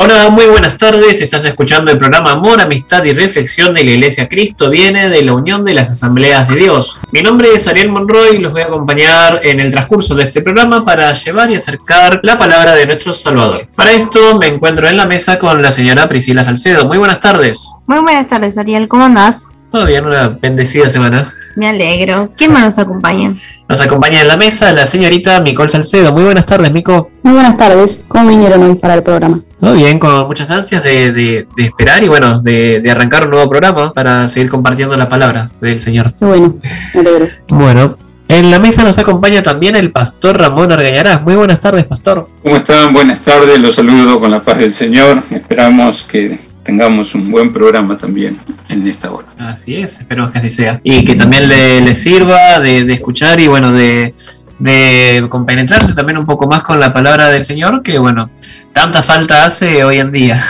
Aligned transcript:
Hola, 0.00 0.28
muy 0.30 0.46
buenas 0.46 0.76
tardes. 0.76 1.20
Estás 1.20 1.44
escuchando 1.44 1.90
el 1.90 1.98
programa 1.98 2.30
Amor, 2.30 2.60
Amistad 2.60 3.02
y 3.02 3.12
Reflexión 3.12 3.74
de 3.74 3.82
la 3.82 3.90
Iglesia 3.90 4.28
Cristo 4.28 4.70
viene 4.70 5.08
de 5.08 5.22
la 5.22 5.32
Unión 5.32 5.64
de 5.64 5.74
las 5.74 5.90
Asambleas 5.90 6.48
de 6.48 6.54
Dios. 6.54 7.00
Mi 7.10 7.20
nombre 7.20 7.48
es 7.52 7.66
Ariel 7.66 7.88
Monroy 7.88 8.36
y 8.36 8.38
los 8.38 8.52
voy 8.52 8.62
a 8.62 8.66
acompañar 8.66 9.40
en 9.42 9.58
el 9.58 9.72
transcurso 9.72 10.14
de 10.14 10.22
este 10.22 10.40
programa 10.40 10.84
para 10.84 11.12
llevar 11.14 11.50
y 11.50 11.56
acercar 11.56 12.20
la 12.22 12.38
palabra 12.38 12.76
de 12.76 12.86
nuestro 12.86 13.12
Salvador. 13.12 13.66
Para 13.74 13.90
esto 13.90 14.38
me 14.38 14.46
encuentro 14.46 14.86
en 14.86 14.96
la 14.96 15.04
mesa 15.04 15.36
con 15.36 15.60
la 15.60 15.72
señora 15.72 16.08
Priscila 16.08 16.44
Salcedo. 16.44 16.84
Muy 16.84 16.98
buenas 16.98 17.18
tardes. 17.18 17.58
Muy 17.88 17.98
buenas 17.98 18.28
tardes, 18.28 18.56
Ariel. 18.56 18.86
¿Cómo 18.86 19.04
andás? 19.04 19.46
Todo 19.72 19.84
bien, 19.84 20.06
una 20.06 20.28
bendecida 20.28 20.90
semana. 20.90 21.34
Me 21.58 21.66
alegro. 21.66 22.32
¿Quién 22.36 22.52
más 22.52 22.62
nos 22.62 22.78
acompaña? 22.78 23.34
Nos 23.68 23.80
acompaña 23.80 24.20
en 24.22 24.28
la 24.28 24.36
mesa 24.36 24.72
la 24.72 24.86
señorita 24.86 25.40
Micol 25.40 25.68
Salcedo. 25.68 26.12
Muy 26.12 26.22
buenas 26.22 26.46
tardes, 26.46 26.72
Mico. 26.72 27.10
Muy 27.24 27.32
buenas 27.32 27.56
tardes. 27.56 28.04
¿Cómo 28.06 28.28
vinieron 28.28 28.62
hoy 28.62 28.76
para 28.76 28.94
el 28.94 29.02
programa? 29.02 29.40
Muy 29.58 29.78
bien, 29.78 29.98
con 29.98 30.28
muchas 30.28 30.48
ansias 30.50 30.84
de, 30.84 31.10
de- 31.10 31.48
de 31.56 31.64
esperar 31.64 32.04
y 32.04 32.08
bueno, 32.08 32.40
de, 32.40 32.78
de 32.80 32.90
arrancar 32.92 33.24
un 33.24 33.32
nuevo 33.32 33.50
programa 33.50 33.92
para 33.92 34.28
seguir 34.28 34.48
compartiendo 34.48 34.96
la 34.96 35.08
palabra 35.08 35.50
del 35.60 35.80
Señor. 35.80 36.14
Qué 36.16 36.24
bueno, 36.24 36.54
me 36.94 37.00
alegro. 37.00 37.28
Bueno, 37.48 37.98
en 38.28 38.50
la 38.52 38.60
mesa 38.60 38.84
nos 38.84 38.96
acompaña 39.00 39.42
también 39.42 39.74
el 39.74 39.90
pastor 39.90 40.38
Ramón 40.38 40.70
Argañarás. 40.70 41.22
Muy 41.22 41.34
buenas 41.34 41.58
tardes, 41.58 41.86
pastor. 41.86 42.28
¿Cómo 42.44 42.54
están? 42.54 42.92
Buenas 42.92 43.18
tardes, 43.20 43.58
los 43.58 43.74
saludo 43.74 44.20
con 44.20 44.30
la 44.30 44.40
paz 44.40 44.58
del 44.58 44.72
Señor. 44.72 45.24
Esperamos 45.30 46.04
que 46.04 46.38
tengamos 46.68 47.14
un 47.14 47.30
buen 47.30 47.50
programa 47.50 47.96
también 47.96 48.36
en 48.68 48.86
esta 48.86 49.10
hora. 49.10 49.28
Así 49.38 49.74
es, 49.74 50.00
esperemos 50.00 50.32
que 50.32 50.38
así 50.38 50.50
sea. 50.50 50.82
Y 50.84 51.02
que 51.02 51.14
también 51.14 51.48
le, 51.48 51.80
le 51.80 51.94
sirva 51.94 52.58
de, 52.58 52.84
de 52.84 52.92
escuchar 52.92 53.40
y 53.40 53.46
bueno, 53.46 53.72
de, 53.72 54.14
de 54.58 55.26
compenetrarse 55.30 55.94
también 55.94 56.18
un 56.18 56.26
poco 56.26 56.46
más 56.46 56.62
con 56.62 56.78
la 56.78 56.92
palabra 56.92 57.28
del 57.28 57.46
Señor, 57.46 57.82
que 57.82 57.98
bueno, 57.98 58.28
tanta 58.74 59.02
falta 59.02 59.46
hace 59.46 59.82
hoy 59.82 59.96
en 59.96 60.12
día. 60.12 60.44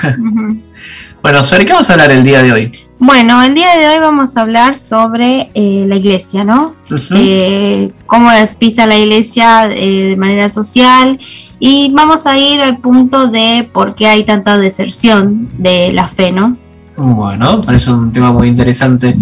Bueno, 1.23 1.45
¿sobre 1.45 1.65
qué 1.65 1.73
vamos 1.73 1.89
a 1.89 1.93
hablar 1.93 2.11
el 2.11 2.25
día 2.25 2.43
de 2.43 2.53
hoy? 2.53 2.73
Bueno, 3.01 3.41
el 3.45 3.55
día 3.55 3.77
de 3.77 3.89
hoy 3.89 4.01
vamos 4.01 4.37
a 4.37 4.41
hablar 4.41 4.75
sobre 4.75 5.51
eh, 5.55 5.85
la 5.87 5.95
iglesia, 5.95 6.43
¿no? 6.43 6.75
Eh, 7.15 7.93
cómo 8.07 8.33
es 8.33 8.59
vista 8.59 8.87
la 8.87 8.97
iglesia 8.97 9.67
eh, 9.71 10.11
de 10.11 10.17
manera 10.17 10.49
social 10.49 11.21
y 11.61 11.93
vamos 11.95 12.27
a 12.27 12.37
ir 12.37 12.61
al 12.61 12.79
punto 12.79 13.29
de 13.29 13.69
por 13.73 13.95
qué 13.95 14.09
hay 14.09 14.25
tanta 14.25 14.59
deserción 14.59 15.49
de 15.59 15.93
la 15.93 16.09
fe, 16.09 16.33
¿no? 16.33 16.57
Bueno, 16.97 17.61
parece 17.61 17.93
un 17.93 18.13
tema 18.13 18.33
muy 18.33 18.49
interesante. 18.49 19.17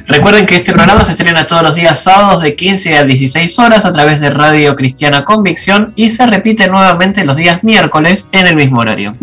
Recuerden 0.06 0.46
que 0.46 0.56
este 0.56 0.72
programa 0.72 1.04
se 1.04 1.12
estrena 1.12 1.46
todos 1.46 1.62
los 1.62 1.74
días 1.74 2.02
sábados 2.02 2.42
de 2.42 2.54
15 2.54 2.98
a 2.98 3.04
16 3.04 3.58
horas 3.58 3.84
a 3.84 3.92
través 3.92 4.20
de 4.20 4.30
Radio 4.30 4.76
Cristiana 4.76 5.24
Convicción 5.24 5.92
y 5.96 6.10
se 6.10 6.26
repite 6.26 6.68
nuevamente 6.68 7.24
los 7.24 7.36
días 7.36 7.62
miércoles 7.62 8.28
en 8.32 8.46
el 8.46 8.56
mismo 8.56 8.80
horario. 8.80 9.16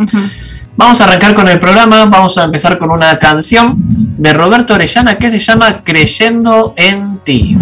Vamos 0.76 1.02
a 1.02 1.04
arrancar 1.04 1.36
con 1.36 1.48
el 1.48 1.60
programa, 1.60 2.06
vamos 2.06 2.38
a 2.38 2.44
empezar 2.44 2.78
con 2.78 2.90
una 2.92 3.20
canción 3.20 3.76
de 4.18 4.34
Roberto 4.34 4.76
Orellana 4.76 5.18
que 5.18 5.30
se 5.30 5.40
llama 5.40 5.84
Creyendo 5.84 6.74
en 6.78 7.20
ti. 7.24 7.58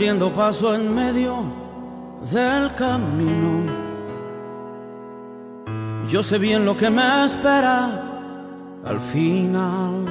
Abriendo 0.00 0.32
paso 0.32 0.74
en 0.74 0.94
medio 0.94 1.44
del 2.32 2.74
camino. 2.74 3.66
Yo 6.08 6.22
sé 6.22 6.38
bien 6.38 6.64
lo 6.64 6.74
que 6.74 6.88
me 6.88 7.26
espera 7.26 7.90
al 8.86 8.98
final. 8.98 10.06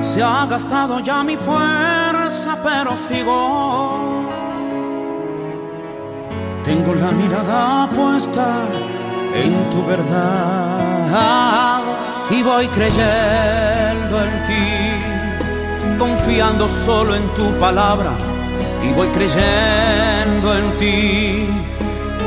Se 0.00 0.22
ha 0.22 0.46
gastado 0.46 1.00
ya 1.00 1.22
mi 1.22 1.36
fuerza, 1.36 2.58
pero 2.62 2.96
sigo. 2.96 4.30
Tengo 6.64 6.94
la 6.94 7.10
mirada 7.10 7.90
puesta 7.90 8.66
en 9.34 9.52
tu 9.68 9.84
verdad 9.84 11.82
y 12.30 12.42
voy 12.42 12.66
creyendo 12.68 14.22
en 14.24 14.46
ti 14.46 14.93
confiando 15.98 16.68
solo 16.68 17.14
en 17.14 17.26
tu 17.34 17.50
palabra 17.58 18.12
y 18.82 18.92
voy 18.92 19.08
creyendo 19.08 20.56
en 20.58 20.78
ti, 20.78 21.46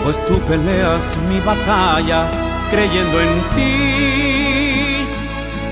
pues 0.04 0.24
tú 0.26 0.40
peleas 0.42 1.04
mi 1.30 1.40
batalla 1.42 2.28
creyendo 2.72 3.22
en 3.22 3.42
ti. 3.56 5.08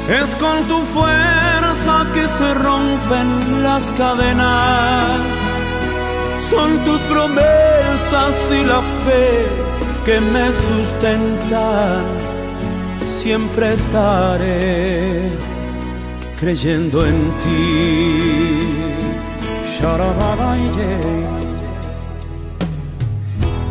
Es 0.07 0.35
con 0.35 0.63
tu 0.65 0.81
fuerza 0.81 2.05
que 2.13 2.27
se 2.27 2.53
rompen 2.53 3.63
las 3.63 3.89
cadenas, 3.91 5.19
son 6.49 6.77
tus 6.83 6.99
promesas 7.01 8.51
y 8.51 8.65
la 8.65 8.81
fe 9.05 9.47
que 10.05 10.21
me 10.21 10.45
sustentan, 10.51 12.05
siempre 13.07 13.73
estaré 13.73 15.54
creyendo 16.45 17.03
en 17.03 17.37
ti. 17.39 18.71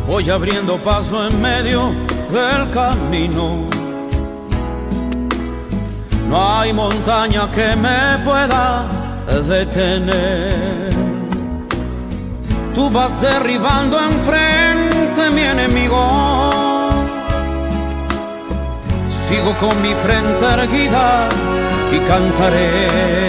Voy 0.09 0.29
abriendo 0.29 0.77
paso 0.79 1.25
en 1.25 1.41
medio 1.41 1.93
del 2.37 2.69
camino. 2.71 3.69
No 6.29 6.59
hay 6.59 6.73
montaña 6.73 7.49
que 7.49 7.77
me 7.77 8.25
pueda 8.25 8.83
detener. 9.47 10.89
Tú 12.73 12.89
vas 12.89 13.21
derribando 13.21 13.97
enfrente 14.01 15.29
mi 15.31 15.43
enemigo. 15.43 16.51
Sigo 19.29 19.53
con 19.61 19.81
mi 19.81 19.93
frente 19.93 20.45
erguida 20.45 21.29
y 21.91 21.99
cantaré. 21.99 23.25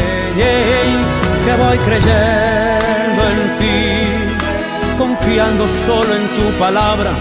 Que 1.47 1.55
voy 1.55 1.79
creyendo 1.79 3.23
en 3.32 3.41
ti, 3.58 4.99
confiando 4.99 5.64
solo 5.87 6.12
en 6.12 6.26
tu 6.37 6.58
palabra 6.58 7.12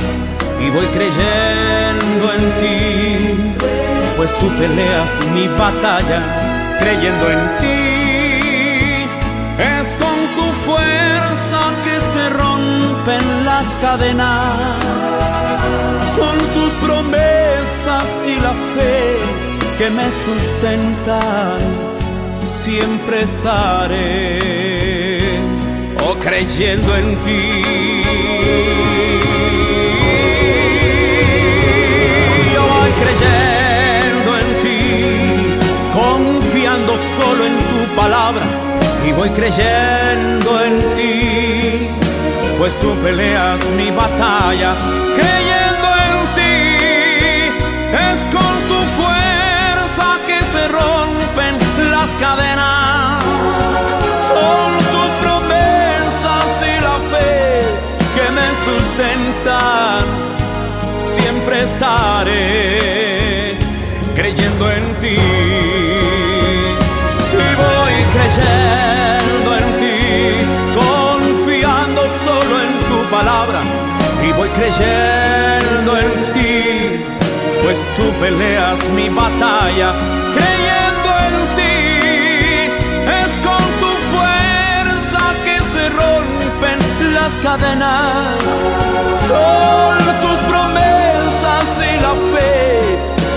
y 0.60 0.72
voy 0.72 0.88
creyendo 0.88 2.34
en 2.34 2.44
ti, 2.60 3.54
pues 4.18 4.34
tú 4.40 4.50
peleas 4.58 5.12
mi 5.36 5.48
batalla 5.48 6.22
creyendo 6.80 7.30
en 7.30 7.58
ti. 7.62 7.76
Es 9.60 9.96
con 9.96 10.18
tu 10.38 10.48
fuerza 10.66 11.60
que 11.86 11.96
se 12.12 12.30
rompen 12.32 13.46
las 13.46 13.66
cadenas, 13.80 14.58
son 16.16 16.38
tus 16.56 16.72
promesas 16.82 18.06
y 18.26 18.40
la 18.42 18.54
fe 18.74 19.45
que 19.78 19.90
me 19.90 20.10
sustentan, 20.10 21.60
siempre 22.48 23.24
estaré 23.24 24.40
oh, 26.06 26.16
creyendo 26.16 26.96
en 26.96 27.16
ti. 27.26 27.64
Yo 32.54 32.62
voy 32.62 32.92
creyendo 33.04 34.30
en 34.44 34.50
ti, 34.64 34.80
confiando 35.94 36.98
solo 37.18 37.46
en 37.46 37.56
tu 37.72 37.96
palabra 37.96 38.46
y 39.06 39.12
voy 39.12 39.30
creyendo 39.32 40.64
en 40.64 40.76
ti, 40.96 41.90
pues 42.58 42.74
tú 42.80 42.94
peleas 43.04 43.66
mi 43.78 43.92
batalla. 43.92 44.76
Cadenas. 52.20 53.24
Son 54.32 54.70
tus 54.94 55.12
promesas 55.24 56.48
y 56.62 56.76
la 56.88 56.98
fe 57.12 57.34
que 58.16 58.26
me 58.38 58.48
sustentan. 58.66 60.04
Siempre 61.18 61.54
estaré 61.64 63.58
creyendo 64.16 64.72
en 64.72 64.86
ti. 65.02 65.20
Y 67.34 67.48
voy 67.64 67.96
creyendo 68.16 69.50
en 69.62 69.68
ti, 69.82 69.98
confiando 70.82 72.02
solo 72.24 72.54
en 72.66 72.74
tu 72.90 73.00
palabra. 73.16 73.60
Y 74.26 74.32
voy 74.32 74.50
creyendo 74.50 75.92
en 75.98 76.12
ti, 76.34 76.54
pues 77.62 77.78
tú 77.96 78.06
peleas 78.20 78.80
mi 78.96 79.10
batalla. 79.10 79.94
Cadenas. 87.46 88.38
Son 89.30 89.98
tus 90.24 90.40
promesas 90.52 91.68
y 91.90 91.94
la 92.06 92.14
fe 92.34 92.54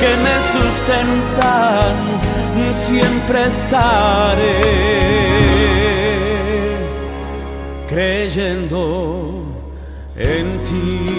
que 0.00 0.12
me 0.24 0.36
sustentan, 0.54 1.94
siempre 2.86 3.38
estaré 3.54 4.60
creyendo 7.86 9.44
en 10.16 10.46
ti. 10.66 11.18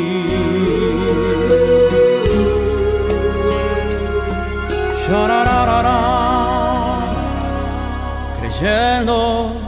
Creyendo 8.39 9.58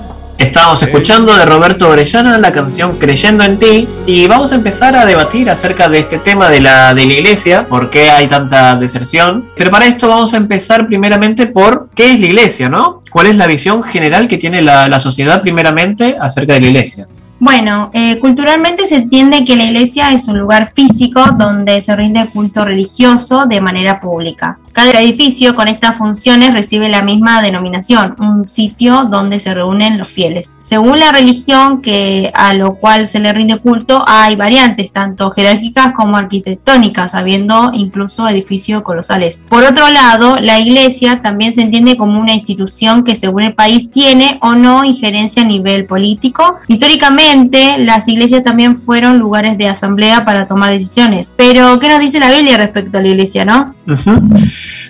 Estábamos 0.52 0.84
escuchando 0.84 1.34
de 1.38 1.46
Roberto 1.46 1.88
Orellana 1.88 2.38
la 2.38 2.52
canción 2.52 2.98
Creyendo 2.98 3.46
en 3.46 3.58
ti 3.58 3.88
y 4.06 4.28
vamos 4.28 4.52
a 4.52 4.56
empezar 4.56 4.98
a 4.98 5.06
debatir 5.06 5.50
acerca 5.50 5.88
de 5.88 6.00
este 6.00 6.18
tema 6.18 6.50
de 6.50 6.60
la, 6.60 6.94
de 6.94 7.06
la 7.06 7.14
iglesia, 7.14 7.70
por 7.70 7.90
qué 7.90 8.12
hay 8.12 8.28
tanta 8.28 8.76
deserción. 8.76 9.46
Pero 9.56 9.72
para 9.72 9.86
esto 9.86 10.10
vamos 10.10 10.34
a 10.34 10.38
empezar 10.38 10.88
primeramente 10.88 11.48
por 11.48 11.88
qué 11.96 12.12
es 12.12 12.20
la 12.20 12.26
iglesia, 12.26 12.68
¿no? 12.68 13.02
¿Cuál 13.10 13.28
es 13.28 13.38
la 13.38 13.48
visión 13.48 13.82
general 13.82 14.28
que 14.28 14.38
tiene 14.38 14.62
la, 14.62 14.90
la 14.90 15.00
sociedad 15.00 15.42
primeramente 15.42 16.18
acerca 16.20 16.56
de 16.56 16.60
la 16.60 16.68
iglesia? 16.68 17.08
Bueno, 17.40 17.90
eh, 17.94 18.20
culturalmente 18.20 18.86
se 18.86 18.98
entiende 18.98 19.44
que 19.46 19.56
la 19.56 19.64
iglesia 19.64 20.12
es 20.12 20.28
un 20.28 20.38
lugar 20.38 20.74
físico 20.76 21.26
donde 21.40 21.82
se 21.82 21.96
rinde 21.96 22.28
culto 22.32 22.64
religioso 22.66 23.48
de 23.48 23.60
manera 23.62 24.00
pública. 24.00 24.60
Cada 24.74 25.00
edificio 25.02 25.56
con 25.56 25.68
estas 25.68 25.98
funciones 25.98 26.54
recibe 26.54 26.90
la 26.90 27.02
misma 27.02 27.42
denominación, 27.42 28.16
un 28.20 28.48
sitio 28.48 29.06
donde 29.06 29.40
se 29.40 29.54
reúnen 29.54 29.98
los 29.98 30.08
fieles. 30.08 30.58
Según 30.62 31.00
la 31.00 31.12
religión 31.12 31.82
que 31.82 32.32
a 32.34 32.54
lo 32.54 32.76
cual 32.76 33.08
se 33.08 33.20
le 33.20 33.34
rinde 33.34 33.58
culto, 33.58 34.04
hay 34.08 34.36
variantes 34.36 34.92
tanto 34.92 35.32
jerárquicas 35.32 35.94
como 35.94 36.18
arquitectónicas, 36.18 37.16
habiendo 37.16 37.72
incluso 37.74 38.28
edificios 38.28 38.82
colosales. 38.82 39.46
Por 39.50 39.64
otro 39.64 39.90
lado, 39.90 40.38
la 40.40 40.60
iglesia 40.60 41.22
también 41.22 41.54
se 41.54 41.62
entiende 41.62 41.98
como 41.98 42.20
una 42.20 42.34
institución 42.34 43.04
que 43.04 43.16
según 43.16 43.44
el 43.44 43.54
país 43.54 43.92
tiene 43.92 44.38
o 44.42 44.54
no 44.54 44.84
injerencia 44.84 45.44
a 45.44 45.46
nivel 45.46 45.86
político. 45.86 46.60
Históricamente, 46.68 47.78
las 47.80 48.08
iglesias 48.08 48.44
también 48.44 48.78
fueron 48.78 49.20
lugares 49.20 49.58
de 49.58 49.68
asamblea 49.68 50.26
para 50.26 50.48
tomar 50.48 50.72
decisiones. 50.72 51.34
Pero, 51.38 51.80
¿qué 51.80 51.90
nos 51.90 52.00
dice 52.00 52.20
la 52.20 52.32
Biblia 52.32 52.58
respecto 52.58 52.98
a 52.98 53.02
la 53.02 53.08
iglesia, 53.08 53.46
no? 53.46 53.76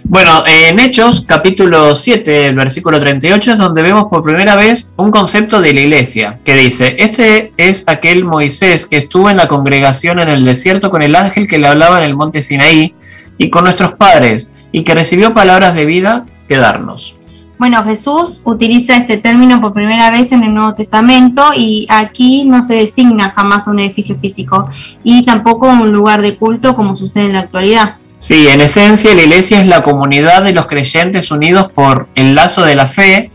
Bueno, 0.04 0.44
en 0.46 0.80
Hechos, 0.80 1.24
capítulo 1.28 1.96
7, 1.96 2.48
el 2.48 2.56
versículo 2.56 3.00
38, 3.00 3.54
es 3.54 3.58
donde 3.58 3.82
vemos 3.82 4.06
por 4.10 4.24
primera 4.24 4.56
vez 4.56 4.92
un 4.98 5.12
concepto 5.12 5.62
de 5.62 5.74
la 5.74 5.82
iglesia, 5.82 6.40
que 6.44 6.56
dice, 6.56 6.96
este 7.00 7.52
es 7.58 7.84
aquel 7.88 8.26
Moisés 8.26 8.88
que 8.88 8.98
estuvo 8.98 9.30
en 9.30 9.38
la 9.38 9.48
congregación 9.48 10.20
en 10.20 10.30
el 10.30 10.44
desierto 10.44 10.90
con 10.90 11.02
el 11.02 11.16
ángel 11.16 11.48
que 11.48 11.60
le 11.60 11.68
hablaba 11.68 12.00
en 12.00 12.06
el 12.06 12.16
monte 12.16 12.42
Sinaí 12.42 12.94
y 13.38 13.50
con 13.50 13.64
nuestros 13.64 13.94
padres, 13.94 14.50
y 14.72 14.84
que 14.84 14.96
recibió 14.96 15.34
palabras 15.34 15.76
de 15.76 15.86
vida 15.86 16.26
que 16.48 16.58
darnos. 16.58 17.16
Bueno, 17.62 17.84
Jesús 17.84 18.42
utiliza 18.44 18.98
este 18.98 19.18
término 19.18 19.62
por 19.62 19.72
primera 19.72 20.10
vez 20.10 20.32
en 20.32 20.44
el 20.44 20.52
Nuevo 20.52 20.74
Testamento 20.74 21.52
y 21.56 21.86
aquí 21.90 22.44
no 22.44 22.64
se 22.64 22.74
designa 22.74 23.34
jamás 23.36 23.68
un 23.68 23.80
edificio 23.80 24.18
físico 24.18 24.68
y 25.04 25.26
tampoco 25.26 25.68
un 25.68 25.92
lugar 25.92 26.24
de 26.24 26.38
culto 26.38 26.76
como 26.76 26.96
sucede 26.96 27.26
en 27.26 27.34
la 27.34 27.42
actualidad. 27.42 27.98
Sí, 28.22 28.48
en 28.48 28.62
esencia 28.62 29.16
la 29.16 29.24
iglesia 29.24 29.60
es 29.60 29.68
la 29.68 29.82
comunidad 29.82 30.44
de 30.44 30.54
los 30.54 30.68
creyentes 30.68 31.32
unidos 31.32 31.72
por 31.72 32.08
el 32.14 32.36
lazo 32.36 32.64
de 32.64 32.76
la 32.76 32.86
fe 32.86 33.32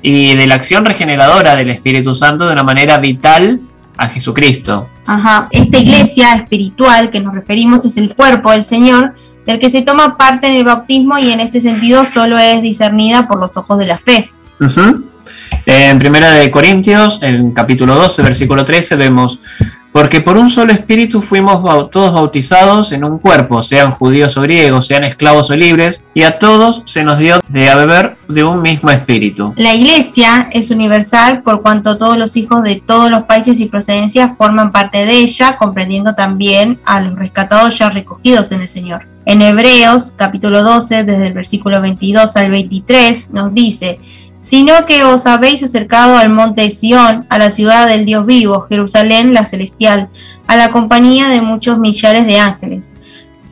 y 0.00 0.34
de 0.34 0.46
la 0.46 0.54
acción 0.54 0.86
regeneradora 0.86 1.56
del 1.56 1.68
Espíritu 1.68 2.14
Santo 2.14 2.46
de 2.46 2.54
una 2.54 2.62
manera 2.62 2.96
vital 2.96 3.60
a 3.98 4.08
Jesucristo. 4.08 4.88
Ajá, 5.06 5.48
esta 5.50 5.76
iglesia 5.76 6.32
espiritual 6.32 7.10
que 7.10 7.20
nos 7.20 7.34
referimos 7.34 7.84
es 7.84 7.98
el 7.98 8.14
cuerpo 8.14 8.50
del 8.50 8.64
Señor, 8.64 9.14
del 9.44 9.60
que 9.60 9.68
se 9.68 9.82
toma 9.82 10.16
parte 10.16 10.48
en 10.48 10.56
el 10.56 10.64
bautismo 10.64 11.18
y 11.18 11.32
en 11.32 11.40
este 11.40 11.60
sentido 11.60 12.06
solo 12.06 12.38
es 12.38 12.62
discernida 12.62 13.28
por 13.28 13.38
los 13.38 13.54
ojos 13.58 13.78
de 13.78 13.86
la 13.88 13.98
fe. 13.98 14.32
En 15.66 15.98
Primera 15.98 16.32
de 16.32 16.50
Corintios, 16.50 17.18
en 17.20 17.52
capítulo 17.52 17.94
12, 17.94 18.22
versículo 18.22 18.64
13, 18.64 18.96
vemos, 18.96 19.38
porque 19.92 20.20
por 20.20 20.36
un 20.36 20.50
solo 20.50 20.72
espíritu 20.72 21.20
fuimos 21.20 21.90
todos 21.90 22.14
bautizados 22.14 22.92
en 22.92 23.04
un 23.04 23.18
cuerpo, 23.18 23.62
sean 23.62 23.90
judíos 23.92 24.36
o 24.36 24.42
griegos, 24.42 24.86
sean 24.86 25.04
esclavos 25.04 25.50
o 25.50 25.56
libres, 25.56 26.00
y 26.14 26.22
a 26.22 26.38
todos 26.38 26.82
se 26.84 27.02
nos 27.02 27.18
dio 27.18 27.40
de 27.48 27.74
beber 27.74 28.16
de 28.28 28.44
un 28.44 28.62
mismo 28.62 28.90
espíritu. 28.90 29.52
La 29.56 29.74
iglesia 29.74 30.48
es 30.52 30.70
universal 30.70 31.42
por 31.42 31.62
cuanto 31.62 31.98
todos 31.98 32.16
los 32.16 32.36
hijos 32.36 32.62
de 32.62 32.76
todos 32.76 33.10
los 33.10 33.24
países 33.24 33.60
y 33.60 33.66
procedencias 33.66 34.32
forman 34.36 34.72
parte 34.72 35.04
de 35.04 35.18
ella, 35.18 35.56
comprendiendo 35.58 36.14
también 36.14 36.78
a 36.84 37.00
los 37.00 37.16
rescatados 37.16 37.78
ya 37.78 37.90
recogidos 37.90 38.52
en 38.52 38.60
el 38.60 38.68
Señor. 38.68 39.06
En 39.26 39.42
Hebreos 39.42 40.14
capítulo 40.16 40.62
12, 40.62 41.04
desde 41.04 41.26
el 41.26 41.32
versículo 41.32 41.80
22 41.80 42.36
al 42.36 42.50
23, 42.50 43.32
nos 43.34 43.54
dice, 43.54 43.98
sino 44.40 44.86
que 44.86 45.04
os 45.04 45.26
habéis 45.26 45.62
acercado 45.62 46.16
al 46.16 46.30
monte 46.30 46.68
Sión, 46.70 47.26
a 47.28 47.38
la 47.38 47.50
ciudad 47.50 47.86
del 47.88 48.06
Dios 48.06 48.26
vivo, 48.26 48.66
Jerusalén 48.68 49.34
la 49.34 49.46
celestial, 49.46 50.08
a 50.46 50.56
la 50.56 50.70
compañía 50.70 51.28
de 51.28 51.42
muchos 51.42 51.78
millares 51.78 52.26
de 52.26 52.38
ángeles, 52.38 52.94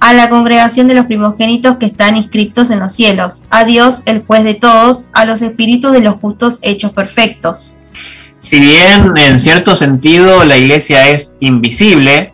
a 0.01 0.13
la 0.13 0.31
congregación 0.31 0.87
de 0.87 0.95
los 0.95 1.07
primogénitos 1.07 1.77
que 1.77 1.87
están 1.87 2.17
inscriptos 2.17 2.71
en 2.71 2.81
los 2.81 2.95
cielos, 2.95 3.45
a 3.51 3.65
Dios 3.65 4.03
el 4.07 4.25
juez 4.25 4.45
de 4.45 4.55
todos, 4.55 5.11
a 5.13 5.25
los 5.25 5.43
espíritus 5.43 5.93
de 5.93 6.01
los 6.01 6.21
justos 6.21 6.59
hechos 6.63 6.93
perfectos. 6.93 7.79
Si 8.39 8.61
bien 8.61 9.13
en 9.17 9.41
cierto 9.41 9.75
sentido 9.75 10.45
la 10.45 10.57
iglesia 10.57 11.09
es 11.09 11.37
invisible, 11.41 12.33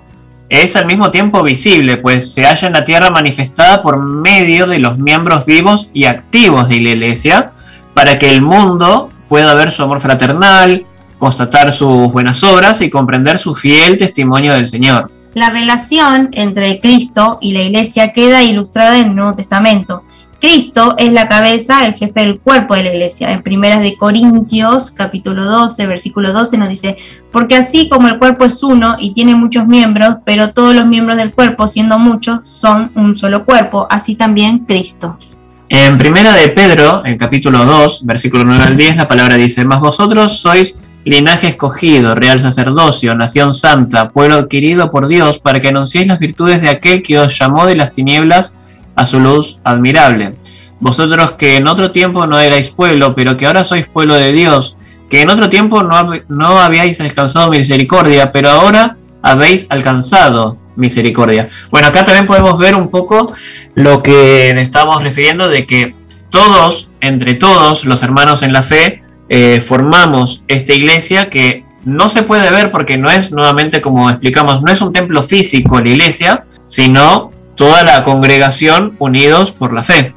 es 0.50 0.76
al 0.76 0.86
mismo 0.86 1.10
tiempo 1.10 1.42
visible, 1.42 1.96
pues 1.96 2.32
se 2.32 2.44
halla 2.44 2.68
en 2.68 2.74
la 2.74 2.84
tierra 2.84 3.10
manifestada 3.10 3.82
por 3.82 4.04
medio 4.04 4.66
de 4.66 4.78
los 4.78 4.98
miembros 4.98 5.46
vivos 5.46 5.90
y 5.94 6.04
activos 6.04 6.68
de 6.68 6.80
la 6.80 6.90
iglesia, 6.90 7.52
para 7.94 8.18
que 8.18 8.30
el 8.30 8.42
mundo 8.42 9.10
pueda 9.28 9.54
ver 9.54 9.70
su 9.70 9.82
amor 9.82 10.00
fraternal, 10.00 10.84
constatar 11.18 11.72
sus 11.72 12.12
buenas 12.12 12.42
obras 12.42 12.80
y 12.82 12.90
comprender 12.90 13.38
su 13.38 13.54
fiel 13.54 13.96
testimonio 13.96 14.54
del 14.54 14.66
Señor. 14.66 15.10
La 15.34 15.50
relación 15.50 16.28
entre 16.32 16.80
Cristo 16.80 17.38
y 17.40 17.52
la 17.52 17.62
iglesia 17.62 18.12
queda 18.12 18.42
ilustrada 18.42 18.98
en 18.98 19.08
el 19.08 19.16
Nuevo 19.16 19.34
Testamento. 19.34 20.04
Cristo 20.40 20.94
es 20.98 21.10
la 21.12 21.26
cabeza, 21.26 21.86
el 21.86 21.94
jefe 21.94 22.20
del 22.20 22.38
cuerpo 22.38 22.74
de 22.74 22.82
la 22.82 22.90
iglesia. 22.90 23.32
En 23.32 23.42
Primeras 23.42 23.80
de 23.80 23.96
Corintios, 23.96 24.90
capítulo 24.90 25.46
12, 25.46 25.86
versículo 25.86 26.34
12 26.34 26.58
nos 26.58 26.68
dice, 26.68 26.98
porque 27.32 27.56
así 27.56 27.88
como 27.88 28.08
el 28.08 28.18
cuerpo 28.18 28.44
es 28.44 28.62
uno 28.62 28.96
y 28.98 29.14
tiene 29.14 29.34
muchos 29.34 29.66
miembros, 29.66 30.16
pero 30.26 30.50
todos 30.50 30.74
los 30.74 30.86
miembros 30.86 31.16
del 31.16 31.34
cuerpo, 31.34 31.66
siendo 31.66 31.98
muchos, 31.98 32.46
son 32.46 32.92
un 32.94 33.16
solo 33.16 33.46
cuerpo, 33.46 33.86
así 33.88 34.16
también 34.16 34.58
Cristo. 34.58 35.18
En 35.76 35.98
primera 35.98 36.34
de 36.34 36.50
Pedro, 36.50 37.02
en 37.04 37.18
capítulo 37.18 37.64
2, 37.64 38.06
versículo 38.06 38.44
9 38.44 38.62
al 38.62 38.76
10, 38.76 38.96
la 38.96 39.08
palabra 39.08 39.34
dice, 39.34 39.64
Mas 39.64 39.80
vosotros 39.80 40.38
sois 40.38 40.76
linaje 41.04 41.48
escogido, 41.48 42.14
real 42.14 42.40
sacerdocio, 42.40 43.12
nación 43.16 43.52
santa, 43.52 44.08
pueblo 44.08 44.36
adquirido 44.36 44.92
por 44.92 45.08
Dios, 45.08 45.40
para 45.40 45.58
que 45.58 45.68
anunciéis 45.68 46.06
las 46.06 46.20
virtudes 46.20 46.62
de 46.62 46.68
aquel 46.68 47.02
que 47.02 47.18
os 47.18 47.36
llamó 47.36 47.66
de 47.66 47.74
las 47.74 47.90
tinieblas 47.90 48.54
a 48.94 49.04
su 49.04 49.18
luz 49.18 49.58
admirable. 49.64 50.36
Vosotros 50.78 51.32
que 51.32 51.56
en 51.56 51.66
otro 51.66 51.90
tiempo 51.90 52.24
no 52.28 52.38
erais 52.38 52.70
pueblo, 52.70 53.16
pero 53.16 53.36
que 53.36 53.46
ahora 53.46 53.64
sois 53.64 53.88
pueblo 53.88 54.14
de 54.14 54.30
Dios, 54.30 54.76
que 55.10 55.22
en 55.22 55.30
otro 55.30 55.50
tiempo 55.50 55.82
no, 55.82 56.08
no 56.28 56.60
habíais 56.60 57.00
alcanzado 57.00 57.50
misericordia, 57.50 58.30
pero 58.30 58.50
ahora 58.50 58.96
habéis 59.22 59.66
alcanzado 59.70 60.56
misericordia. 60.76 61.48
Bueno, 61.70 61.88
acá 61.88 62.04
también 62.04 62.26
podemos 62.26 62.58
ver 62.58 62.74
un 62.74 62.88
poco 62.88 63.32
lo 63.74 64.02
que 64.02 64.50
estamos 64.50 65.02
refiriendo 65.02 65.48
de 65.48 65.66
que 65.66 65.94
todos, 66.30 66.88
entre 67.00 67.34
todos 67.34 67.84
los 67.84 68.02
hermanos 68.02 68.42
en 68.42 68.52
la 68.52 68.62
fe, 68.62 69.02
eh, 69.28 69.60
formamos 69.60 70.42
esta 70.48 70.74
iglesia 70.74 71.30
que 71.30 71.64
no 71.84 72.08
se 72.08 72.22
puede 72.22 72.50
ver 72.50 72.70
porque 72.70 72.98
no 72.98 73.10
es, 73.10 73.30
nuevamente 73.30 73.80
como 73.80 74.10
explicamos, 74.10 74.62
no 74.62 74.72
es 74.72 74.80
un 74.80 74.92
templo 74.92 75.22
físico 75.22 75.80
la 75.80 75.88
iglesia, 75.88 76.44
sino 76.66 77.30
toda 77.54 77.82
la 77.82 78.02
congregación 78.02 78.94
unidos 78.98 79.52
por 79.52 79.72
la 79.72 79.82
fe. 79.82 80.14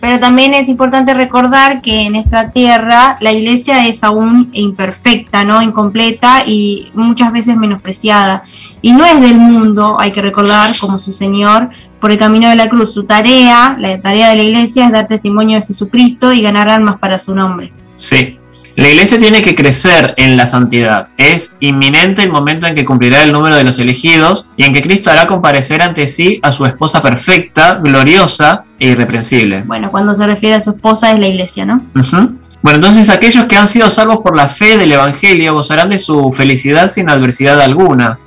Pero 0.00 0.18
también 0.18 0.54
es 0.54 0.68
importante 0.68 1.12
recordar 1.12 1.82
que 1.82 2.06
en 2.06 2.16
esta 2.16 2.50
tierra 2.50 3.18
la 3.20 3.32
iglesia 3.32 3.86
es 3.86 4.02
aún 4.02 4.48
imperfecta, 4.52 5.44
¿no? 5.44 5.60
Incompleta 5.60 6.42
y 6.46 6.90
muchas 6.94 7.32
veces 7.32 7.56
menospreciada. 7.56 8.42
Y 8.80 8.92
no 8.92 9.04
es 9.04 9.20
del 9.20 9.36
mundo, 9.36 9.98
hay 10.00 10.10
que 10.10 10.22
recordar, 10.22 10.70
como 10.80 10.98
su 10.98 11.12
Señor, 11.12 11.68
por 12.00 12.10
el 12.10 12.18
camino 12.18 12.48
de 12.48 12.56
la 12.56 12.68
cruz. 12.68 12.94
Su 12.94 13.04
tarea, 13.04 13.76
la 13.78 14.00
tarea 14.00 14.30
de 14.30 14.36
la 14.36 14.42
iglesia 14.42 14.86
es 14.86 14.92
dar 14.92 15.06
testimonio 15.06 15.60
de 15.60 15.66
Jesucristo 15.66 16.32
y 16.32 16.40
ganar 16.40 16.70
almas 16.70 16.98
para 16.98 17.18
su 17.18 17.34
nombre. 17.34 17.70
Sí. 17.96 18.39
La 18.80 18.88
iglesia 18.88 19.18
tiene 19.18 19.42
que 19.42 19.54
crecer 19.54 20.14
en 20.16 20.38
la 20.38 20.46
santidad. 20.46 21.08
Es 21.18 21.54
inminente 21.60 22.22
el 22.22 22.30
momento 22.30 22.66
en 22.66 22.74
que 22.74 22.86
cumplirá 22.86 23.22
el 23.22 23.30
número 23.30 23.54
de 23.54 23.62
los 23.62 23.78
elegidos 23.78 24.46
y 24.56 24.64
en 24.64 24.72
que 24.72 24.80
Cristo 24.80 25.10
hará 25.10 25.26
comparecer 25.26 25.82
ante 25.82 26.08
sí 26.08 26.40
a 26.42 26.50
su 26.50 26.64
esposa 26.64 27.02
perfecta, 27.02 27.74
gloriosa 27.74 28.64
e 28.78 28.88
irreprensible. 28.88 29.64
Bueno, 29.66 29.90
cuando 29.90 30.14
se 30.14 30.26
refiere 30.26 30.54
a 30.54 30.62
su 30.62 30.70
esposa 30.70 31.12
es 31.12 31.20
la 31.20 31.28
iglesia, 31.28 31.66
¿no? 31.66 31.82
Bueno, 32.62 32.76
entonces 32.76 33.10
aquellos 33.10 33.44
que 33.44 33.58
han 33.58 33.68
sido 33.68 33.90
salvos 33.90 34.20
por 34.20 34.34
la 34.34 34.48
fe 34.48 34.78
del 34.78 34.92
Evangelio 34.92 35.52
gozarán 35.52 35.90
de 35.90 35.98
su 35.98 36.32
felicidad 36.32 36.90
sin 36.90 37.10
adversidad 37.10 37.60
alguna, 37.60 38.18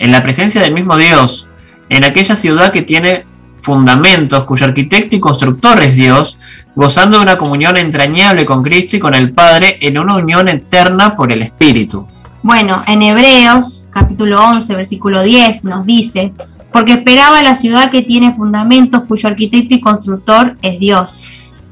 en 0.00 0.10
la 0.10 0.24
presencia 0.24 0.60
del 0.60 0.74
mismo 0.74 0.96
Dios, 0.96 1.46
en 1.88 2.02
aquella 2.02 2.34
ciudad 2.34 2.72
que 2.72 2.82
tiene 2.82 3.26
fundamentos, 3.60 4.44
cuyo 4.44 4.66
arquitecto 4.66 5.16
y 5.16 5.20
constructor 5.20 5.82
es 5.82 5.94
Dios, 5.94 6.38
gozando 6.74 7.18
de 7.18 7.24
una 7.24 7.38
comunión 7.38 7.76
entrañable 7.76 8.44
con 8.44 8.62
Cristo 8.62 8.96
y 8.96 9.00
con 9.00 9.14
el 9.14 9.32
Padre 9.32 9.78
en 9.80 9.98
una 9.98 10.16
unión 10.16 10.48
eterna 10.48 11.16
por 11.16 11.32
el 11.32 11.42
Espíritu. 11.42 12.06
Bueno, 12.42 12.82
en 12.86 13.02
Hebreos, 13.02 13.86
capítulo 13.90 14.42
11, 14.42 14.74
versículo 14.74 15.22
10, 15.22 15.64
nos 15.64 15.84
dice, 15.84 16.32
porque 16.72 16.94
esperaba 16.94 17.42
la 17.42 17.54
ciudad 17.54 17.90
que 17.90 18.02
tiene 18.02 18.34
fundamentos, 18.34 19.04
cuyo 19.04 19.28
arquitecto 19.28 19.74
y 19.74 19.80
constructor 19.80 20.56
es 20.62 20.78
Dios. 20.78 21.22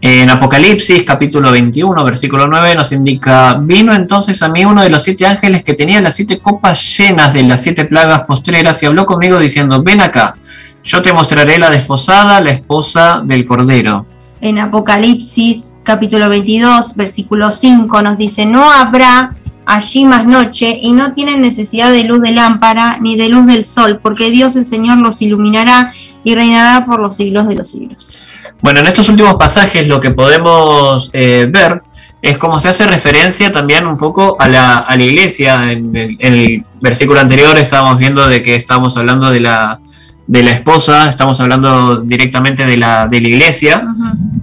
En 0.00 0.30
Apocalipsis 0.30 1.02
capítulo 1.02 1.50
21 1.50 2.04
versículo 2.04 2.47
9 2.47 2.76
nos 2.76 2.92
indica, 2.92 3.54
vino 3.61 3.92
entonces 3.92 4.40
a 4.42 4.49
mí 4.49 4.64
uno 4.64 4.83
de 4.83 4.90
los 4.90 5.02
siete 5.02 5.26
ángeles 5.26 5.64
que 5.64 5.75
tenía 5.75 6.00
las 6.00 6.14
siete 6.14 6.38
copas 6.38 6.97
llenas 6.97 7.35
de 7.35 7.42
las 7.42 7.64
siete 7.64 7.85
plagas 7.85 8.23
postreras 8.23 8.80
y 8.80 8.87
habló 8.87 9.04
conmigo 9.07 9.40
diciendo, 9.40 9.83
ven 9.83 10.00
acá, 10.00 10.37
yo 10.85 11.03
te 11.03 11.13
mostraré 11.13 11.59
la 11.59 11.71
desposada, 11.71 12.41
la 12.41 12.51
esposa 12.51 13.23
del 13.25 13.45
Cordero. 13.45 14.07
En 14.41 14.59
Apocalipsis, 14.59 15.75
capítulo 15.83 16.29
22, 16.29 16.95
versículo 16.95 17.51
5, 17.51 18.03
nos 18.03 18.17
dice, 18.19 18.47
no 18.47 18.71
habrá 18.71 19.35
allí 19.67 20.05
más 20.05 20.27
noche 20.27 20.79
y 20.81 20.93
no 20.93 21.13
tienen 21.13 21.43
necesidad 21.43 21.93
de 21.93 22.05
luz 22.05 22.23
de 22.23 22.33
lámpara 22.33 22.99
ni 23.01 23.17
de 23.17 23.29
luz 23.29 23.47
del 23.47 23.65
sol, 23.65 24.01
porque 24.03 24.31
Dios 24.31 24.57
el 24.57 24.65
Señor 24.65 24.99
los 24.99 25.21
iluminará 25.21 25.93
y 26.25 26.35
reinará 26.35 26.87
por 26.87 27.01
los 27.01 27.17
siglos 27.17 27.49
de 27.49 27.57
los 27.57 27.71
siglos. 27.71 28.23
Bueno, 28.63 28.81
en 28.81 28.87
estos 28.87 29.09
últimos 29.09 29.35
pasajes 29.35 29.87
lo 29.87 30.01
que 30.01 30.11
podemos 30.11 31.11
eh, 31.13 31.47
ver 31.51 31.83
es 32.23 32.39
como 32.39 32.61
se 32.61 32.69
hace 32.69 32.87
referencia 32.87 33.53
también 33.53 33.87
un 33.87 33.97
poco 33.97 34.37
a 34.41 34.49
la, 34.49 34.79
a 34.79 34.97
la 34.97 35.03
iglesia. 35.03 35.71
En 35.71 35.95
el, 35.95 36.17
en 36.19 36.35
el 36.35 36.63
versículo 36.81 37.21
anterior 37.21 37.57
estábamos 37.59 37.99
viendo 37.99 38.27
de 38.27 38.43
que 38.43 38.57
estábamos 38.57 38.97
hablando 38.97 39.31
de 39.31 39.41
la, 39.41 39.81
de 40.29 40.43
la 40.43 40.51
esposa, 40.51 41.09
estamos 41.09 41.41
hablando 41.41 42.03
directamente 42.03 42.67
de 42.67 42.77
la, 42.77 43.07
de 43.07 43.21
la 43.21 43.29
iglesia, 43.29 43.83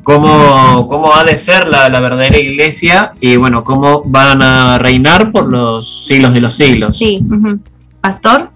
cómo, 0.01 0.87
cómo 0.87 1.13
ha 1.13 1.23
de 1.23 1.37
ser 1.37 1.67
la, 1.67 1.89
la 1.89 1.99
verdadera 1.99 2.39
iglesia 2.39 3.11
y 3.21 3.37
bueno, 3.37 3.63
cómo 3.63 4.01
van 4.03 4.41
a 4.41 4.79
reinar 4.79 5.31
por 5.31 5.47
los 5.47 6.07
siglos 6.07 6.33
de 6.33 6.41
los 6.41 6.55
siglos. 6.55 6.97
Sí. 6.97 7.21
Pastor. 8.01 8.49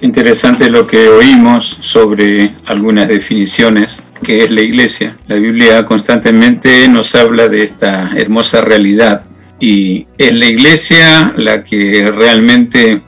Interesante 0.00 0.70
lo 0.70 0.86
que 0.86 1.10
oímos 1.10 1.76
sobre 1.80 2.54
algunas 2.66 3.06
definiciones 3.06 4.02
que 4.22 4.44
es 4.44 4.50
la 4.50 4.62
iglesia. 4.62 5.18
La 5.28 5.36
Biblia 5.36 5.84
constantemente 5.84 6.88
nos 6.88 7.14
habla 7.14 7.48
de 7.48 7.62
esta 7.62 8.10
hermosa 8.16 8.62
realidad 8.62 9.24
y 9.60 10.06
es 10.16 10.34
la 10.34 10.46
iglesia 10.46 11.34
la 11.36 11.62
que 11.64 12.10
realmente 12.10 13.02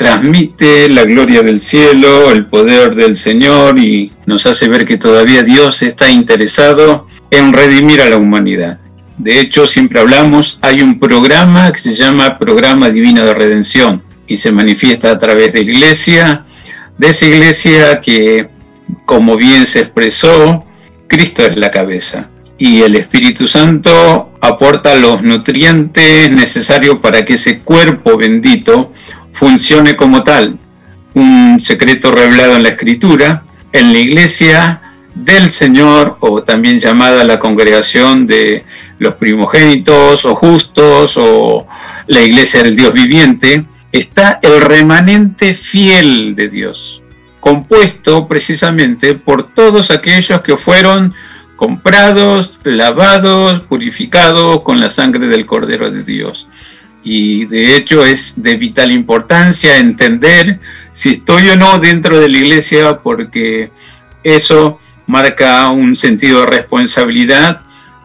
transmite 0.00 0.88
la 0.88 1.04
gloria 1.04 1.42
del 1.42 1.60
cielo, 1.60 2.30
el 2.30 2.46
poder 2.46 2.94
del 2.94 3.18
Señor 3.18 3.78
y 3.78 4.10
nos 4.24 4.46
hace 4.46 4.66
ver 4.66 4.86
que 4.86 4.96
todavía 4.96 5.42
Dios 5.42 5.82
está 5.82 6.10
interesado 6.10 7.06
en 7.30 7.52
redimir 7.52 8.00
a 8.00 8.08
la 8.08 8.16
humanidad. 8.16 8.78
De 9.18 9.38
hecho, 9.38 9.66
siempre 9.66 10.00
hablamos, 10.00 10.58
hay 10.62 10.80
un 10.80 10.98
programa 10.98 11.70
que 11.70 11.80
se 11.80 11.92
llama 11.92 12.38
Programa 12.38 12.88
Divino 12.88 13.26
de 13.26 13.34
Redención 13.34 14.02
y 14.26 14.38
se 14.38 14.50
manifiesta 14.50 15.10
a 15.10 15.18
través 15.18 15.52
de 15.52 15.66
la 15.66 15.70
iglesia, 15.70 16.44
de 16.96 17.08
esa 17.08 17.26
iglesia 17.26 18.00
que, 18.00 18.48
como 19.04 19.36
bien 19.36 19.66
se 19.66 19.80
expresó, 19.80 20.64
Cristo 21.08 21.42
es 21.42 21.58
la 21.58 21.70
cabeza 21.70 22.30
y 22.60 22.82
el 22.82 22.94
Espíritu 22.94 23.48
Santo 23.48 24.32
aporta 24.40 24.94
los 24.94 25.22
nutrientes 25.22 26.30
necesarios 26.30 26.98
para 27.00 27.24
que 27.24 27.34
ese 27.34 27.60
cuerpo 27.60 28.18
bendito 28.18 28.92
funcione 29.32 29.96
como 29.96 30.22
tal. 30.22 30.58
Un 31.14 31.58
secreto 31.60 32.12
revelado 32.12 32.56
en 32.56 32.62
la 32.62 32.70
Escritura, 32.70 33.44
en 33.72 33.92
la 33.92 33.98
iglesia 33.98 34.82
del 35.14 35.50
Señor, 35.50 36.16
o 36.20 36.42
también 36.42 36.78
llamada 36.78 37.24
la 37.24 37.38
congregación 37.38 38.26
de 38.26 38.64
los 38.98 39.14
primogénitos 39.14 40.24
o 40.24 40.34
justos, 40.34 41.14
o 41.16 41.66
la 42.06 42.20
iglesia 42.20 42.62
del 42.62 42.76
Dios 42.76 42.92
viviente, 42.92 43.64
está 43.92 44.38
el 44.42 44.60
remanente 44.60 45.54
fiel 45.54 46.34
de 46.36 46.48
Dios, 46.48 47.02
compuesto 47.40 48.28
precisamente 48.28 49.14
por 49.14 49.54
todos 49.54 49.90
aquellos 49.90 50.40
que 50.42 50.56
fueron 50.56 51.14
comprados, 51.56 52.58
lavados, 52.64 53.60
purificados 53.60 54.62
con 54.62 54.80
la 54.80 54.88
sangre 54.88 55.26
del 55.26 55.44
Cordero 55.44 55.90
de 55.90 56.02
Dios. 56.02 56.48
Y 57.02 57.46
de 57.46 57.76
hecho 57.76 58.04
es 58.04 58.34
de 58.42 58.56
vital 58.56 58.92
importancia 58.92 59.78
entender 59.78 60.60
si 60.92 61.10
estoy 61.10 61.48
o 61.48 61.56
no 61.56 61.78
dentro 61.78 62.20
de 62.20 62.28
la 62.28 62.38
iglesia 62.38 62.98
porque 62.98 63.70
eso 64.22 64.78
marca 65.06 65.70
un 65.70 65.96
sentido 65.96 66.40
de 66.40 66.46
responsabilidad 66.46 67.62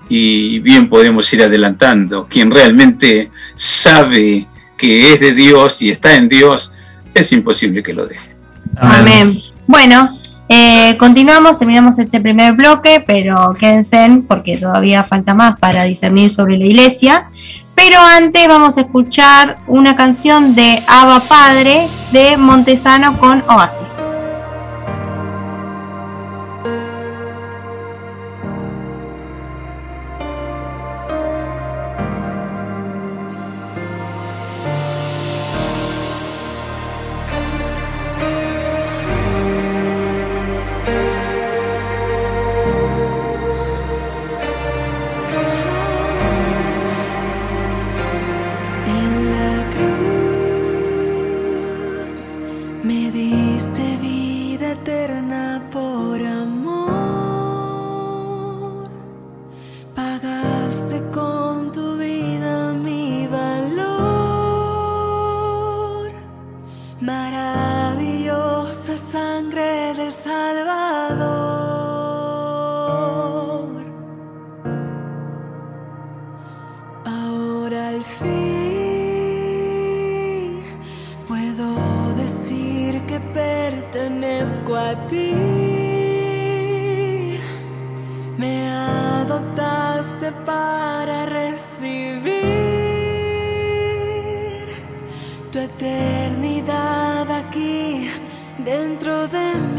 y 0.09 0.59
bien 0.59 0.89
podemos 0.89 1.31
ir 1.33 1.43
adelantando. 1.43 2.27
Quien 2.27 2.51
realmente 2.51 3.31
sabe 3.55 4.47
que 4.77 5.13
es 5.13 5.19
de 5.19 5.33
Dios 5.33 5.81
y 5.81 5.89
está 5.89 6.15
en 6.15 6.27
Dios, 6.27 6.73
es 7.13 7.31
imposible 7.31 7.81
que 7.81 7.93
lo 7.93 8.05
deje. 8.05 8.35
Amén. 8.77 9.37
Bueno, 9.67 10.19
eh, 10.47 10.95
continuamos, 10.97 11.57
terminamos 11.57 11.97
este 11.97 12.19
primer 12.19 12.53
bloque, 12.53 13.03
pero 13.05 13.55
quédense 13.57 14.23
porque 14.27 14.57
todavía 14.57 15.03
falta 15.03 15.33
más 15.33 15.57
para 15.57 15.85
discernir 15.85 16.29
sobre 16.29 16.57
la 16.57 16.65
iglesia. 16.65 17.29
Pero 17.75 17.99
antes 17.99 18.47
vamos 18.47 18.77
a 18.77 18.81
escuchar 18.81 19.57
una 19.67 19.95
canción 19.95 20.55
de 20.55 20.83
Ava 20.87 21.19
Padre 21.21 21.87
de 22.11 22.37
Montesano 22.37 23.19
con 23.19 23.43
Oasis. 23.49 24.09
Tu 95.55 95.61
eternidad 95.61 97.31
aquí 97.31 98.09
dentro 98.57 99.25
de 99.29 99.55
mí. 99.73 99.74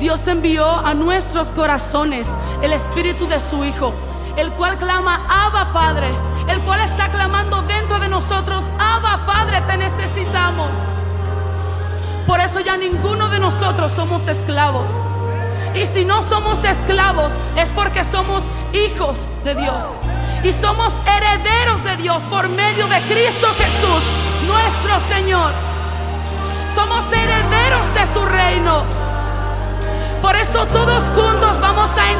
Dios 0.00 0.26
envió 0.26 0.68
a 0.68 0.94
nuestros 0.94 1.48
corazones 1.48 2.26
el 2.60 2.72
espíritu 2.72 3.26
de 3.28 3.38
su 3.38 3.64
Hijo, 3.64 3.94
el 4.36 4.50
cual 4.52 4.78
clama, 4.78 5.20
Abba 5.28 5.72
Padre, 5.72 6.08
el 6.48 6.60
cual 6.62 6.80
está 6.80 7.10
clamando 7.10 7.62
dentro 7.62 8.00
de 8.00 8.08
nosotros, 8.08 8.66
Abba 8.78 9.24
Padre, 9.26 9.60
te 9.62 9.76
necesitamos. 9.76 10.76
Por 12.26 12.40
eso 12.40 12.60
ya 12.60 12.76
ninguno 12.76 13.28
de 13.28 13.38
nosotros 13.38 13.92
somos 13.92 14.26
esclavos. 14.26 14.90
Y 15.74 15.86
si 15.86 16.04
no 16.04 16.22
somos 16.22 16.64
esclavos 16.64 17.32
es 17.56 17.70
porque 17.70 18.04
somos 18.04 18.42
hijos 18.72 19.18
de 19.44 19.54
Dios. 19.54 19.84
Y 20.42 20.52
somos 20.52 20.94
herederos 21.06 21.84
de 21.84 21.96
Dios 21.96 22.22
por 22.24 22.48
medio 22.48 22.86
de 22.88 23.00
Cristo 23.02 23.46
Jesús, 23.56 24.02
nuestro 24.46 25.00
Señor. 25.14 25.52
Somos 26.74 27.10
herederos 27.12 27.57
de 27.68 28.06
su 28.06 28.24
reino. 28.24 28.84
Por 30.22 30.34
eso 30.36 30.64
todos 30.68 31.02
juntos 31.14 31.60
vamos 31.60 31.90
a 31.98 32.12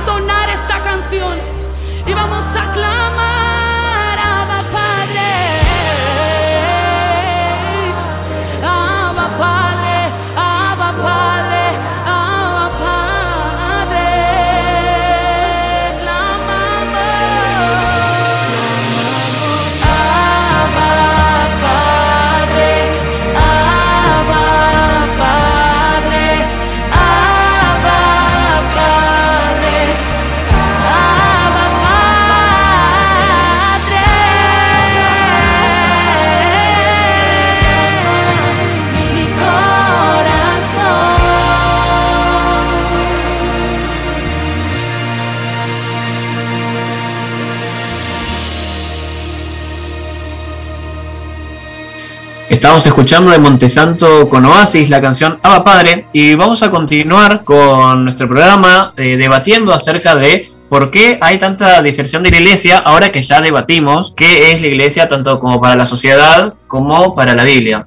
Estamos 52.49 52.87
escuchando 52.87 53.31
de 53.31 53.39
Montesanto 53.39 54.27
con 54.31 54.47
Oasis 54.47 54.89
la 54.89 55.03
canción 55.03 55.39
Aba 55.43 55.63
Padre 55.63 56.07
y 56.15 56.35
vamos 56.35 56.63
a 56.63 56.71
continuar 56.71 57.45
con 57.45 58.05
nuestro 58.05 58.27
programa 58.27 58.95
eh, 58.97 59.19
debatiendo 59.19 59.75
acerca 59.75 60.15
de 60.15 60.51
por 60.71 60.91
qué 60.91 61.19
hay 61.21 61.39
tanta 61.39 61.83
diserción 61.83 62.23
de 62.23 62.31
la 62.31 62.39
iglesia 62.39 62.79
ahora 62.79 63.13
que 63.13 63.21
ya 63.21 63.43
debatimos 63.43 64.15
qué 64.17 64.53
es 64.53 64.63
la 64.63 64.67
iglesia 64.67 65.09
tanto 65.09 65.39
como 65.41 65.61
para 65.61 65.77
la 65.77 65.85
sociedad 65.85 66.55
como 66.67 67.15
para 67.15 67.35
la 67.35 67.45
Biblia. 67.45 67.87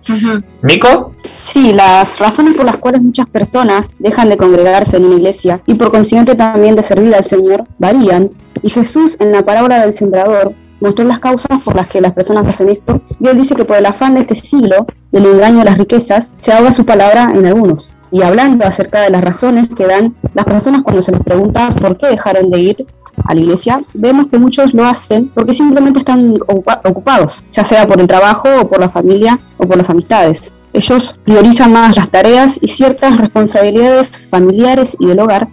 Nico, 0.61 1.11
Sí, 1.35 1.73
las 1.73 2.19
razones 2.19 2.55
por 2.55 2.65
las 2.65 2.77
cuales 2.77 3.01
muchas 3.01 3.27
personas 3.27 3.95
dejan 3.97 4.29
de 4.29 4.37
congregarse 4.37 4.97
en 4.97 5.05
una 5.05 5.15
iglesia 5.15 5.61
y 5.65 5.73
por 5.73 5.91
consiguiente 5.91 6.35
también 6.35 6.75
de 6.75 6.83
servir 6.83 7.15
al 7.15 7.23
Señor 7.23 7.63
varían. 7.79 8.29
Y 8.61 8.69
Jesús 8.69 9.17
en 9.19 9.31
la 9.31 9.43
parábola 9.43 9.79
del 9.79 9.91
sembrador 9.91 10.53
mostró 10.81 11.05
las 11.05 11.19
causas 11.19 11.61
por 11.63 11.75
las 11.75 11.87
que 11.87 12.01
las 12.01 12.11
personas 12.13 12.45
hacen 12.45 12.69
esto 12.69 12.99
y 13.19 13.27
él 13.27 13.37
dice 13.37 13.55
que 13.55 13.63
por 13.65 13.77
el 13.77 13.85
afán 13.85 14.15
de 14.15 14.21
este 14.21 14.35
siglo, 14.35 14.85
del 15.11 15.25
engaño 15.25 15.59
de 15.59 15.65
las 15.65 15.77
riquezas, 15.77 16.33
se 16.37 16.51
ahoga 16.51 16.73
su 16.73 16.85
palabra 16.85 17.31
en 17.33 17.45
algunos. 17.45 17.91
Y 18.11 18.23
hablando 18.23 18.65
acerca 18.65 19.01
de 19.01 19.09
las 19.09 19.21
razones 19.21 19.69
que 19.69 19.87
dan 19.87 20.15
las 20.33 20.45
personas 20.45 20.83
cuando 20.83 21.01
se 21.01 21.13
les 21.13 21.23
pregunta 21.23 21.69
por 21.79 21.97
qué 21.97 22.07
dejaron 22.07 22.49
de 22.49 22.59
ir 22.59 22.85
a 23.25 23.33
la 23.35 23.39
iglesia, 23.41 23.81
vemos 23.93 24.27
que 24.27 24.37
muchos 24.39 24.73
lo 24.73 24.85
hacen 24.85 25.29
porque 25.33 25.53
simplemente 25.53 25.99
están 25.99 26.33
ocupa- 26.47 26.81
ocupados, 26.83 27.45
ya 27.51 27.63
sea 27.63 27.87
por 27.87 28.01
el 28.01 28.07
trabajo 28.07 28.49
o 28.61 28.67
por 28.67 28.79
la 28.81 28.89
familia 28.89 29.39
o 29.57 29.65
por 29.65 29.77
las 29.77 29.89
amistades. 29.89 30.53
Ellos 30.73 31.19
priorizan 31.25 31.71
más 31.71 31.95
las 31.95 32.09
tareas 32.09 32.57
y 32.61 32.67
ciertas 32.69 33.17
responsabilidades 33.17 34.11
familiares 34.29 34.95
y 34.99 35.05
del 35.07 35.19
hogar 35.19 35.47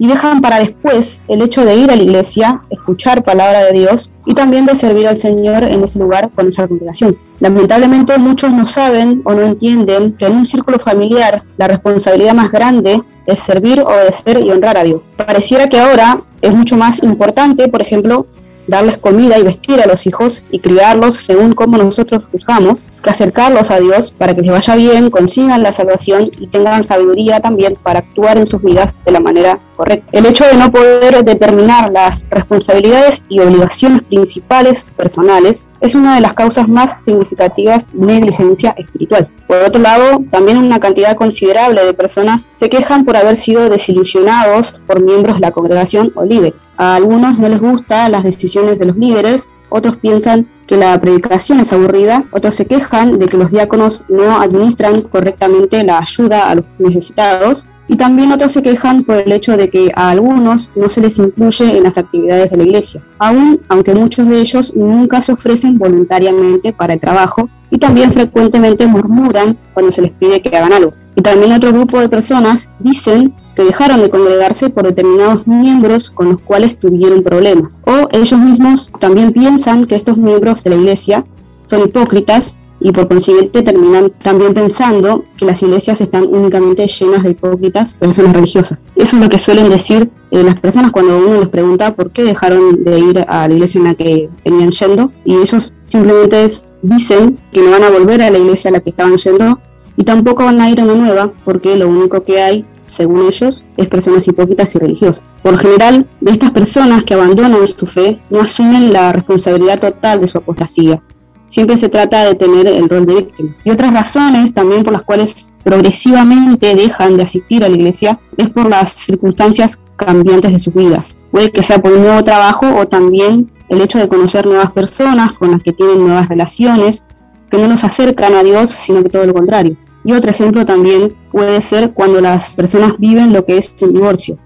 y 0.00 0.06
dejan 0.06 0.40
para 0.40 0.58
después 0.58 1.20
el 1.28 1.42
hecho 1.42 1.64
de 1.64 1.76
ir 1.76 1.90
a 1.90 1.96
la 1.96 2.02
iglesia, 2.02 2.62
escuchar 2.70 3.22
palabra 3.22 3.62
de 3.64 3.72
Dios 3.72 4.12
y 4.24 4.34
también 4.34 4.64
de 4.64 4.74
servir 4.74 5.06
al 5.06 5.18
Señor 5.18 5.62
en 5.62 5.84
ese 5.84 5.98
lugar 5.98 6.30
con 6.34 6.48
esa 6.48 6.66
congregación. 6.66 7.18
Lamentablemente 7.38 8.16
muchos 8.16 8.50
no 8.50 8.66
saben 8.66 9.20
o 9.26 9.34
no 9.34 9.42
entienden 9.42 10.14
que 10.14 10.26
en 10.26 10.36
un 10.36 10.46
círculo 10.46 10.78
familiar 10.78 11.42
la 11.58 11.68
responsabilidad 11.68 12.32
más 12.32 12.50
grande 12.50 13.02
es 13.26 13.40
servir, 13.40 13.82
obedecer 13.82 14.40
y 14.40 14.50
honrar 14.50 14.78
a 14.78 14.84
Dios. 14.84 15.12
Pareciera 15.16 15.68
que 15.68 15.78
ahora 15.78 16.22
es 16.40 16.54
mucho 16.54 16.78
más 16.78 17.02
importante, 17.02 17.68
por 17.68 17.82
ejemplo, 17.82 18.26
darles 18.66 18.96
comida 18.96 19.38
y 19.38 19.42
vestir 19.42 19.82
a 19.82 19.86
los 19.86 20.06
hijos 20.06 20.44
y 20.50 20.60
criarlos 20.60 21.16
según 21.16 21.52
como 21.52 21.76
nosotros 21.76 22.22
juzgamos, 22.32 22.80
que 23.00 23.10
acercarlos 23.10 23.70
a 23.70 23.78
Dios 23.78 24.14
para 24.16 24.34
que 24.34 24.42
les 24.42 24.50
vaya 24.50 24.76
bien, 24.76 25.10
consigan 25.10 25.62
la 25.62 25.72
salvación 25.72 26.30
y 26.38 26.46
tengan 26.48 26.84
sabiduría 26.84 27.40
también 27.40 27.76
para 27.82 28.00
actuar 28.00 28.38
en 28.38 28.46
sus 28.46 28.62
vidas 28.62 28.96
de 29.04 29.12
la 29.12 29.20
manera 29.20 29.58
correcta. 29.76 30.06
El 30.12 30.26
hecho 30.26 30.44
de 30.44 30.56
no 30.56 30.70
poder 30.70 31.24
determinar 31.24 31.90
las 31.90 32.26
responsabilidades 32.30 33.22
y 33.28 33.40
obligaciones 33.40 34.02
principales 34.02 34.84
personales 34.96 35.66
es 35.80 35.94
una 35.94 36.14
de 36.14 36.20
las 36.20 36.34
causas 36.34 36.68
más 36.68 36.96
significativas 37.02 37.88
de 37.92 38.06
negligencia 38.06 38.74
espiritual. 38.76 39.28
Por 39.46 39.58
otro 39.62 39.80
lado, 39.80 40.22
también 40.30 40.58
una 40.58 40.80
cantidad 40.80 41.16
considerable 41.16 41.84
de 41.84 41.94
personas 41.94 42.48
se 42.56 42.68
quejan 42.68 43.04
por 43.04 43.16
haber 43.16 43.38
sido 43.38 43.68
desilusionados 43.68 44.72
por 44.86 45.02
miembros 45.02 45.36
de 45.36 45.40
la 45.40 45.52
congregación 45.52 46.12
o 46.14 46.24
líderes. 46.24 46.74
A 46.76 46.96
algunos 46.96 47.38
no 47.38 47.48
les 47.48 47.60
gustan 47.60 48.12
las 48.12 48.24
decisiones 48.24 48.78
de 48.78 48.86
los 48.86 48.96
líderes, 48.96 49.48
otros 49.70 49.96
piensan 49.96 50.48
que 50.70 50.76
la 50.76 51.00
predicación 51.00 51.58
es 51.58 51.72
aburrida, 51.72 52.22
otros 52.30 52.54
se 52.54 52.64
quejan 52.64 53.18
de 53.18 53.26
que 53.26 53.36
los 53.36 53.50
diáconos 53.50 54.02
no 54.08 54.40
administran 54.40 55.02
correctamente 55.02 55.82
la 55.82 55.98
ayuda 55.98 56.48
a 56.48 56.54
los 56.54 56.64
necesitados 56.78 57.66
y 57.88 57.96
también 57.96 58.30
otros 58.30 58.52
se 58.52 58.62
quejan 58.62 59.02
por 59.02 59.16
el 59.16 59.32
hecho 59.32 59.56
de 59.56 59.68
que 59.68 59.90
a 59.96 60.10
algunos 60.10 60.70
no 60.76 60.88
se 60.88 61.00
les 61.00 61.18
incluye 61.18 61.76
en 61.76 61.82
las 61.82 61.98
actividades 61.98 62.52
de 62.52 62.56
la 62.56 62.62
iglesia, 62.62 63.02
aun 63.18 63.60
aunque 63.68 63.96
muchos 63.96 64.28
de 64.28 64.38
ellos 64.38 64.72
nunca 64.76 65.20
se 65.20 65.32
ofrecen 65.32 65.76
voluntariamente 65.76 66.72
para 66.72 66.94
el 66.94 67.00
trabajo 67.00 67.48
y 67.68 67.78
también 67.78 68.12
frecuentemente 68.12 68.86
murmuran 68.86 69.58
cuando 69.74 69.90
se 69.90 70.02
les 70.02 70.12
pide 70.12 70.40
que 70.40 70.56
hagan 70.56 70.72
algo. 70.72 70.94
Y 71.16 71.22
también 71.22 71.50
otro 71.50 71.72
grupo 71.72 71.98
de 71.98 72.08
personas 72.08 72.70
dicen 72.78 73.34
dejaron 73.64 74.00
de 74.00 74.10
congregarse 74.10 74.70
por 74.70 74.84
determinados 74.84 75.46
miembros 75.46 76.10
con 76.10 76.30
los 76.30 76.40
cuales 76.40 76.78
tuvieron 76.78 77.22
problemas. 77.22 77.82
O 77.86 78.08
ellos 78.12 78.38
mismos 78.38 78.90
también 78.98 79.32
piensan 79.32 79.86
que 79.86 79.96
estos 79.96 80.16
miembros 80.16 80.62
de 80.64 80.70
la 80.70 80.76
iglesia 80.76 81.24
son 81.64 81.82
hipócritas 81.82 82.56
y 82.80 82.92
por 82.92 83.08
consiguiente 83.08 83.62
terminan 83.62 84.10
también 84.22 84.54
pensando 84.54 85.24
que 85.36 85.44
las 85.44 85.62
iglesias 85.62 86.00
están 86.00 86.26
únicamente 86.26 86.86
llenas 86.86 87.22
de 87.22 87.30
hipócritas 87.30 87.96
personas 87.96 88.32
religiosas. 88.32 88.84
Eso 88.96 89.16
es 89.16 89.22
lo 89.22 89.28
que 89.28 89.38
suelen 89.38 89.68
decir 89.68 90.10
eh, 90.30 90.42
las 90.42 90.58
personas 90.58 90.90
cuando 90.90 91.18
uno 91.18 91.40
les 91.40 91.48
pregunta 91.48 91.94
por 91.94 92.10
qué 92.10 92.24
dejaron 92.24 92.82
de 92.82 92.98
ir 92.98 93.24
a 93.28 93.46
la 93.46 93.54
iglesia 93.54 93.78
en 93.78 93.84
la 93.84 93.94
que 93.94 94.30
venían 94.44 94.70
yendo 94.70 95.12
y 95.24 95.34
ellos 95.34 95.72
simplemente 95.84 96.48
dicen 96.82 97.38
que 97.52 97.62
no 97.62 97.70
van 97.70 97.84
a 97.84 97.90
volver 97.90 98.22
a 98.22 98.30
la 98.30 98.38
iglesia 98.38 98.70
a 98.70 98.72
la 98.72 98.80
que 98.80 98.90
estaban 98.90 99.16
yendo 99.16 99.60
y 99.96 100.04
tampoco 100.04 100.44
van 100.44 100.60
a 100.60 100.70
ir 100.70 100.80
a 100.80 100.84
una 100.84 100.94
nueva 100.94 101.32
porque 101.44 101.76
lo 101.76 101.88
único 101.88 102.24
que 102.24 102.40
hay 102.40 102.64
según 102.90 103.26
ellos, 103.26 103.64
es 103.76 103.88
personas 103.88 104.26
hipócritas 104.26 104.74
y 104.74 104.78
religiosas. 104.78 105.34
Por 105.42 105.56
general, 105.56 106.06
de 106.20 106.32
estas 106.32 106.50
personas 106.50 107.04
que 107.04 107.14
abandonan 107.14 107.66
su 107.66 107.86
fe, 107.86 108.20
no 108.30 108.40
asumen 108.40 108.92
la 108.92 109.12
responsabilidad 109.12 109.80
total 109.80 110.20
de 110.20 110.28
su 110.28 110.38
apostasía. 110.38 111.02
Siempre 111.46 111.76
se 111.76 111.88
trata 111.88 112.24
de 112.24 112.34
tener 112.34 112.66
el 112.66 112.88
rol 112.88 113.06
de 113.06 113.14
víctima. 113.14 113.56
Y 113.64 113.70
otras 113.70 113.92
razones 113.92 114.52
también 114.54 114.84
por 114.84 114.92
las 114.92 115.02
cuales 115.02 115.46
progresivamente 115.64 116.74
dejan 116.74 117.16
de 117.16 117.24
asistir 117.24 117.64
a 117.64 117.68
la 117.68 117.76
iglesia 117.76 118.20
es 118.36 118.50
por 118.50 118.68
las 118.68 118.92
circunstancias 118.92 119.78
cambiantes 119.96 120.52
de 120.52 120.58
sus 120.58 120.74
vidas. 120.74 121.16
Puede 121.30 121.50
que 121.50 121.62
sea 121.62 121.80
por 121.82 121.92
un 121.92 122.02
nuevo 122.02 122.24
trabajo 122.24 122.66
o 122.76 122.88
también 122.88 123.50
el 123.68 123.80
hecho 123.80 123.98
de 123.98 124.08
conocer 124.08 124.46
nuevas 124.46 124.72
personas 124.72 125.32
con 125.32 125.50
las 125.50 125.62
que 125.62 125.72
tienen 125.72 126.00
nuevas 126.00 126.28
relaciones 126.28 127.04
que 127.50 127.58
no 127.58 127.68
nos 127.68 127.84
acercan 127.84 128.34
a 128.34 128.42
Dios, 128.42 128.70
sino 128.70 129.02
que 129.02 129.10
todo 129.10 129.26
lo 129.26 129.34
contrario. 129.34 129.76
Y 130.04 130.12
otro 130.12 130.30
ejemplo 130.30 130.64
también 130.64 131.14
puede 131.30 131.60
ser 131.60 131.92
cuando 131.92 132.20
las 132.20 132.50
personas 132.50 132.94
viven 132.98 133.32
lo 133.32 133.44
que 133.44 133.58
es 133.58 133.74
un 133.80 133.92
divorcio. 133.92 134.38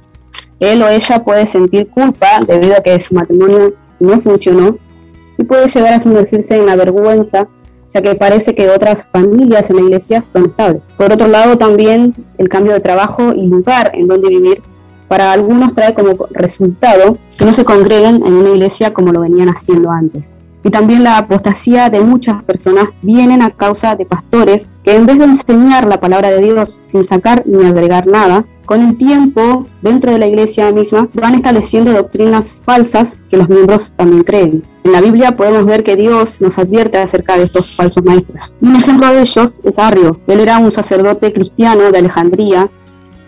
Él 0.61 0.83
o 0.83 0.89
ella 0.89 1.25
puede 1.25 1.47
sentir 1.47 1.89
culpa 1.89 2.41
debido 2.47 2.75
a 2.77 2.81
que 2.81 3.01
su 3.01 3.15
matrimonio 3.15 3.75
no 4.01 4.21
funcionó 4.21 4.79
y 5.39 5.45
puede 5.45 5.69
llegar 5.69 5.93
a 5.93 6.01
sumergirse 6.01 6.57
en 6.57 6.67
la 6.67 6.77
vergüenza, 6.77 7.49
ya 7.89 8.03
que 8.03 8.15
parece 8.15 8.55
que 8.55 8.71
otras 8.71 9.07
familias 9.13 9.71
en 9.71 9.77
la 9.77 9.83
iglesia 9.83 10.23
son 10.23 10.47
estables. 10.47 10.87
Por 10.97 11.13
otro 11.13 11.29
lado, 11.29 11.59
también 11.59 12.15
el 12.39 12.49
cambio 12.49 12.73
de 12.73 12.81
trabajo 12.81 13.33
y 13.33 13.47
lugar 13.47 13.93
en 13.95 14.09
donde 14.09 14.29
vivir 14.29 14.63
para 15.09 15.33
algunos 15.33 15.75
trae 15.75 15.95
como 15.95 16.13
resultado 16.31 17.19
que 17.39 17.45
no 17.45 17.55
se 17.55 17.65
congreguen 17.65 18.27
en 18.27 18.33
una 18.33 18.51
iglesia 18.51 18.93
como 18.93 19.13
lo 19.13 19.21
venían 19.21 19.49
haciendo 19.49 19.91
antes. 19.91 20.39
Y 20.65 20.71
también 20.71 21.05
la 21.05 21.19
apostasía 21.19 21.91
de 21.91 22.01
muchas 22.01 22.43
personas 22.43 22.89
vienen 23.03 23.43
a 23.43 23.51
causa 23.51 23.95
de 23.95 24.07
pastores 24.07 24.71
que 24.83 24.95
en 24.95 25.07
vez 25.07 25.19
de 25.19 25.27
enseñar 25.27 25.87
la 25.87 26.01
palabra 26.01 26.31
de 26.31 26.41
Dios 26.41 26.81
sin 26.85 27.05
sacar 27.05 27.45
ni 27.47 27.65
agregar 27.65 28.07
nada, 28.07 28.47
con 28.65 28.83
el 28.83 28.97
tiempo, 28.97 29.67
dentro 29.83 30.11
de 30.11 30.19
la 30.19 30.27
iglesia 30.27 30.73
misma, 30.73 31.09
van 31.13 31.35
estableciendo 31.35 31.93
doctrinas 31.93 32.51
falsas 32.51 33.21
que 33.29 33.37
los 33.37 33.49
miembros 33.49 33.93
también 33.95 34.25
creen. 34.25 34.63
En 34.85 34.93
la 34.93 35.03
Biblia 35.03 35.37
podemos 35.37 35.67
ver 35.67 35.83
que 35.83 35.97
Dios 35.97 36.41
nos 36.41 36.59
advierte 36.59 36.97
acerca 36.99 37.37
de 37.37 37.45
estos 37.45 37.77
falsos 37.77 38.03
maestros. 38.03 38.53
Un 38.63 38.77
ejemplo 38.77 39.13
de 39.13 39.21
ellos 39.21 39.61
es 39.65 39.79
Arrio. 39.79 40.19
Él 40.27 40.41
era 40.41 40.59
un 40.59 40.73
sacerdote 40.73 41.33
cristiano 41.33 41.93
de 41.93 41.99
Alejandría 41.99 42.71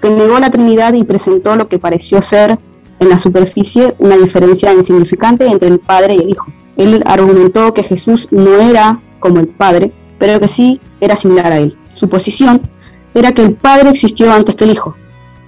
que 0.01 0.09
negó 0.09 0.39
la 0.39 0.51
Trinidad 0.51 0.95
y 0.95 1.05
presentó 1.05 1.55
lo 1.57 1.69
que 1.69 1.79
pareció 1.79 2.23
ser 2.23 2.59
en 2.99 3.09
la 3.11 3.19
superficie 3.19 3.95
una 3.99 4.17
diferencia 4.17 4.73
insignificante 4.73 5.47
entre 5.47 5.69
el 5.69 5.81
Padre 5.81 6.15
y 6.15 6.21
el 6.21 6.31
Hijo. 6.31 6.47
Él 6.77 7.03
argumentó 7.07 7.73
que 7.73 7.83
Jesús 7.83 8.29
no 8.31 8.57
era 8.61 9.01
como 9.19 9.41
el 9.41 9.49
Padre, 9.49 9.93
pero 10.19 10.41
que 10.41 10.49
sí 10.49 10.81
era 11.01 11.17
similar 11.17 11.53
a 11.53 11.59
él. 11.59 11.77
Su 11.95 12.09
posición 12.09 12.63
era 13.15 13.33
que 13.33 13.43
el 13.43 13.55
Padre 13.55 13.91
existió 13.91 14.33
antes 14.33 14.55
que 14.55 14.65
el 14.65 14.73
Hijo, 14.73 14.97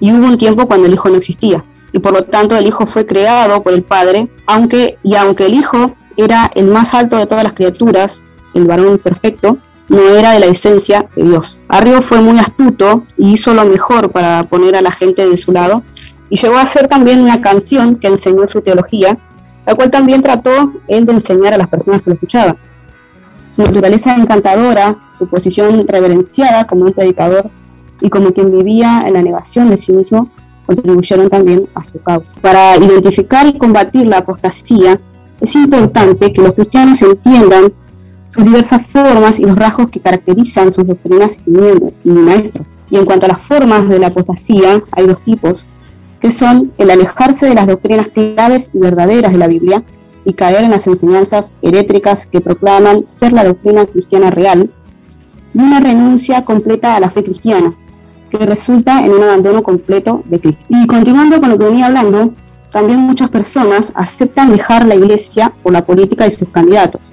y 0.01 0.13
hubo 0.13 0.27
un 0.27 0.39
tiempo 0.39 0.67
cuando 0.67 0.87
el 0.87 0.95
Hijo 0.95 1.09
no 1.09 1.17
existía, 1.17 1.65
y 1.93 1.99
por 1.99 2.13
lo 2.13 2.25
tanto 2.25 2.57
el 2.57 2.67
Hijo 2.67 2.87
fue 2.87 3.07
creado 3.07 3.63
por 3.63 3.73
el 3.73 3.83
Padre, 3.83 4.29
aunque 4.47 4.99
y 5.03 5.15
aunque 5.15 5.47
el 5.47 5.55
Hijo 5.55 5.93
era 6.17 6.51
el 6.55 6.67
más 6.67 6.95
alto 6.95 7.17
de 7.17 7.27
todas 7.27 7.45
las 7.45 7.53
criaturas, 7.53 8.23
el 8.55 8.65
varón 8.65 8.99
perfecto, 8.99 9.59
no 9.89 10.01
era 10.01 10.33
de 10.33 10.41
la 10.41 10.47
esencia 10.47 11.09
de 11.15 11.25
Dios. 11.25 11.59
Arrio 11.69 12.03
fue 12.03 12.21
muy 12.21 12.39
astuto 12.39 13.05
y 13.17 13.33
hizo 13.33 13.55
lo 13.55 13.65
mejor 13.65 14.11
para 14.11 14.45
poner 14.45 14.77
a 14.77 14.83
la 14.83 14.91
gente 14.91 15.29
de 15.29 15.39
su 15.39 15.53
lado, 15.53 15.83
y 16.31 16.37
llegó 16.37 16.57
a 16.57 16.63
hacer 16.63 16.89
también 16.89 17.21
una 17.21 17.41
canción 17.41 17.97
que 17.97 18.09
enseñó 18.09 18.49
su 18.49 18.61
teología, 18.61 19.17
la 19.69 19.75
cual 19.75 19.91
también 19.91 20.23
trató 20.23 20.73
él 20.87 21.05
de 21.05 21.13
enseñar 21.13 21.53
a 21.53 21.59
las 21.59 21.69
personas 21.69 22.01
que 22.01 22.09
lo 22.09 22.15
escuchaban. 22.15 22.57
Su 23.51 23.63
naturaleza 23.63 24.17
encantadora, 24.17 24.97
su 25.19 25.27
posición 25.27 25.87
reverenciada 25.87 26.67
como 26.67 26.87
un 26.87 26.95
predicador 26.95 27.51
y 28.01 28.09
como 28.09 28.33
quien 28.33 28.51
vivía 28.51 29.03
en 29.07 29.13
la 29.13 29.23
negación 29.23 29.69
de 29.69 29.77
sí 29.77 29.93
mismo, 29.93 30.31
contribuyeron 30.65 31.29
también 31.29 31.69
a 31.75 31.85
su 31.85 32.01
causa. 32.01 32.35
Para 32.41 32.79
identificar 32.79 33.47
y 33.47 33.59
combatir 33.59 34.07
la 34.07 34.19
apostasía, 34.19 34.99
es 35.39 35.55
importante 35.55 36.33
que 36.33 36.41
los 36.41 36.55
cristianos 36.55 37.03
entiendan 37.03 37.71
sus 38.31 38.45
diversas 38.45 38.87
formas 38.87 39.39
y 39.39 39.43
los 39.43 39.57
rasgos 39.57 39.91
que 39.91 40.01
caracterizan 40.01 40.73
sus 40.73 40.87
doctrinas 40.87 41.39
y 41.45 42.09
maestros. 42.09 42.69
Y 42.89 42.97
en 42.97 43.05
cuanto 43.05 43.27
a 43.27 43.29
las 43.29 43.43
formas 43.43 43.87
de 43.87 43.99
la 43.99 44.07
apostasía, 44.07 44.83
hay 44.93 45.07
dos 45.07 45.23
tipos, 45.27 45.67
que 46.21 46.31
son 46.31 46.73
el 46.79 46.91
alejarse 46.91 47.47
de 47.47 47.55
las 47.55 47.67
doctrinas 47.67 48.09
claves 48.09 48.71
y 48.73 48.79
verdaderas 48.79 49.33
de 49.33 49.39
la 49.39 49.47
Biblia 49.47 49.83
y 50.25 50.33
caer 50.33 50.65
en 50.65 50.71
las 50.71 50.87
enseñanzas 50.87 51.55
herétricas 51.63 52.27
que 52.27 52.41
proclaman 52.41 53.07
ser 53.07 53.33
la 53.33 53.45
doctrina 53.45 53.87
cristiana 53.87 54.31
real, 54.31 54.71
y 55.55 55.59
una 55.59 55.81
renuncia 55.81 56.45
completa 56.45 56.95
a 56.95 57.01
la 57.01 57.09
fe 57.09 57.25
cristiana, 57.25 57.75
que 58.31 58.39
resulta 58.45 59.01
en 59.05 59.13
un 59.13 59.23
abandono 59.23 59.63
completo 59.63 60.23
de 60.27 60.41
Cristo. 60.41 60.65
Y 60.69 60.87
continuando 60.87 61.41
con 61.41 61.51
lo 61.51 61.59
que 61.59 61.65
venía 61.65 61.87
hablando, 61.87 62.33
también 62.71 63.01
muchas 63.01 63.31
personas 63.31 63.93
aceptan 63.95 64.53
dejar 64.53 64.87
la 64.87 64.95
iglesia 64.95 65.53
por 65.63 65.73
la 65.73 65.87
política 65.87 66.25
de 66.25 66.31
sus 66.31 66.49
candidatos. 66.49 67.11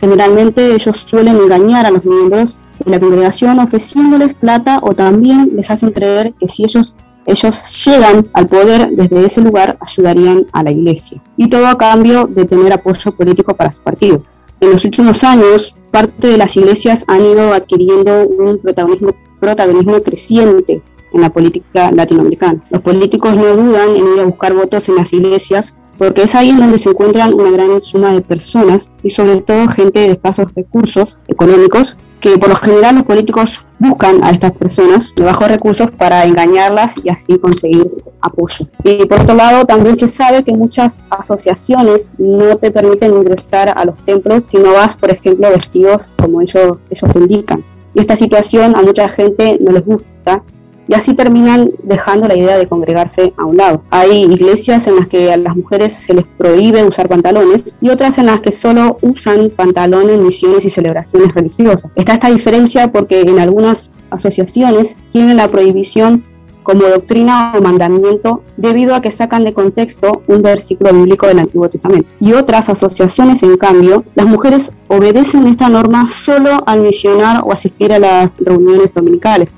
Generalmente 0.00 0.74
ellos 0.74 1.04
suelen 1.06 1.36
engañar 1.36 1.86
a 1.86 1.90
los 1.90 2.04
miembros 2.04 2.58
de 2.84 2.90
la 2.90 3.00
congregación 3.00 3.58
ofreciéndoles 3.60 4.34
plata 4.34 4.80
o 4.82 4.94
también 4.94 5.52
les 5.54 5.70
hacen 5.70 5.92
creer 5.92 6.34
que 6.34 6.48
si 6.48 6.64
ellos 6.64 6.94
ellos 7.26 7.84
llegan 7.84 8.28
al 8.32 8.46
poder 8.46 8.90
desde 8.92 9.24
ese 9.24 9.40
lugar 9.40 9.76
ayudarían 9.80 10.46
a 10.52 10.62
la 10.62 10.70
iglesia. 10.70 11.20
Y 11.36 11.48
todo 11.48 11.66
a 11.66 11.76
cambio 11.76 12.26
de 12.26 12.44
tener 12.44 12.72
apoyo 12.72 13.12
político 13.12 13.54
para 13.54 13.72
su 13.72 13.82
partido. 13.82 14.22
En 14.60 14.70
los 14.70 14.84
últimos 14.84 15.22
años, 15.24 15.74
parte 15.90 16.28
de 16.28 16.38
las 16.38 16.56
iglesias 16.56 17.04
han 17.08 17.24
ido 17.24 17.52
adquiriendo 17.52 18.26
un 18.26 18.58
protagonismo, 18.58 20.02
creciente 20.02 20.82
en 21.12 21.20
la 21.20 21.30
política 21.30 21.90
latinoamericana. 21.90 22.62
Los 22.70 22.82
políticos 22.82 23.34
no 23.34 23.56
dudan 23.56 23.96
en 23.96 24.14
ir 24.14 24.20
a 24.20 24.24
buscar 24.24 24.54
votos 24.54 24.88
en 24.88 24.96
las 24.96 25.12
iglesias 25.12 25.76
porque 25.98 26.22
es 26.22 26.34
ahí 26.34 26.50
en 26.50 26.58
donde 26.58 26.78
se 26.78 26.90
encuentran 26.90 27.34
una 27.34 27.50
gran 27.50 27.82
suma 27.82 28.12
de 28.12 28.20
personas 28.20 28.92
y 29.02 29.10
sobre 29.10 29.40
todo 29.40 29.66
gente 29.68 30.00
de 30.00 30.12
escasos 30.12 30.46
recursos 30.54 31.16
económicos 31.26 31.96
que 32.20 32.38
por 32.38 32.48
lo 32.48 32.56
general 32.56 32.96
los 32.96 33.04
políticos 33.04 33.64
buscan 33.78 34.24
a 34.24 34.30
estas 34.30 34.52
personas 34.52 35.12
de 35.14 35.24
bajos 35.24 35.48
recursos 35.48 35.90
para 35.90 36.24
engañarlas 36.24 36.94
y 37.02 37.10
así 37.10 37.38
conseguir 37.38 37.90
apoyo. 38.20 38.66
Y 38.82 39.04
por 39.06 39.20
otro 39.20 39.34
lado, 39.34 39.64
también 39.64 39.96
se 39.96 40.08
sabe 40.08 40.42
que 40.42 40.52
muchas 40.52 41.00
asociaciones 41.10 42.10
no 42.18 42.56
te 42.56 42.70
permiten 42.70 43.14
ingresar 43.14 43.72
a 43.76 43.84
los 43.84 43.96
templos 44.04 44.44
si 44.50 44.58
no 44.58 44.72
vas, 44.72 44.94
por 44.96 45.10
ejemplo, 45.10 45.50
vestidos 45.50 46.02
como 46.18 46.40
ellos, 46.40 46.78
ellos 46.90 47.12
te 47.12 47.18
indican. 47.18 47.64
Y 47.94 48.00
esta 48.00 48.16
situación 48.16 48.76
a 48.76 48.82
mucha 48.82 49.08
gente 49.08 49.58
no 49.60 49.72
les 49.72 49.84
gusta 49.84 50.42
y 50.88 50.94
así 50.94 51.14
terminan 51.14 51.70
dejando 51.82 52.28
la 52.28 52.36
idea 52.36 52.56
de 52.56 52.66
congregarse 52.66 53.32
a 53.36 53.44
un 53.44 53.56
lado. 53.56 53.82
Hay 53.90 54.22
iglesias 54.22 54.86
en 54.86 54.96
las 54.96 55.06
que 55.08 55.32
a 55.32 55.36
las 55.36 55.56
mujeres 55.56 55.94
se 55.94 56.14
les 56.14 56.26
prohíbe 56.26 56.84
usar 56.84 57.08
pantalones 57.08 57.78
y 57.80 57.88
otras 57.88 58.18
en 58.18 58.26
las 58.26 58.40
que 58.40 58.52
solo 58.52 58.98
usan 59.02 59.50
pantalones 59.50 60.16
en 60.16 60.24
misiones 60.24 60.64
y 60.64 60.70
celebraciones 60.70 61.34
religiosas. 61.34 61.92
Está 61.96 62.14
esta 62.14 62.30
diferencia 62.30 62.92
porque 62.92 63.20
en 63.20 63.38
algunas 63.38 63.90
asociaciones 64.10 64.96
tienen 65.12 65.36
la 65.36 65.48
prohibición 65.48 66.24
como 66.62 66.82
doctrina 66.82 67.52
o 67.56 67.62
mandamiento 67.62 68.42
debido 68.56 68.96
a 68.96 69.00
que 69.00 69.12
sacan 69.12 69.44
de 69.44 69.54
contexto 69.54 70.22
un 70.26 70.42
versículo 70.42 70.92
bíblico 70.92 71.28
del 71.28 71.38
Antiguo 71.38 71.68
Testamento. 71.68 72.08
Y 72.18 72.32
otras 72.32 72.68
asociaciones, 72.68 73.44
en 73.44 73.56
cambio, 73.56 74.02
las 74.16 74.26
mujeres 74.26 74.72
obedecen 74.88 75.46
esta 75.46 75.68
norma 75.68 76.08
solo 76.08 76.64
al 76.66 76.80
misionar 76.80 77.42
o 77.44 77.52
asistir 77.52 77.92
a 77.92 78.00
las 78.00 78.30
reuniones 78.38 78.92
dominicales 78.92 79.50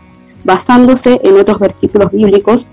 basándose 0.49 1.21
en 1.23 1.37
otros 1.37 1.61
versículos 1.61 2.11
bíblicos 2.11 2.67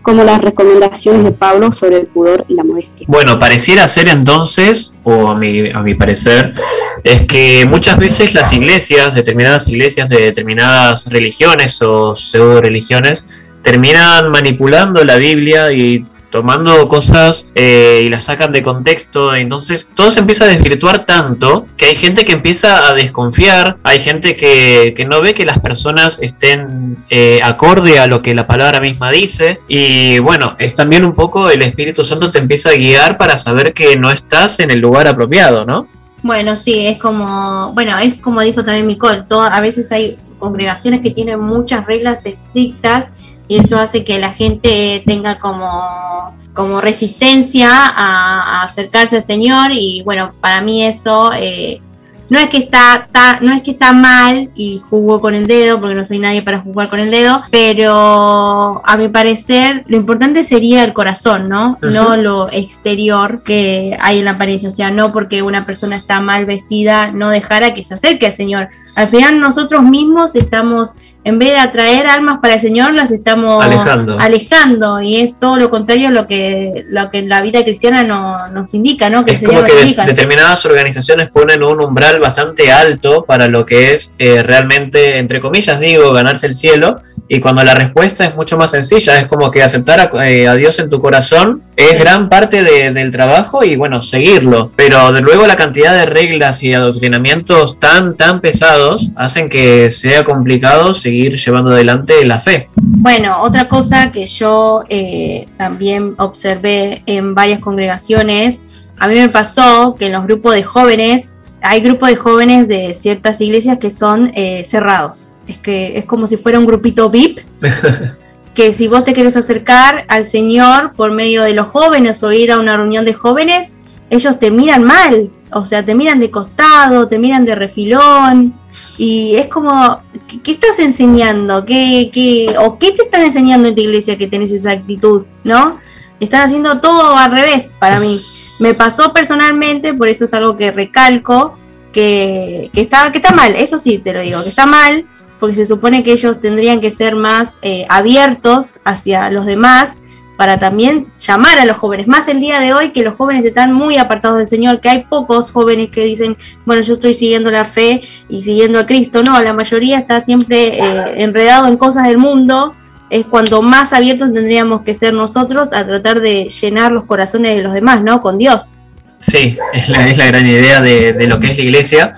como 0.00 0.22
las 0.22 0.40
recomendaciones 0.40 1.24
de 1.24 1.32
Pablo 1.32 1.72
sobre 1.72 1.96
el 1.96 2.06
pudor 2.06 2.44
y 2.48 2.54
la 2.54 2.62
modestia. 2.62 3.06
Bueno, 3.08 3.40
pareciera 3.40 3.88
ser 3.88 4.06
entonces, 4.06 4.94
o 5.02 5.28
a 5.28 5.34
mi, 5.34 5.68
a 5.68 5.80
mi 5.80 5.94
parecer, 5.94 6.54
es 7.02 7.26
que 7.26 7.66
muchas 7.68 7.98
veces 7.98 8.32
las 8.32 8.52
iglesias, 8.52 9.16
determinadas 9.16 9.66
iglesias 9.66 10.08
de 10.08 10.20
determinadas 10.20 11.06
religiones 11.06 11.82
o 11.82 12.14
pseudo 12.14 12.60
religiones, 12.60 13.24
terminan 13.62 14.30
manipulando 14.30 15.04
la 15.04 15.16
Biblia 15.16 15.72
y 15.72 16.06
tomando 16.36 16.86
cosas 16.86 17.46
eh, 17.54 18.02
y 18.04 18.10
las 18.10 18.24
sacan 18.24 18.52
de 18.52 18.62
contexto. 18.62 19.34
Entonces 19.34 19.88
todo 19.94 20.10
se 20.10 20.20
empieza 20.20 20.44
a 20.44 20.48
desvirtuar 20.48 21.06
tanto 21.06 21.64
que 21.78 21.86
hay 21.86 21.94
gente 21.94 22.26
que 22.26 22.32
empieza 22.32 22.88
a 22.88 22.92
desconfiar, 22.92 23.78
hay 23.84 24.00
gente 24.00 24.36
que, 24.36 24.92
que 24.94 25.06
no 25.06 25.22
ve 25.22 25.32
que 25.32 25.46
las 25.46 25.60
personas 25.60 26.18
estén 26.20 26.98
eh, 27.08 27.40
acorde 27.42 27.98
a 27.98 28.06
lo 28.06 28.20
que 28.20 28.34
la 28.34 28.46
palabra 28.46 28.80
misma 28.80 29.10
dice. 29.10 29.60
Y 29.66 30.18
bueno, 30.18 30.56
es 30.58 30.74
también 30.74 31.06
un 31.06 31.14
poco 31.14 31.48
el 31.48 31.62
Espíritu 31.62 32.04
Santo 32.04 32.30
te 32.30 32.38
empieza 32.38 32.68
a 32.68 32.74
guiar 32.74 33.16
para 33.16 33.38
saber 33.38 33.72
que 33.72 33.96
no 33.96 34.10
estás 34.10 34.60
en 34.60 34.70
el 34.70 34.80
lugar 34.80 35.08
apropiado, 35.08 35.64
¿no? 35.64 35.88
Bueno, 36.22 36.58
sí, 36.58 36.86
es 36.86 36.98
como, 36.98 37.72
bueno, 37.72 37.96
es 37.98 38.20
como 38.20 38.42
dijo 38.42 38.62
también 38.62 38.88
Nicole, 38.88 39.24
a 39.30 39.60
veces 39.62 39.90
hay 39.90 40.18
congregaciones 40.38 41.00
que 41.00 41.12
tienen 41.12 41.40
muchas 41.40 41.86
reglas 41.86 42.26
estrictas 42.26 43.12
y 43.48 43.58
eso 43.60 43.78
hace 43.78 44.04
que 44.04 44.18
la 44.18 44.32
gente 44.34 45.02
tenga 45.06 45.38
como, 45.38 46.32
como 46.54 46.80
resistencia 46.80 47.68
a, 47.70 48.60
a 48.60 48.62
acercarse 48.62 49.16
al 49.16 49.22
Señor 49.22 49.70
y 49.72 50.02
bueno, 50.04 50.32
para 50.40 50.60
mí 50.60 50.84
eso 50.84 51.30
eh, 51.34 51.80
no 52.28 52.40
es 52.40 52.48
que 52.48 52.56
está, 52.56 53.04
está- 53.06 53.38
no 53.40 53.54
es 53.54 53.62
que 53.62 53.70
está 53.70 53.92
mal 53.92 54.50
y 54.56 54.82
jugó 54.90 55.20
con 55.20 55.34
el 55.36 55.46
dedo, 55.46 55.78
porque 55.78 55.94
no 55.94 56.04
soy 56.04 56.18
nadie 56.18 56.42
para 56.42 56.58
jugar 56.60 56.88
con 56.88 56.98
el 56.98 57.08
dedo, 57.12 57.40
pero 57.52 58.82
a 58.84 58.96
mi 58.96 59.08
parecer 59.08 59.84
lo 59.86 59.96
importante 59.96 60.42
sería 60.42 60.82
el 60.82 60.92
corazón, 60.92 61.48
¿no? 61.48 61.78
No 61.82 62.16
lo 62.16 62.48
exterior 62.50 63.42
que 63.44 63.96
hay 64.00 64.18
en 64.18 64.24
la 64.24 64.32
apariencia, 64.32 64.68
o 64.68 64.72
sea, 64.72 64.90
no 64.90 65.12
porque 65.12 65.42
una 65.42 65.66
persona 65.66 65.94
está 65.96 66.20
mal 66.20 66.46
vestida, 66.46 67.12
no 67.12 67.30
dejar 67.30 67.62
a 67.62 67.74
que 67.74 67.84
se 67.84 67.94
acerque 67.94 68.26
al 68.26 68.32
Señor. 68.32 68.68
Al 68.96 69.06
final 69.08 69.38
nosotros 69.40 69.82
mismos 69.84 70.34
estamos, 70.34 70.96
en 71.26 71.40
vez 71.40 71.50
de 71.50 71.58
atraer 71.58 72.06
almas 72.06 72.38
para 72.40 72.54
el 72.54 72.60
Señor, 72.60 72.94
las 72.94 73.10
estamos 73.10 73.62
Alejando. 73.64 74.16
alejando, 74.20 75.02
y 75.02 75.16
es 75.16 75.40
todo 75.40 75.56
lo 75.56 75.70
contrario 75.70 76.06
a 76.06 76.10
lo 76.12 76.28
que, 76.28 76.84
lo 76.88 77.10
que 77.10 77.22
la 77.22 77.42
vida 77.42 77.64
cristiana 77.64 78.04
no- 78.04 78.46
nos 78.52 78.72
indica, 78.74 79.10
¿no? 79.10 79.24
Que 79.24 79.32
Es 79.32 79.42
el 79.42 79.48
como 79.48 79.64
que 79.64 79.72
de- 79.74 80.04
determinadas 80.06 80.64
organizaciones 80.64 81.28
ponen 81.28 81.64
un 81.64 81.80
umbral 81.80 82.20
bastante 82.20 82.70
alto 82.70 83.24
para 83.24 83.48
lo 83.48 83.66
que 83.66 83.92
es 83.92 84.14
eh, 84.20 84.44
realmente, 84.44 85.18
entre 85.18 85.40
comillas, 85.40 85.80
digo, 85.80 86.12
ganarse 86.12 86.46
el 86.46 86.54
cielo. 86.54 87.00
Y 87.26 87.40
cuando 87.40 87.64
la 87.64 87.74
respuesta 87.74 88.24
es 88.24 88.36
mucho 88.36 88.56
más 88.56 88.70
sencilla, 88.70 89.18
es 89.18 89.26
como 89.26 89.50
que 89.50 89.64
aceptar 89.64 89.98
a, 89.98 90.28
eh, 90.30 90.46
a 90.46 90.54
Dios 90.54 90.78
en 90.78 90.88
tu 90.88 91.00
corazón 91.00 91.62
es 91.76 91.98
gran 92.00 92.28
parte 92.28 92.62
de- 92.62 92.90
del 92.92 93.10
trabajo 93.10 93.62
y 93.62 93.76
bueno, 93.76 94.00
seguirlo. 94.02 94.70
Pero 94.76 95.12
de 95.12 95.20
luego 95.20 95.46
la 95.46 95.56
cantidad 95.56 95.92
de 95.94 96.06
reglas 96.06 96.62
y 96.62 96.72
adoctrinamientos 96.72 97.78
tan, 97.78 98.16
tan 98.16 98.40
pesados 98.40 99.10
hacen 99.16 99.48
que 99.48 99.90
sea 99.90 100.24
complicado 100.24 100.94
seguir 100.94 101.36
llevando 101.36 101.70
adelante 101.72 102.24
la 102.24 102.40
fe. 102.40 102.68
Bueno, 102.76 103.42
otra 103.42 103.68
cosa 103.68 104.10
que 104.10 104.26
yo 104.26 104.84
eh, 104.88 105.46
también 105.58 106.14
observé 106.18 107.02
en 107.06 107.34
varias 107.34 107.60
congregaciones, 107.60 108.64
a 108.98 109.08
mí 109.08 109.14
me 109.16 109.28
pasó 109.28 109.94
que 109.98 110.06
en 110.06 110.12
los 110.12 110.24
grupos 110.24 110.54
de 110.54 110.62
jóvenes 110.62 111.38
hay 111.60 111.80
grupos 111.80 112.08
de 112.08 112.16
jóvenes 112.16 112.68
de 112.68 112.94
ciertas 112.94 113.40
iglesias 113.40 113.78
que 113.78 113.90
son 113.90 114.32
eh, 114.34 114.62
cerrados. 114.64 115.34
Es 115.46 115.58
que 115.58 115.98
es 115.98 116.04
como 116.06 116.26
si 116.26 116.36
fuera 116.38 116.58
un 116.58 116.66
grupito 116.66 117.10
VIP, 117.10 117.40
que 118.56 118.72
si 118.72 118.88
vos 118.88 119.04
te 119.04 119.12
querés 119.12 119.36
acercar 119.36 120.06
al 120.08 120.24
Señor 120.24 120.94
por 120.94 121.12
medio 121.12 121.42
de 121.42 121.52
los 121.52 121.66
jóvenes 121.66 122.22
o 122.22 122.32
ir 122.32 122.50
a 122.50 122.58
una 122.58 122.76
reunión 122.76 123.04
de 123.04 123.12
jóvenes, 123.12 123.76
ellos 124.08 124.38
te 124.38 124.50
miran 124.50 124.82
mal, 124.82 125.30
o 125.52 125.66
sea, 125.66 125.84
te 125.84 125.94
miran 125.94 126.20
de 126.20 126.30
costado, 126.30 127.06
te 127.06 127.18
miran 127.18 127.44
de 127.44 127.54
refilón, 127.54 128.54
y 128.96 129.36
es 129.36 129.48
como, 129.48 130.00
¿qué, 130.42 130.50
estás 130.50 130.78
enseñando? 130.78 131.66
¿Qué, 131.66 132.10
qué, 132.12 132.56
¿O 132.58 132.78
qué 132.78 132.92
te 132.92 133.02
están 133.02 133.24
enseñando 133.24 133.68
en 133.68 133.74
tu 133.74 133.82
iglesia 133.82 134.16
que 134.16 134.26
tenés 134.26 134.52
esa 134.52 134.70
actitud? 134.70 135.26
¿No? 135.44 135.78
Están 136.18 136.40
haciendo 136.40 136.80
todo 136.80 137.14
al 137.14 137.30
revés 137.30 137.74
para 137.78 138.00
mí. 138.00 138.22
Me 138.58 138.72
pasó 138.72 139.12
personalmente, 139.12 139.92
por 139.92 140.08
eso 140.08 140.24
es 140.24 140.32
algo 140.32 140.56
que 140.56 140.70
recalco, 140.70 141.58
que, 141.92 142.70
que 142.72 142.80
está, 142.80 143.12
que 143.12 143.18
está 143.18 143.32
mal, 143.32 143.54
eso 143.54 143.78
sí 143.78 143.98
te 143.98 144.14
lo 144.14 144.22
digo, 144.22 144.42
que 144.42 144.48
está 144.48 144.64
mal, 144.64 145.04
porque 145.38 145.56
se 145.56 145.66
supone 145.66 146.02
que 146.02 146.12
ellos 146.12 146.40
tendrían 146.40 146.80
que 146.80 146.90
ser 146.90 147.14
más 147.14 147.58
eh, 147.62 147.86
abiertos 147.88 148.80
hacia 148.84 149.30
los 149.30 149.46
demás 149.46 150.00
para 150.36 150.58
también 150.58 151.06
llamar 151.18 151.58
a 151.58 151.64
los 151.64 151.76
jóvenes, 151.76 152.06
más 152.06 152.28
el 152.28 152.40
día 152.40 152.60
de 152.60 152.74
hoy 152.74 152.90
que 152.90 153.02
los 153.02 153.14
jóvenes 153.14 153.44
están 153.44 153.72
muy 153.72 153.96
apartados 153.96 154.38
del 154.38 154.46
Señor, 154.46 154.80
que 154.80 154.90
hay 154.90 155.04
pocos 155.04 155.50
jóvenes 155.50 155.90
que 155.90 156.04
dicen, 156.04 156.36
bueno, 156.66 156.82
yo 156.82 156.94
estoy 156.94 157.14
siguiendo 157.14 157.50
la 157.50 157.64
fe 157.64 158.02
y 158.28 158.42
siguiendo 158.42 158.78
a 158.78 158.86
Cristo, 158.86 159.22
no, 159.22 159.40
la 159.42 159.54
mayoría 159.54 159.98
está 159.98 160.20
siempre 160.20 160.78
eh, 160.78 161.14
enredado 161.22 161.68
en 161.68 161.78
cosas 161.78 162.06
del 162.06 162.18
mundo, 162.18 162.74
es 163.08 163.24
cuando 163.24 163.62
más 163.62 163.92
abiertos 163.92 164.32
tendríamos 164.32 164.82
que 164.82 164.94
ser 164.94 165.14
nosotros 165.14 165.72
a 165.72 165.86
tratar 165.86 166.20
de 166.20 166.48
llenar 166.48 166.92
los 166.92 167.04
corazones 167.04 167.56
de 167.56 167.62
los 167.62 167.72
demás, 167.72 168.02
¿no? 168.02 168.20
Con 168.20 168.36
Dios. 168.36 168.78
Sí, 169.20 169.56
es 169.72 169.88
la, 169.88 170.08
es 170.08 170.18
la 170.18 170.26
gran 170.26 170.46
idea 170.46 170.80
de, 170.80 171.12
de 171.12 171.26
lo 171.26 171.40
que 171.40 171.52
es 171.52 171.56
la 171.56 171.64
iglesia. 171.64 172.14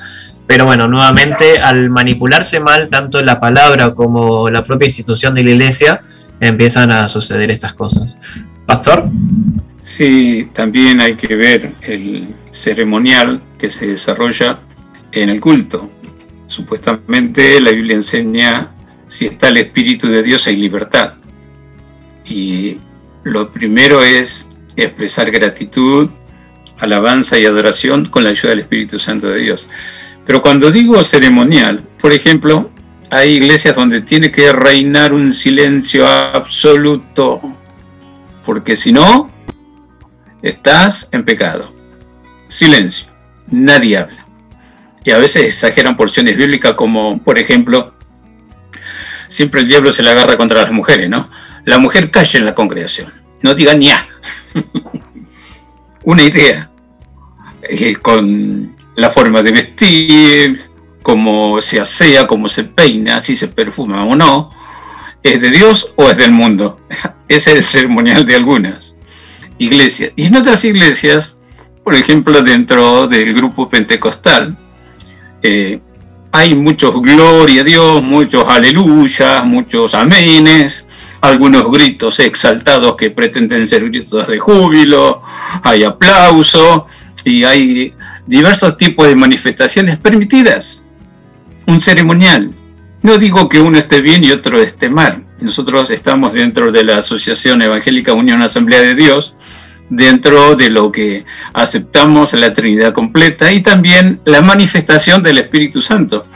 Pero 0.48 0.64
bueno, 0.64 0.88
nuevamente, 0.88 1.61
al 1.61 1.90
manipularse 1.90 2.58
mal 2.58 2.88
tanto 2.88 3.22
la 3.22 3.38
palabra 3.38 3.94
como 3.94 4.50
la 4.50 4.64
propia 4.64 4.87
institución 4.87 5.37
de 5.37 5.44
la 5.44 5.50
iglesia, 5.50 6.00
empiezan 6.40 6.90
a 6.90 7.08
suceder 7.08 7.52
estas 7.52 7.74
cosas. 7.74 8.18
Pastor, 8.66 9.08
Sí, 9.88 10.50
también 10.52 11.00
hay 11.00 11.14
que 11.14 11.34
ver 11.34 11.72
el 11.80 12.34
ceremonial 12.52 13.42
que 13.58 13.70
se 13.70 13.87
desarrolla 13.87 14.61
en 15.12 15.30
el 15.30 15.40
culto. 15.40 15.90
Supuestamente 16.46 17.58
la 17.58 17.70
Biblia 17.70 17.96
enseña 17.96 18.68
si 19.06 19.24
está 19.24 19.48
el 19.48 19.56
Espíritu 19.56 20.08
de 20.08 20.22
Dios 20.22 20.46
hay 20.46 20.56
libertad. 20.56 21.14
Y 22.26 22.76
lo 23.22 23.50
primero 23.50 24.02
es 24.02 24.50
expresar 24.76 25.30
gratitud, 25.30 26.11
alabanza 26.76 27.38
y 27.38 27.46
adoración 27.46 28.11
con 28.11 28.24
la 28.24 28.30
ayuda 28.30 28.50
del 28.50 28.61
Espíritu 28.61 28.98
Santo 28.98 29.30
de 29.30 29.38
Dios. 29.38 29.70
Pero 30.29 30.43
cuando 30.43 30.71
digo 30.71 31.03
ceremonial, 31.05 31.83
por 31.99 32.12
ejemplo, 32.12 32.71
hay 33.09 33.37
iglesias 33.37 33.75
donde 33.75 34.03
tiene 34.03 34.31
que 34.31 34.53
reinar 34.53 35.14
un 35.14 35.33
silencio 35.33 36.07
absoluto, 36.07 37.41
porque 38.45 38.77
si 38.77 38.93
no, 38.93 39.31
estás 40.43 41.09
en 41.12 41.25
pecado. 41.25 41.75
Silencio, 42.47 43.09
nadie 43.51 43.97
habla. 43.97 44.27
Y 45.03 45.12
a 45.12 45.17
veces 45.17 45.45
exageran 45.45 45.97
porciones 45.97 46.37
bíblicas 46.37 46.75
como, 46.75 47.23
por 47.23 47.38
ejemplo, 47.38 47.95
siempre 49.29 49.62
el 49.62 49.69
diablo 49.69 49.93
se 49.93 50.03
la 50.03 50.11
agarra 50.11 50.37
contra 50.37 50.61
las 50.61 50.73
mujeres, 50.73 51.09
¿no? 51.09 51.31
La 51.64 51.79
mujer 51.79 52.11
calla 52.11 52.38
en 52.38 52.45
la 52.45 52.55
congregación, 52.55 53.11
no 53.41 53.55
diga 53.55 53.73
ni. 53.73 53.88
Una 56.05 56.23
idea, 56.23 56.71
eh, 57.62 57.97
con 57.97 58.77
la 58.98 59.11
forma 59.11 59.42
de 59.42 59.52
vestir, 59.52 60.61
cómo 61.02 61.61
se 61.61 61.80
asea, 61.80 62.26
cómo 62.26 62.48
se 62.48 62.64
peina, 62.64 63.20
si 63.20 63.37
se 63.37 63.46
perfuma 63.46 64.04
o 64.04 64.16
no, 64.16 64.50
¿es 65.22 65.40
de 65.40 65.50
Dios 65.50 65.92
o 65.94 66.11
es 66.11 66.16
del 66.16 66.32
mundo? 66.32 66.80
Ese 67.28 67.52
es 67.52 67.58
el 67.58 67.64
ceremonial 67.64 68.26
de 68.26 68.34
algunas 68.34 68.96
iglesias. 69.58 70.12
Y 70.16 70.26
en 70.26 70.37
otras 70.37 70.64
iglesias, 70.64 71.37
por 71.84 71.94
ejemplo, 71.94 72.42
dentro 72.42 73.06
del 73.06 73.34
grupo 73.34 73.68
pentecostal, 73.68 74.56
eh, 75.42 75.78
hay 76.32 76.56
muchos 76.56 77.00
gloria 77.00 77.61
a 77.61 77.64
Dios, 77.64 78.02
muchos 78.02 78.48
aleluyas, 78.48 79.44
muchos 79.44 79.94
amenes, 79.94 80.88
algunos 81.20 81.70
gritos 81.70 82.18
exaltados 82.18 82.96
que 82.96 83.11
pretenden 83.11 83.68
ser 83.68 83.84
gritos 83.88 84.26
de 84.26 84.38
júbilo, 84.40 85.22
hay 85.62 85.84
aplauso 85.84 86.87
y 87.24 87.44
hay 87.44 87.94
diversos 88.29 88.77
tipos 88.77 89.09
de 89.09 89.17
manifestaciones 89.17 89.97
permitidas. 89.97 90.85
Un 91.67 91.81
ceremonial. 91.81 92.55
No 93.03 93.17
digo 93.17 93.49
que 93.49 93.61
uno 93.61 93.79
esté 93.79 94.01
bien 94.01 94.23
y 94.23 94.31
otro 94.31 94.61
esté 94.61 94.91
mal. 94.91 95.25
Nosotros 95.41 95.91
estamos 95.91 96.35
dentro 96.35 96.71
de 96.71 96.85
la 96.85 96.99
Asociación 96.99 97.62
Evangélica 97.62 98.12
Unión 98.12 98.43
Asamblea 98.43 98.83
de 98.83 98.95
Dios, 98.95 99.35
dentro 99.88 100.57
de 100.57 100.69
lo 100.69 100.93
que 100.93 101.25
aceptamos 101.55 102.35
la 102.35 102.53
Trinidad 102.53 102.93
completa 102.93 103.51
y 103.53 103.62
también 103.62 104.21
la 104.25 104.43
manifestación 104.43 105.23
del 105.23 105.38
Espíritu 105.38 105.81
Santo. 105.81 106.27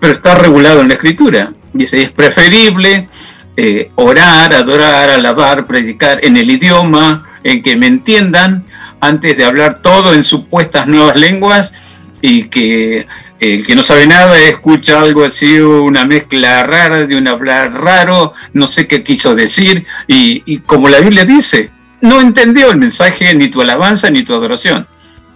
Pero 0.00 0.12
está 0.12 0.34
regulado 0.36 0.80
en 0.80 0.88
la 0.88 0.94
Escritura. 0.94 1.52
Dice, 1.72 2.00
es 2.02 2.12
preferible 2.12 3.08
eh, 3.56 3.90
orar, 3.96 4.54
adorar, 4.54 5.10
alabar, 5.10 5.66
predicar 5.66 6.24
en 6.24 6.36
el 6.36 6.50
idioma 6.50 7.26
en 7.42 7.62
que 7.62 7.76
me 7.76 7.86
entiendan 7.86 8.64
antes 9.06 9.36
de 9.36 9.44
hablar 9.44 9.80
todo 9.80 10.14
en 10.14 10.24
supuestas 10.24 10.86
nuevas 10.86 11.16
lenguas 11.16 11.72
y 12.20 12.44
que 12.44 13.06
el 13.40 13.66
que 13.66 13.74
no 13.74 13.84
sabe 13.84 14.06
nada 14.06 14.38
escucha 14.40 15.00
algo 15.00 15.24
así, 15.24 15.58
una 15.58 16.04
mezcla 16.04 16.62
rara 16.62 17.06
de 17.06 17.16
un 17.16 17.28
hablar 17.28 17.72
raro, 17.72 18.32
no 18.52 18.66
sé 18.66 18.86
qué 18.86 19.02
quiso 19.02 19.34
decir, 19.34 19.84
y, 20.06 20.42
y, 20.46 20.58
como 20.58 20.88
la 20.88 21.00
Biblia 21.00 21.24
dice, 21.24 21.70
no 22.00 22.20
entendió 22.20 22.70
el 22.70 22.78
mensaje, 22.78 23.34
ni 23.34 23.48
tu 23.48 23.60
alabanza, 23.60 24.08
ni 24.08 24.22
tu 24.22 24.32
adoración. 24.32 24.86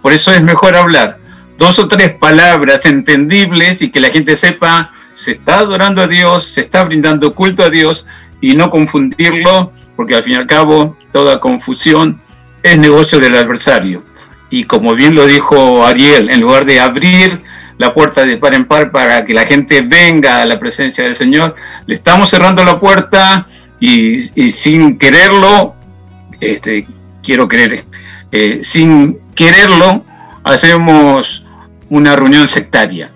Por 0.01 0.13
eso 0.13 0.31
es 0.31 0.41
mejor 0.41 0.75
hablar 0.75 1.19
dos 1.57 1.77
o 1.77 1.87
tres 1.87 2.13
palabras 2.13 2.85
entendibles 2.85 3.81
y 3.81 3.91
que 3.91 3.99
la 3.99 4.09
gente 4.09 4.35
sepa, 4.35 4.91
se 5.13 5.31
está 5.31 5.59
adorando 5.59 6.01
a 6.01 6.07
Dios, 6.07 6.45
se 6.45 6.61
está 6.61 6.85
brindando 6.85 7.35
culto 7.35 7.63
a 7.63 7.69
Dios, 7.69 8.07
y 8.41 8.55
no 8.55 8.69
confundirlo, 8.69 9.71
porque 9.95 10.15
al 10.15 10.23
fin 10.23 10.33
y 10.33 10.37
al 10.37 10.47
cabo 10.47 10.97
toda 11.11 11.39
confusión 11.39 12.21
es 12.63 12.77
negocio 12.77 13.19
del 13.19 13.35
adversario. 13.35 14.03
Y 14.49 14.63
como 14.63 14.95
bien 14.95 15.15
lo 15.15 15.25
dijo 15.25 15.85
Ariel, 15.85 16.29
en 16.29 16.41
lugar 16.41 16.65
de 16.65 16.79
abrir 16.79 17.41
la 17.77 17.93
puerta 17.93 18.25
de 18.25 18.37
par 18.37 18.53
en 18.53 18.65
par 18.65 18.91
para 18.91 19.25
que 19.25 19.33
la 19.33 19.45
gente 19.45 19.81
venga 19.81 20.41
a 20.41 20.45
la 20.45 20.59
presencia 20.59 21.03
del 21.03 21.15
Señor, 21.15 21.55
le 21.85 21.95
estamos 21.95 22.29
cerrando 22.29 22.63
la 22.63 22.79
puerta 22.79 23.47
y, 23.79 24.19
sin 24.19 24.97
quererlo, 24.97 25.75
este, 26.41 26.87
quiero 27.23 27.47
creer, 27.47 27.85
eh, 28.31 28.59
sin 28.63 29.19
quererlo, 29.33 30.03
hacemos 30.43 31.45
una 31.89 32.15
reunión 32.15 32.47
sectaria. 32.47 33.09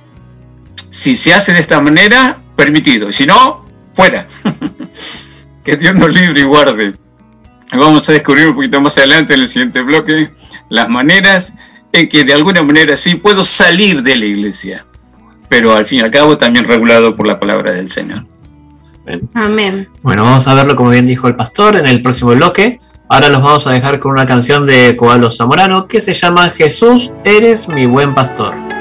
Si 0.90 1.16
se 1.16 1.34
hace 1.34 1.54
de 1.54 1.60
esta 1.60 1.82
manera, 1.82 2.38
permitido. 2.56 3.12
Si 3.12 3.26
no, 3.26 3.66
fuera. 3.94 4.28
que 5.64 5.76
Dios 5.76 5.96
nos 5.96 6.14
libre 6.14 6.40
y 6.40 6.44
guarde. 6.44 6.94
Vamos 7.78 8.08
a 8.08 8.14
descubrir 8.14 8.48
un 8.48 8.56
poquito 8.56 8.80
más 8.82 8.98
adelante 8.98 9.34
en 9.34 9.42
el 9.42 9.48
siguiente 9.48 9.82
bloque 9.82 10.32
las 10.70 10.90
maneras 10.90 11.54
en 11.92 12.10
que 12.10 12.24
de 12.24 12.34
alguna 12.34 12.64
manera 12.64 12.98
sí 12.98 13.16
puedo 13.16 13.46
salir 13.46 14.02
de 14.02 14.16
la 14.16 14.26
iglesia, 14.26 14.86
pero 15.50 15.76
al 15.76 15.86
fin 15.86 16.00
y 16.00 16.02
al 16.02 16.12
cabo 16.12 16.38
también 16.38 16.66
regulado 16.66 17.16
por 17.16 17.28
la 17.28 17.40
palabra 17.40 17.72
del 17.72 17.90
Señor. 17.90 18.26
Amén. 19.36 19.90
Bueno, 20.02 20.24
vamos 20.24 20.48
a 20.48 20.54
verlo 20.54 20.76
como 20.76 20.90
bien 20.90 21.06
dijo 21.06 21.28
el 21.28 21.36
pastor 21.36 21.76
en 21.76 21.88
el 21.88 22.02
próximo 22.02 22.32
bloque. 22.32 22.78
Ahora 23.10 23.30
los 23.30 23.42
vamos 23.42 23.68
a 23.68 23.72
dejar 23.72 24.00
con 24.00 24.14
una 24.14 24.26
canción 24.26 24.66
de 24.66 24.96
Cobaldo 24.96 25.30
Zamorano 25.30 25.88
que 25.88 26.02
se 26.02 26.14
llama 26.14 26.50
Jesús, 26.50 27.12
eres 27.26 27.68
mi 27.68 27.86
buen 27.86 28.16
pastor. 28.16 28.73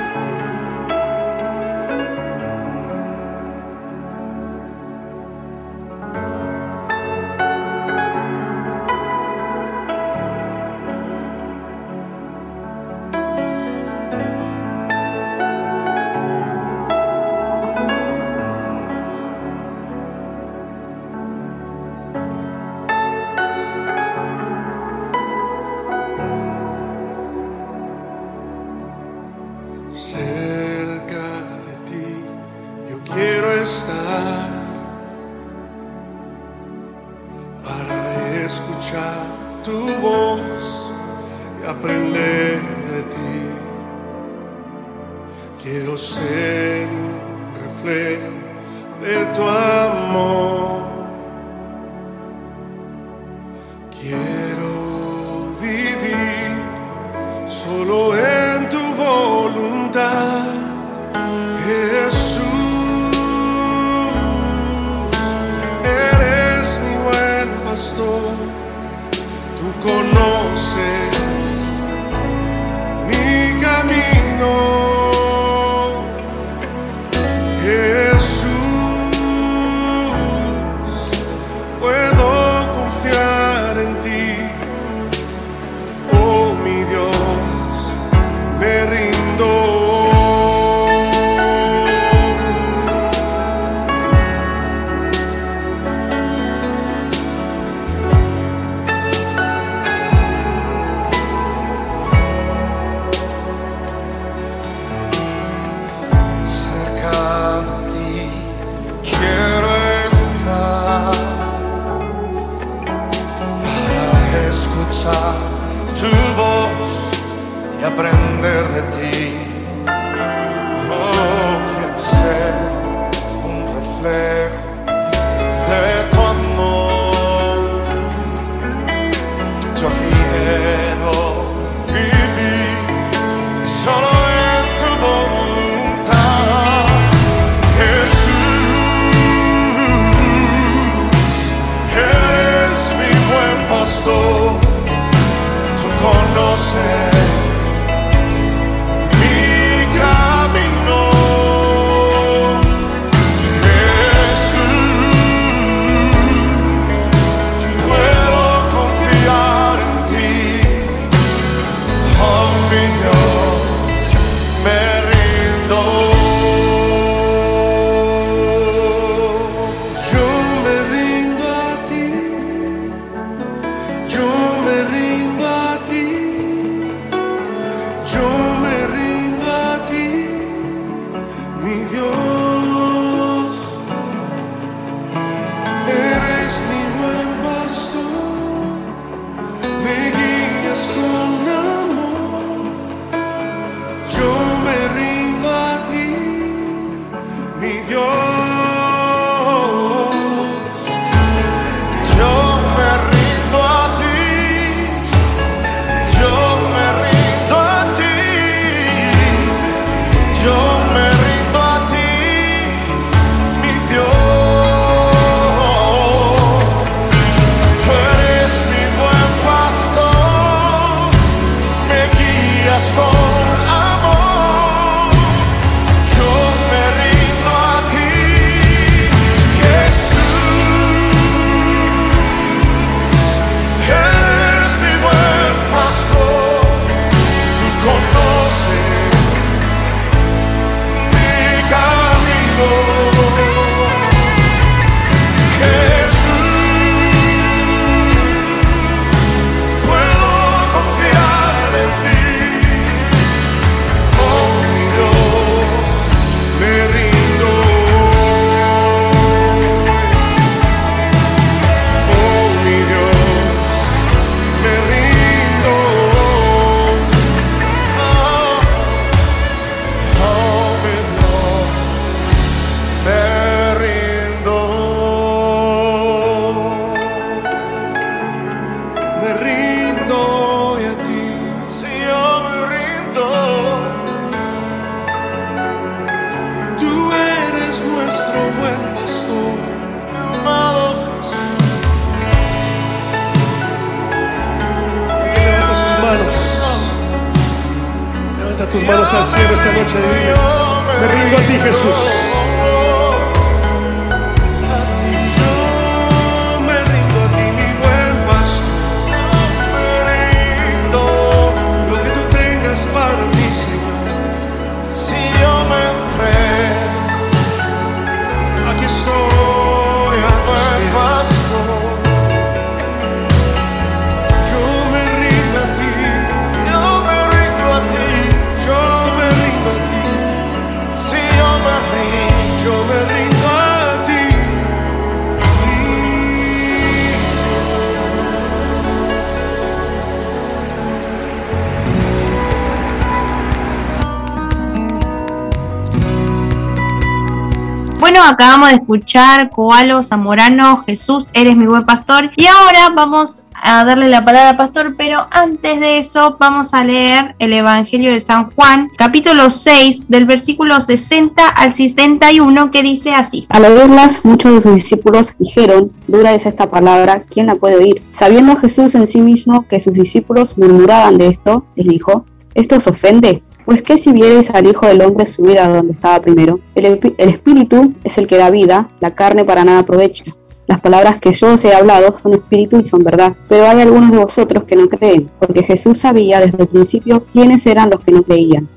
Acabamos 348.43 348.70
de 348.70 348.76
escuchar 348.76 349.51
Coalo 349.51 350.03
Zamorano, 350.03 350.82
Jesús, 350.84 351.28
eres 351.32 351.57
mi 351.57 351.64
buen 351.64 351.84
pastor. 351.84 352.32
Y 352.34 352.47
ahora 352.47 352.88
vamos 352.93 353.47
a 353.55 353.84
darle 353.84 354.09
la 354.09 354.24
palabra 354.24 354.51
al 354.51 354.57
pastor, 354.57 354.97
pero 354.99 355.28
antes 355.30 355.78
de 355.78 355.99
eso 355.99 356.38
vamos 356.40 356.74
a 356.74 356.82
leer 356.82 357.36
el 357.38 357.53
Evangelio 357.53 358.11
de 358.11 358.20
San 358.20 358.51
Juan, 358.51 358.90
capítulo 358.97 359.49
6, 359.49 360.09
del 360.09 360.26
versículo 360.26 360.80
60 360.80 361.47
al 361.51 361.72
61, 361.72 362.72
que 362.72 362.82
dice 362.82 363.14
así. 363.14 363.47
Al 363.49 363.64
oírlas, 363.64 364.24
muchos 364.24 364.55
de 364.55 364.61
sus 364.62 364.74
discípulos 364.74 365.34
dijeron, 365.38 365.93
dura 366.09 366.34
es 366.34 366.45
esta 366.45 366.68
palabra, 366.68 367.20
¿quién 367.20 367.47
la 367.47 367.55
puede 367.55 367.76
oír? 367.76 368.03
Sabiendo 368.11 368.57
Jesús 368.57 368.97
en 368.97 369.07
sí 369.07 369.20
mismo 369.20 369.68
que 369.68 369.78
sus 369.78 369.93
discípulos 369.93 370.59
murmuraban 370.59 371.16
de 371.16 371.28
esto, 371.28 371.64
les 371.76 371.86
dijo, 371.86 372.24
¿esto 372.55 372.74
os 372.74 372.88
ofende? 372.88 373.45
Pues 373.65 373.83
que 373.83 373.99
si 373.99 374.13
viereis 374.13 374.51
al 374.51 374.67
Hijo 374.67 374.87
del 374.87 375.03
Hombre 375.03 375.27
subir 375.27 375.59
a 375.59 375.69
donde 375.69 375.93
estaba 375.93 376.21
primero, 376.21 376.61
el, 376.75 377.15
el 377.17 377.29
Espíritu 377.29 377.95
es 378.05 378.19
el 378.19 378.27
que 378.27 378.37
da 378.37 378.51
vida, 378.51 378.89
la 379.01 379.15
carne 379.15 379.45
para 379.45 379.65
nada 379.65 379.81
aprovecha. 379.81 380.25
Las 380.67 380.81
palabras 380.81 381.21
que 381.21 381.33
yo 381.33 381.55
os 381.55 381.65
he 381.65 381.75
hablado 381.75 382.15
son 382.15 382.35
espíritu 382.35 382.79
y 382.79 382.85
son 382.85 383.03
verdad, 383.03 383.35
pero 383.49 383.67
hay 383.67 383.81
algunos 383.81 384.11
de 384.11 384.19
vosotros 384.19 384.65
que 384.65 384.77
no 384.77 384.89
creen, 384.89 385.29
porque 385.39 385.63
Jesús 385.63 385.99
sabía 385.99 386.41
desde 386.41 386.63
el 386.63 386.69
principio 386.69 387.25
quiénes 387.33 387.67
eran 387.67 387.91
los 387.91 388.01
que 388.01 388.13
no 388.13 388.23
creían 388.23 388.69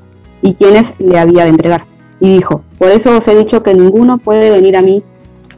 y 0.42 0.56
quiénes 0.56 0.94
le 1.00 1.18
había 1.18 1.44
de 1.44 1.52
entregar. 1.52 1.86
Y 2.20 2.36
dijo, 2.36 2.64
por 2.78 2.92
eso 2.92 3.16
os 3.16 3.28
he 3.28 3.36
dicho 3.36 3.62
que 3.62 3.74
ninguno 3.74 4.18
puede 4.18 4.50
venir 4.50 4.76
a 4.76 4.82
mí 4.82 5.04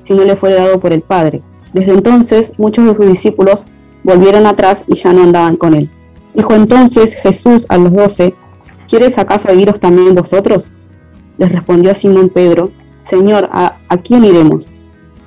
si 0.03 0.13
no 0.13 0.25
le 0.25 0.36
fuere 0.36 0.55
dado 0.55 0.80
por 0.80 0.93
el 0.93 1.01
Padre. 1.01 1.41
Desde 1.73 1.93
entonces 1.93 2.53
muchos 2.57 2.86
de 2.86 2.95
sus 2.95 3.07
discípulos 3.07 3.65
volvieron 4.03 4.45
atrás 4.47 4.84
y 4.88 4.95
ya 4.95 5.13
no 5.13 5.23
andaban 5.23 5.55
con 5.55 5.73
él. 5.75 5.89
Dijo 6.34 6.53
entonces 6.53 7.15
Jesús 7.15 7.65
a 7.69 7.78
los 7.78 7.93
doce, 7.93 8.36
¿quieres 8.88 9.17
acaso 9.17 9.53
iros 9.53 9.79
también 9.79 10.15
vosotros? 10.15 10.71
Les 11.38 11.51
respondió 11.51 11.93
Simón 11.93 12.29
Pedro, 12.29 12.71
Señor, 13.05 13.49
¿a, 13.51 13.77
quién 14.03 14.25
iremos? 14.25 14.71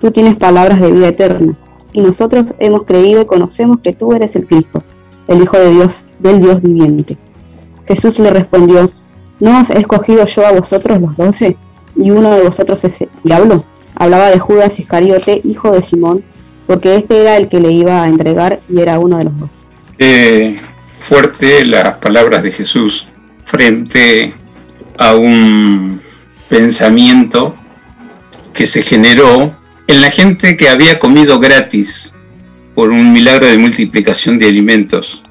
Tú 0.01 0.11
tienes 0.11 0.37
palabras 0.37 0.81
de 0.81 0.91
vida 0.91 1.09
eterna, 1.09 1.57
y 1.93 2.01
nosotros 2.01 2.55
hemos 2.59 2.85
creído 2.85 3.23
y 3.23 3.27
conocemos 3.27 3.79
que 3.83 3.93
tú 3.93 4.13
eres 4.13 4.35
el 4.37 4.47
Cristo, 4.47 4.83
el 5.29 5.43
Hijo 5.43 5.59
de 5.59 5.71
Dios, 5.73 6.05
del 6.19 6.41
Dios 6.41 6.63
viviente. 6.63 7.17
Jesús 7.87 8.19
le 8.19 8.31
respondió, 8.31 8.91
¿no 9.41 9.61
os 9.61 9.71
he 9.71 9.79
escogido 9.79 10.27
yo 10.27 10.47
a 10.47 10.53
vosotros 10.53 11.01
los 11.01 11.17
doce? 11.17 11.57
¿Y 11.97 12.11
uno 12.11 12.35
de 12.35 12.43
vosotros 12.43 12.85
es 12.85 13.01
el 13.01 13.09
diablo? 13.23 13.65
Hablaba 13.95 14.31
de 14.31 14.39
Judas 14.39 14.79
Iscariote, 14.79 15.41
hijo 15.45 15.71
de 15.73 15.83
Simón, 15.83 16.23
porque 16.67 16.95
este 16.95 17.21
era 17.21 17.37
el 17.37 17.49
que 17.49 17.61
le 17.61 17.73
iba 17.73 18.03
a 18.03 18.09
entregar 18.09 18.61
y 18.69 18.81
era 18.81 18.99
uno 18.99 19.19
de 19.19 19.25
los 19.25 19.39
doce. 19.39 19.61
Fuerte 21.01 21.65
las 21.65 21.97
palabras 21.97 22.43
de 22.43 22.53
Jesús 22.53 23.10
frente 23.51 24.33
a 24.99 25.15
un 25.15 26.01
pensamiento 26.49 27.57
que 28.55 28.67
se 28.67 28.83
generó 28.83 29.57
en 29.87 30.01
la 30.01 30.11
gente 30.11 30.57
que 30.57 30.69
había 30.69 30.99
comido 30.99 31.41
gratis 31.41 32.13
por 32.75 32.91
un 32.91 33.13
milagro 33.13 33.47
de 33.47 33.59
multiplicación 33.59 34.39
de 34.39 34.47
alimentos. 34.47 35.25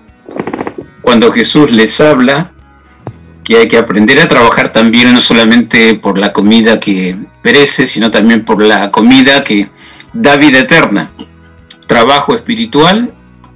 Cuando 1.02 1.32
Jesús 1.32 1.72
les 1.72 2.02
habla 2.02 2.52
que 3.46 3.58
hay 3.58 3.68
que 3.68 3.78
aprender 3.78 4.20
a 4.20 4.28
trabajar 4.28 4.74
también 4.74 5.14
no 5.14 5.22
solamente 5.22 5.96
por 5.96 6.18
la 6.18 6.34
comida 6.34 6.80
que 6.80 7.18
perece, 7.42 7.88
sino 7.88 8.12
también 8.12 8.44
por 8.44 8.62
la 8.62 8.92
comida 8.92 9.44
que 9.44 9.70
da 10.14 10.36
vida 10.36 10.60
eterna. 10.60 11.12
Trabajo 11.88 12.36
espiritual 12.36 13.14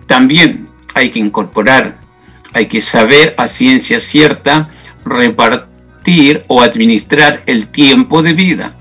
también 0.08 0.70
hay 0.96 1.12
que 1.12 1.20
incorporar, 1.20 2.00
hay 2.54 2.68
que 2.68 2.82
saber 2.82 3.34
a 3.38 3.48
ciencia 3.48 4.00
cierta 4.00 4.70
repartir 5.06 6.44
o 6.48 6.62
administrar 6.62 7.44
el 7.46 7.68
tiempo 7.68 8.22
de 8.22 8.34
vida. 8.34 8.76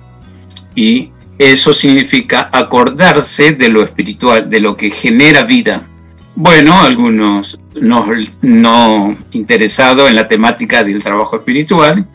Y 0.75 1.11
eso 1.39 1.73
significa 1.73 2.49
acordarse 2.53 3.53
de 3.53 3.69
lo 3.69 3.83
espiritual, 3.83 4.49
de 4.49 4.61
lo 4.61 4.77
que 4.77 4.91
genera 4.91 5.43
vida. 5.43 5.89
Bueno, 6.35 6.81
algunos 6.81 7.59
no, 7.75 9.17
interesados 9.33 10.09
en 10.09 10.17
la 10.17 10.29
temática 10.29 10.85
del 10.85 11.03
trabajo 11.03 11.37
espiritual, 11.37 12.07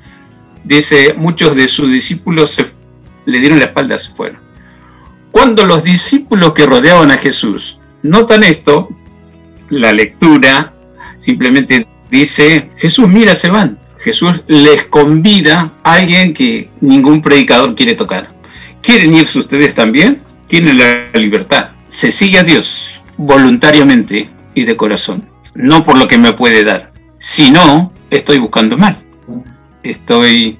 dice, 0.63 1.13
muchos 1.15 1.55
de 1.55 1.67
sus 1.67 1.91
discípulos 1.91 2.51
se, 2.51 2.65
le 3.25 3.39
dieron 3.39 3.59
la 3.59 3.65
espalda, 3.65 3.97
se 3.97 4.11
fueron. 4.11 4.39
Cuando 5.31 5.65
los 5.65 5.83
discípulos 5.83 6.53
que 6.53 6.65
rodeaban 6.65 7.11
a 7.11 7.17
Jesús 7.17 7.79
notan 8.01 8.43
esto, 8.43 8.89
la 9.69 9.91
lectura 9.91 10.73
simplemente 11.17 11.87
dice, 12.09 12.69
Jesús, 12.77 13.07
mira, 13.07 13.35
se 13.35 13.49
van. 13.49 13.77
Jesús 13.99 14.43
les 14.47 14.85
convida 14.85 15.73
a 15.83 15.93
alguien 15.93 16.33
que 16.33 16.69
ningún 16.81 17.21
predicador 17.21 17.75
quiere 17.75 17.95
tocar. 17.95 18.29
¿Quieren 18.81 19.13
irse 19.13 19.39
ustedes 19.39 19.75
también? 19.75 20.21
Tienen 20.47 20.77
la 20.77 21.09
libertad. 21.13 21.71
Se 21.89 22.11
sigue 22.11 22.39
a 22.39 22.43
Dios 22.43 22.93
voluntariamente 23.17 24.29
y 24.53 24.63
de 24.63 24.77
corazón. 24.77 25.27
No 25.55 25.83
por 25.83 25.97
lo 25.97 26.07
que 26.07 26.17
me 26.17 26.33
puede 26.33 26.63
dar. 26.63 26.91
Si 27.17 27.51
no, 27.51 27.91
estoy 28.11 28.37
buscando 28.37 28.77
mal. 28.77 29.03
Estoy 29.83 30.59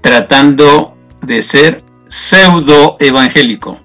tratando 0.00 0.96
de 1.20 1.42
ser 1.42 1.82
pseudo 2.08 2.96
evangélico. 3.00 3.80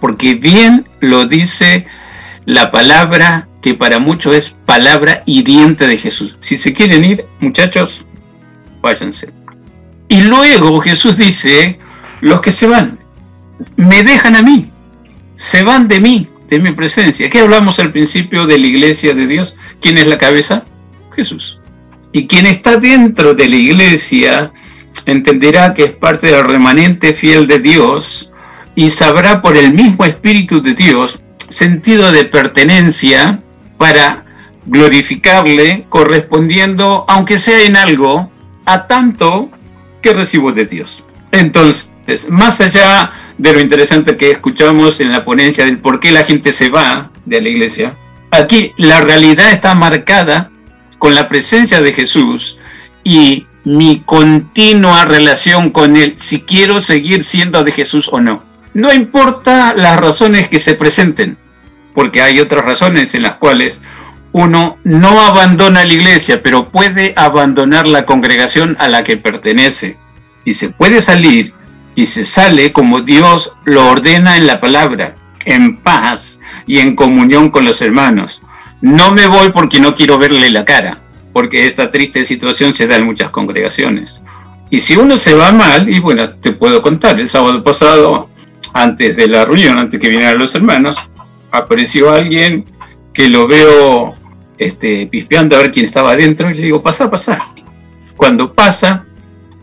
Porque 0.00 0.34
bien 0.34 0.88
lo 1.00 1.26
dice 1.26 1.86
la 2.44 2.70
palabra 2.70 3.47
que 3.62 3.74
para 3.74 3.98
muchos 3.98 4.34
es 4.34 4.50
palabra 4.64 5.22
hiriente 5.26 5.86
de 5.86 5.96
Jesús. 5.96 6.36
Si 6.40 6.56
se 6.56 6.72
quieren 6.72 7.04
ir, 7.04 7.24
muchachos, 7.40 8.04
váyanse. 8.80 9.30
Y 10.08 10.22
luego 10.22 10.80
Jesús 10.80 11.16
dice, 11.16 11.78
los 12.20 12.40
que 12.40 12.52
se 12.52 12.66
van, 12.66 12.98
me 13.76 14.02
dejan 14.02 14.36
a 14.36 14.42
mí, 14.42 14.70
se 15.34 15.62
van 15.62 15.88
de 15.88 16.00
mí, 16.00 16.28
de 16.48 16.58
mi 16.58 16.72
presencia. 16.72 17.28
¿Qué 17.28 17.40
hablamos 17.40 17.78
al 17.78 17.90
principio 17.90 18.46
de 18.46 18.58
la 18.58 18.66
iglesia 18.66 19.14
de 19.14 19.26
Dios? 19.26 19.54
¿Quién 19.80 19.98
es 19.98 20.06
la 20.06 20.18
cabeza? 20.18 20.64
Jesús. 21.14 21.58
Y 22.12 22.26
quien 22.26 22.46
está 22.46 22.76
dentro 22.76 23.34
de 23.34 23.48
la 23.48 23.56
iglesia 23.56 24.52
entenderá 25.04 25.74
que 25.74 25.84
es 25.84 25.92
parte 25.92 26.28
del 26.28 26.44
remanente 26.44 27.12
fiel 27.12 27.46
de 27.46 27.58
Dios 27.58 28.30
y 28.74 28.90
sabrá 28.90 29.42
por 29.42 29.56
el 29.56 29.72
mismo 29.72 30.04
Espíritu 30.04 30.62
de 30.62 30.74
Dios 30.74 31.18
sentido 31.48 32.12
de 32.12 32.24
pertenencia 32.24 33.42
para 33.78 34.24
glorificarle 34.66 35.86
correspondiendo, 35.88 37.04
aunque 37.08 37.38
sea 37.38 37.64
en 37.64 37.76
algo, 37.76 38.30
a 38.66 38.86
tanto 38.86 39.50
que 40.02 40.12
recibo 40.12 40.52
de 40.52 40.66
Dios. 40.66 41.02
Entonces, 41.32 41.90
más 42.28 42.60
allá 42.60 43.12
de 43.38 43.52
lo 43.52 43.60
interesante 43.60 44.16
que 44.16 44.32
escuchamos 44.32 45.00
en 45.00 45.12
la 45.12 45.24
ponencia 45.24 45.64
del 45.64 45.78
por 45.78 46.00
qué 46.00 46.12
la 46.12 46.24
gente 46.24 46.52
se 46.52 46.68
va 46.68 47.10
de 47.24 47.40
la 47.40 47.48
iglesia, 47.48 47.94
aquí 48.30 48.72
la 48.76 49.00
realidad 49.00 49.50
está 49.52 49.74
marcada 49.74 50.50
con 50.98 51.14
la 51.14 51.28
presencia 51.28 51.80
de 51.80 51.92
Jesús 51.92 52.58
y 53.04 53.46
mi 53.64 54.02
continua 54.04 55.04
relación 55.04 55.70
con 55.70 55.96
Él, 55.96 56.14
si 56.16 56.42
quiero 56.42 56.80
seguir 56.80 57.22
siendo 57.22 57.64
de 57.64 57.72
Jesús 57.72 58.08
o 58.10 58.20
no. 58.20 58.42
No 58.74 58.92
importa 58.92 59.74
las 59.74 59.98
razones 59.98 60.48
que 60.48 60.58
se 60.58 60.74
presenten, 60.74 61.36
porque 61.98 62.22
hay 62.22 62.38
otras 62.38 62.64
razones 62.64 63.12
en 63.16 63.22
las 63.22 63.34
cuales 63.34 63.80
uno 64.30 64.78
no 64.84 65.20
abandona 65.20 65.84
la 65.84 65.92
iglesia, 65.92 66.44
pero 66.44 66.68
puede 66.68 67.12
abandonar 67.16 67.88
la 67.88 68.06
congregación 68.06 68.76
a 68.78 68.86
la 68.86 69.02
que 69.02 69.16
pertenece. 69.16 69.96
Y 70.44 70.54
se 70.54 70.68
puede 70.68 71.00
salir 71.00 71.52
y 71.96 72.06
se 72.06 72.24
sale 72.24 72.72
como 72.72 73.00
Dios 73.00 73.52
lo 73.64 73.88
ordena 73.88 74.36
en 74.36 74.46
la 74.46 74.60
palabra, 74.60 75.16
en 75.44 75.78
paz 75.78 76.38
y 76.68 76.78
en 76.78 76.94
comunión 76.94 77.50
con 77.50 77.64
los 77.64 77.82
hermanos. 77.82 78.42
No 78.80 79.10
me 79.10 79.26
voy 79.26 79.50
porque 79.50 79.80
no 79.80 79.96
quiero 79.96 80.18
verle 80.18 80.50
la 80.50 80.64
cara, 80.64 80.98
porque 81.32 81.66
esta 81.66 81.90
triste 81.90 82.24
situación 82.24 82.74
se 82.74 82.86
da 82.86 82.94
en 82.94 83.06
muchas 83.06 83.30
congregaciones. 83.30 84.22
Y 84.70 84.78
si 84.78 84.96
uno 84.96 85.18
se 85.18 85.34
va 85.34 85.50
mal, 85.50 85.88
y 85.88 85.98
bueno, 85.98 86.30
te 86.30 86.52
puedo 86.52 86.80
contar, 86.80 87.18
el 87.18 87.28
sábado 87.28 87.60
pasado, 87.64 88.30
antes 88.72 89.16
de 89.16 89.26
la 89.26 89.44
reunión, 89.44 89.76
antes 89.78 89.98
que 89.98 90.10
vinieran 90.10 90.38
los 90.38 90.54
hermanos, 90.54 90.96
apareció 91.50 92.10
alguien 92.10 92.64
que 93.12 93.28
lo 93.28 93.46
veo 93.46 94.14
este, 94.58 95.06
pispeando 95.06 95.56
a 95.56 95.60
ver 95.60 95.72
quién 95.72 95.86
estaba 95.86 96.12
adentro 96.12 96.50
y 96.50 96.54
le 96.54 96.62
digo, 96.62 96.82
pasa, 96.82 97.10
pasa. 97.10 97.38
Cuando 98.16 98.52
pasa, 98.52 99.04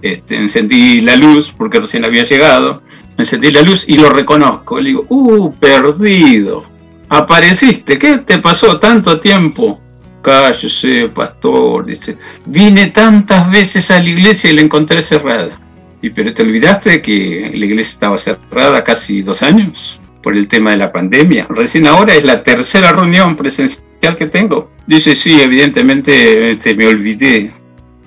este, 0.02 0.36
encendí 0.36 1.02
la 1.02 1.16
luz 1.16 1.54
porque 1.56 1.80
recién 1.80 2.06
había 2.06 2.24
llegado, 2.24 2.82
encendí 3.18 3.52
la 3.52 3.62
luz 3.62 3.86
y 3.88 3.98
lo 3.98 4.10
reconozco. 4.10 4.80
Le 4.80 4.90
digo, 4.90 5.06
uh, 5.10 5.54
perdido. 5.54 6.64
Apareciste, 7.10 8.00
¿qué 8.00 8.20
te 8.20 8.40
pasó 8.40 8.80
tanto 8.80 9.20
tiempo? 9.20 9.80
Cállese, 10.22 11.10
pastor, 11.10 11.86
dice, 11.86 12.18
vine 12.46 12.88
tantas 12.88 13.50
veces 13.52 13.92
a 13.92 14.02
la 14.02 14.10
iglesia 14.10 14.50
y 14.50 14.56
la 14.56 14.62
encontré 14.62 15.02
cerrada. 15.02 15.60
Y 16.02 16.10
pero 16.10 16.34
te 16.34 16.42
olvidaste 16.42 16.90
de 16.90 17.02
que 17.02 17.52
la 17.54 17.66
iglesia 17.66 17.92
estaba 17.92 18.18
cerrada 18.18 18.84
casi 18.84 19.22
dos 19.22 19.44
años 19.44 20.00
por 20.26 20.36
el 20.36 20.48
tema 20.48 20.72
de 20.72 20.78
la 20.78 20.92
pandemia. 20.92 21.46
Recién 21.52 21.86
ahora 21.86 22.16
es 22.16 22.24
la 22.24 22.42
tercera 22.42 22.92
reunión 22.92 23.36
presencial 23.36 24.16
que 24.18 24.26
tengo. 24.26 24.72
Dice, 24.88 25.16
sí, 25.16 25.40
evidentemente 25.40 26.50
este, 26.50 26.74
me 26.74 26.88
olvidé. 26.88 27.54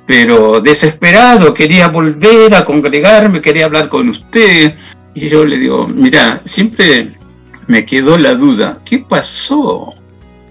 pero 0.05 0.61
desesperado, 0.61 1.55
quería 1.55 1.87
volver 1.87 2.53
a 2.57 2.65
congregarme, 2.65 3.41
quería 3.41 3.67
hablar 3.67 3.89
con 3.89 4.09
usted. 4.09 4.75
Y 5.15 5.29
yo 5.29 5.45
le 5.45 5.59
digo, 5.59 5.87
mira, 5.87 6.41
siempre 6.45 7.13
me 7.69 7.87
quedó 7.87 8.19
la 8.19 8.35
duda, 8.35 8.81
¿qué 8.85 8.99
pasó? 8.99 9.95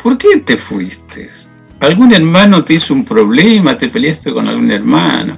¿Por 0.01 0.18
qué 0.18 0.38
te 0.38 0.55
fuiste? 0.55 1.30
¿Algún 1.82 2.13
hermano 2.13 2.63
te 2.63 2.76
hizo 2.76 2.93
un 2.93 3.03
problema? 3.03 3.78
¿Te 3.78 3.89
peleaste 3.89 4.32
con 4.32 4.47
algún 4.47 4.72
hermano? 4.72 5.38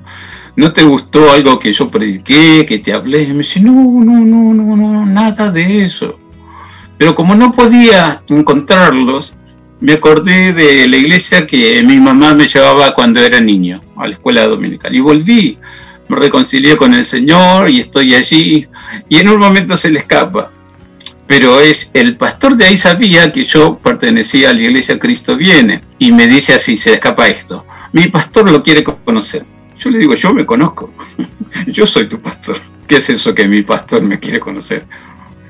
¿No 0.55 0.73
te 0.73 0.83
gustó 0.83 1.31
algo 1.31 1.59
que 1.59 1.71
yo 1.71 1.89
prediqué, 1.89 2.65
que 2.65 2.79
te 2.79 2.93
hablé? 2.93 3.23
Y 3.23 3.27
me 3.27 3.39
dice, 3.39 3.59
no, 3.59 3.73
no, 3.73 4.19
no, 4.19 4.53
no, 4.53 4.75
no, 4.75 5.05
nada 5.05 5.51
de 5.51 5.83
eso. 5.83 6.17
Pero 6.97 7.15
como 7.15 7.33
no 7.35 7.51
podía 7.51 8.21
encontrarlos, 8.27 9.33
me 9.79 9.93
acordé 9.93 10.51
de 10.51 10.87
la 10.87 10.97
iglesia 10.97 11.47
que 11.47 11.81
mi 11.83 11.97
mamá 11.97 12.33
me 12.33 12.47
llevaba 12.47 12.93
cuando 12.93 13.21
era 13.21 13.39
niño, 13.39 13.79
a 13.95 14.07
la 14.07 14.13
escuela 14.13 14.45
dominical. 14.45 14.93
Y 14.93 14.99
volví, 14.99 15.57
me 16.09 16.17
reconcilié 16.17 16.75
con 16.75 16.93
el 16.93 17.05
Señor 17.05 17.69
y 17.69 17.79
estoy 17.79 18.15
allí. 18.15 18.67
Y 19.07 19.17
en 19.17 19.29
un 19.29 19.39
momento 19.39 19.77
se 19.77 19.89
le 19.89 19.99
escapa. 19.99 20.51
Pero 21.27 21.61
es 21.61 21.91
el 21.93 22.17
pastor 22.17 22.55
de 22.57 22.65
ahí 22.65 22.75
sabía 22.75 23.31
que 23.31 23.45
yo 23.45 23.77
pertenecía 23.77 24.49
a 24.49 24.53
la 24.53 24.61
iglesia 24.61 24.99
Cristo 24.99 25.37
viene. 25.37 25.81
Y 25.99 26.11
me 26.11 26.27
dice 26.27 26.53
así, 26.53 26.75
se 26.75 26.89
le 26.89 26.95
escapa 26.95 27.27
esto. 27.27 27.65
Mi 27.93 28.07
pastor 28.07 28.51
lo 28.51 28.61
quiere 28.61 28.83
conocer. 28.83 29.45
Yo 29.79 29.89
le 29.89 29.97
digo, 29.97 30.13
yo 30.13 30.33
me 30.33 30.45
conozco. 30.45 30.93
yo 31.67 31.87
soy 31.87 32.07
tu 32.07 32.21
pastor. 32.21 32.57
¿Qué 32.87 32.97
es 32.97 33.09
eso 33.09 33.33
que 33.33 33.47
mi 33.47 33.63
pastor 33.63 34.01
me 34.01 34.19
quiere 34.19 34.39
conocer? 34.39 34.85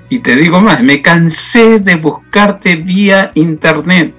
Y 0.10 0.20
te 0.20 0.36
digo 0.36 0.62
más, 0.62 0.82
me 0.82 1.02
cansé 1.02 1.80
de 1.80 1.96
buscarte 1.96 2.76
vía 2.76 3.32
internet. 3.36 4.14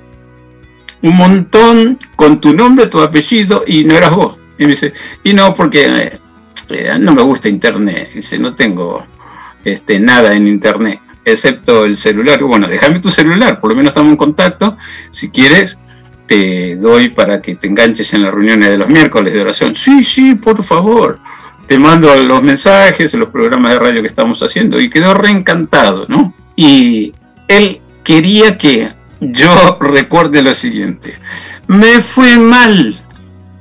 Un 1.03 1.17
montón 1.17 1.99
con 2.17 2.41
tu 2.41 2.53
nombre, 2.53 2.87
tu 2.87 3.01
apellido 3.01 3.65
y 3.67 3.85
no 3.85 3.97
eras 3.97 4.15
vos. 4.15 4.39
Y 4.59 4.65
me 4.65 4.71
dice, 4.71 4.93
y 5.25 5.33
no, 5.33 5.55
porque 5.55 5.87
eh, 5.87 6.19
eh, 6.69 6.97
no 6.99 7.15
me 7.15 7.23
gusta 7.23 7.49
internet. 7.49 8.11
Dice, 8.15 8.39
no 8.39 8.55
tengo 8.55 9.05
este, 9.65 9.99
nada 9.99 10.35
en 10.35 10.47
internet, 10.47 11.01
excepto 11.25 11.85
el 11.85 11.97
celular. 11.97 12.43
Bueno, 12.43 12.69
déjame 12.69 13.01
tu 13.01 13.11
celular, 13.11 13.61
por 13.61 13.71
lo 13.71 13.77
menos 13.77 13.91
estamos 13.91 14.11
en 14.11 14.17
contacto. 14.17 14.77
Si 15.11 15.31
quieres, 15.31 15.79
te 16.31 16.77
doy 16.77 17.09
para 17.09 17.43
que 17.43 17.57
te 17.57 17.67
enganches 17.67 18.15
en 18.15 18.23
las 18.23 18.33
reuniones 18.33 18.69
de 18.69 18.79
los 18.79 18.89
miércoles 18.89 19.35
de 19.35 19.41
oración. 19.41 19.75
Sí, 19.75 20.05
sí, 20.05 20.37
por 20.37 20.63
favor 20.63 21.19
te 21.67 21.79
mando 21.79 22.13
los 22.17 22.43
mensajes, 22.43 23.15
los 23.15 23.31
programas 23.31 23.73
de 23.73 23.79
radio 23.79 24.01
que 24.01 24.09
estamos 24.09 24.43
haciendo 24.43 24.81
y 24.81 24.91
quedó 24.91 25.15
reencantado, 25.15 26.05
¿no? 26.09 26.35
Y 26.57 27.13
él 27.47 27.81
quería 28.03 28.59
que 28.59 28.93
yo 29.21 29.79
recuerde 29.81 30.43
lo 30.43 30.53
siguiente, 30.53 31.17
me 31.69 32.03
fue 32.03 32.39
mal 32.39 32.97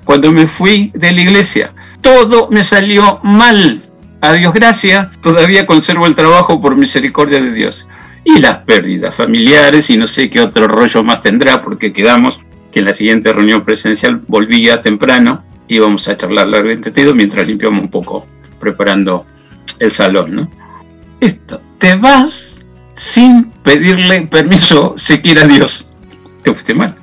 cuando 0.06 0.32
me 0.32 0.48
fui 0.48 0.92
de 0.96 1.12
la 1.12 1.22
iglesia, 1.22 1.74
todo 2.02 2.50
me 2.52 2.64
salió 2.64 3.20
mal, 3.22 3.84
a 4.22 4.34
Dios 4.34 4.54
gracias, 4.54 5.08
todavía 5.22 5.68
conservo 5.68 6.08
el 6.08 6.16
trabajo 6.16 6.60
por 6.62 6.76
misericordia 6.76 7.42
de 7.42 7.52
Dios. 7.52 7.88
Y 8.26 8.40
las 8.40 8.60
pérdidas 8.60 9.16
familiares 9.16 9.90
y 9.90 9.98
no 9.98 10.06
sé 10.06 10.30
qué 10.30 10.42
otro 10.42 10.68
rollo 10.68 11.04
más 11.04 11.22
tendrá 11.22 11.62
porque 11.62 11.94
quedamos 11.94 12.42
que 12.72 12.80
en 12.80 12.86
la 12.86 12.94
siguiente 12.94 13.34
reunión 13.34 13.64
presencial 13.64 14.22
volvía 14.28 14.82
temprano 14.82 15.44
íbamos 15.68 16.08
a 16.08 16.18
charlar 16.18 16.48
largo 16.48 16.70
y 16.70 16.74
entendido 16.74 17.14
mientras 17.14 17.48
limpiamos 17.48 17.82
un 17.82 17.90
poco, 17.90 18.28
preparando 18.60 19.26
el 19.80 19.92
salón, 19.92 20.36
¿no? 20.36 20.50
Esto, 21.20 21.62
te 21.78 21.96
vas 21.96 22.58
sin 22.94 23.52
pedirle 23.64 24.22
permiso 24.24 24.96
siquiera 24.98 25.44
a 25.44 25.48
Dios. 25.48 25.88
Te 26.44 26.52
fuiste 26.52 26.74
mal. 26.74 26.96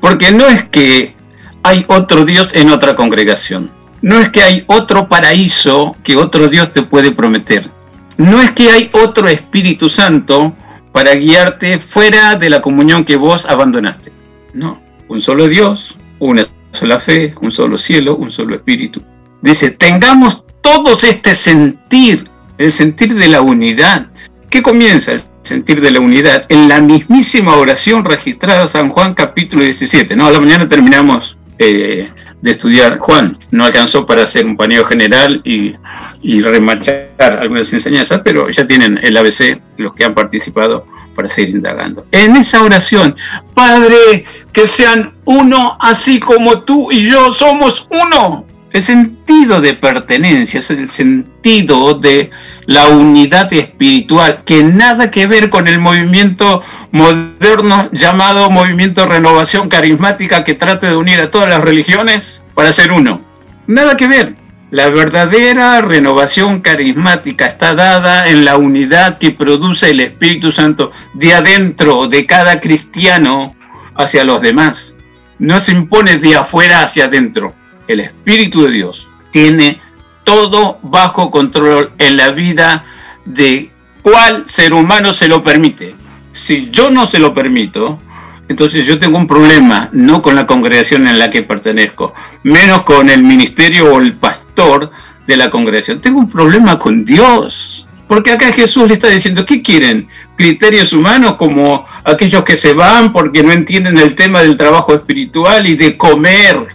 Porque 0.00 0.32
no 0.32 0.46
es 0.46 0.64
que 0.64 1.14
hay 1.62 1.84
otro 1.88 2.24
Dios 2.24 2.54
en 2.54 2.70
otra 2.70 2.94
congregación. 2.94 3.70
No 4.02 4.18
es 4.18 4.30
que 4.30 4.42
hay 4.42 4.64
otro 4.66 5.08
paraíso 5.08 5.96
que 6.02 6.16
otro 6.16 6.48
Dios 6.48 6.72
te 6.72 6.82
puede 6.82 7.12
prometer. 7.12 7.70
No 8.16 8.40
es 8.40 8.50
que 8.52 8.70
hay 8.70 8.90
otro 8.92 9.28
Espíritu 9.28 9.88
Santo 9.88 10.54
para 10.92 11.14
guiarte 11.14 11.78
fuera 11.78 12.36
de 12.36 12.50
la 12.50 12.60
comunión 12.60 13.04
que 13.04 13.16
vos 13.16 13.46
abandonaste. 13.46 14.12
No, 14.52 14.81
un 15.12 15.20
solo 15.20 15.46
Dios, 15.46 15.96
una 16.20 16.46
sola 16.70 16.98
fe, 16.98 17.34
un 17.42 17.52
solo 17.52 17.76
cielo, 17.76 18.16
un 18.16 18.30
solo 18.30 18.56
espíritu. 18.56 19.02
Dice, 19.42 19.70
tengamos 19.70 20.44
todos 20.62 21.04
este 21.04 21.34
sentir, 21.34 22.28
el 22.56 22.72
sentir 22.72 23.14
de 23.14 23.28
la 23.28 23.42
unidad. 23.42 24.06
¿Qué 24.48 24.62
comienza 24.62 25.12
el 25.12 25.20
sentir 25.42 25.82
de 25.82 25.90
la 25.90 26.00
unidad? 26.00 26.46
En 26.48 26.68
la 26.68 26.80
mismísima 26.80 27.56
oración 27.56 28.04
registrada 28.04 28.66
San 28.66 28.88
Juan 28.88 29.12
capítulo 29.12 29.62
17. 29.64 30.16
No, 30.16 30.26
a 30.26 30.30
la 30.30 30.40
mañana 30.40 30.66
terminamos 30.66 31.36
eh, 31.58 32.08
de 32.42 32.50
estudiar 32.50 32.98
Juan. 32.98 33.36
No 33.50 33.64
alcanzó 33.64 34.04
para 34.04 34.22
hacer 34.22 34.44
un 34.44 34.56
paneo 34.56 34.84
general 34.84 35.40
y, 35.44 35.74
y 36.20 36.42
remachar 36.42 37.38
algunas 37.40 37.72
enseñanzas, 37.72 38.20
pero 38.22 38.50
ya 38.50 38.66
tienen 38.66 38.98
el 39.02 39.16
ABC 39.16 39.60
los 39.78 39.94
que 39.94 40.04
han 40.04 40.12
participado 40.12 40.84
para 41.14 41.28
seguir 41.28 41.54
indagando. 41.54 42.06
En 42.10 42.36
esa 42.36 42.62
oración, 42.62 43.14
Padre, 43.54 44.24
que 44.52 44.66
sean 44.66 45.14
uno 45.24 45.76
así 45.80 46.20
como 46.20 46.62
tú 46.62 46.90
y 46.90 47.08
yo 47.08 47.32
somos 47.32 47.88
uno. 47.90 48.44
El 48.72 48.80
sentido 48.80 49.60
de 49.60 49.74
pertenencia 49.74 50.60
es 50.60 50.70
el 50.70 50.88
sentido 50.88 51.92
de 51.94 52.30
la 52.64 52.88
unidad 52.88 53.52
espiritual, 53.52 54.44
que 54.46 54.62
nada 54.62 55.10
que 55.10 55.26
ver 55.26 55.50
con 55.50 55.68
el 55.68 55.78
movimiento 55.78 56.62
moderno 56.90 57.90
llamado 57.92 58.48
movimiento 58.48 59.04
renovación 59.04 59.68
carismática 59.68 60.42
que 60.42 60.54
trate 60.54 60.86
de 60.86 60.96
unir 60.96 61.20
a 61.20 61.30
todas 61.30 61.50
las 61.50 61.62
religiones 61.62 62.42
para 62.54 62.72
ser 62.72 62.92
uno. 62.92 63.20
Nada 63.66 63.94
que 63.96 64.08
ver. 64.08 64.36
La 64.70 64.88
verdadera 64.88 65.82
renovación 65.82 66.62
carismática 66.62 67.44
está 67.44 67.74
dada 67.74 68.26
en 68.28 68.46
la 68.46 68.56
unidad 68.56 69.18
que 69.18 69.32
produce 69.32 69.90
el 69.90 70.00
Espíritu 70.00 70.50
Santo 70.50 70.92
de 71.12 71.34
adentro 71.34 72.08
de 72.08 72.24
cada 72.24 72.58
cristiano 72.58 73.54
hacia 73.96 74.24
los 74.24 74.40
demás. 74.40 74.96
No 75.38 75.60
se 75.60 75.72
impone 75.72 76.16
de 76.16 76.36
afuera 76.36 76.82
hacia 76.82 77.04
adentro. 77.04 77.54
El 77.88 78.00
Espíritu 78.00 78.62
de 78.62 78.72
Dios 78.72 79.08
tiene 79.30 79.80
todo 80.24 80.78
bajo 80.82 81.30
control 81.30 81.92
en 81.98 82.16
la 82.16 82.30
vida 82.30 82.84
de 83.24 83.70
cuál 84.02 84.44
ser 84.46 84.72
humano 84.72 85.12
se 85.12 85.28
lo 85.28 85.42
permite. 85.42 85.94
Si 86.32 86.70
yo 86.70 86.90
no 86.90 87.06
se 87.06 87.18
lo 87.18 87.34
permito, 87.34 88.00
entonces 88.48 88.86
yo 88.86 88.98
tengo 88.98 89.18
un 89.18 89.26
problema, 89.26 89.88
no 89.92 90.22
con 90.22 90.34
la 90.34 90.46
congregación 90.46 91.06
en 91.06 91.18
la 91.18 91.30
que 91.30 91.42
pertenezco, 91.42 92.14
menos 92.42 92.82
con 92.82 93.08
el 93.08 93.22
ministerio 93.22 93.92
o 93.92 94.00
el 94.00 94.14
pastor 94.16 94.90
de 95.26 95.36
la 95.36 95.50
congregación. 95.50 96.00
Tengo 96.00 96.18
un 96.18 96.28
problema 96.28 96.78
con 96.78 97.04
Dios. 97.04 97.86
Porque 98.08 98.32
acá 98.32 98.52
Jesús 98.52 98.88
le 98.88 98.94
está 98.94 99.08
diciendo, 99.08 99.46
¿qué 99.46 99.62
quieren? 99.62 100.06
Criterios 100.36 100.92
humanos 100.92 101.36
como 101.36 101.86
aquellos 102.04 102.44
que 102.44 102.58
se 102.58 102.74
van 102.74 103.10
porque 103.10 103.42
no 103.42 103.52
entienden 103.52 103.96
el 103.96 104.14
tema 104.14 104.42
del 104.42 104.58
trabajo 104.58 104.94
espiritual 104.94 105.66
y 105.66 105.76
de 105.76 105.96
comer 105.96 106.71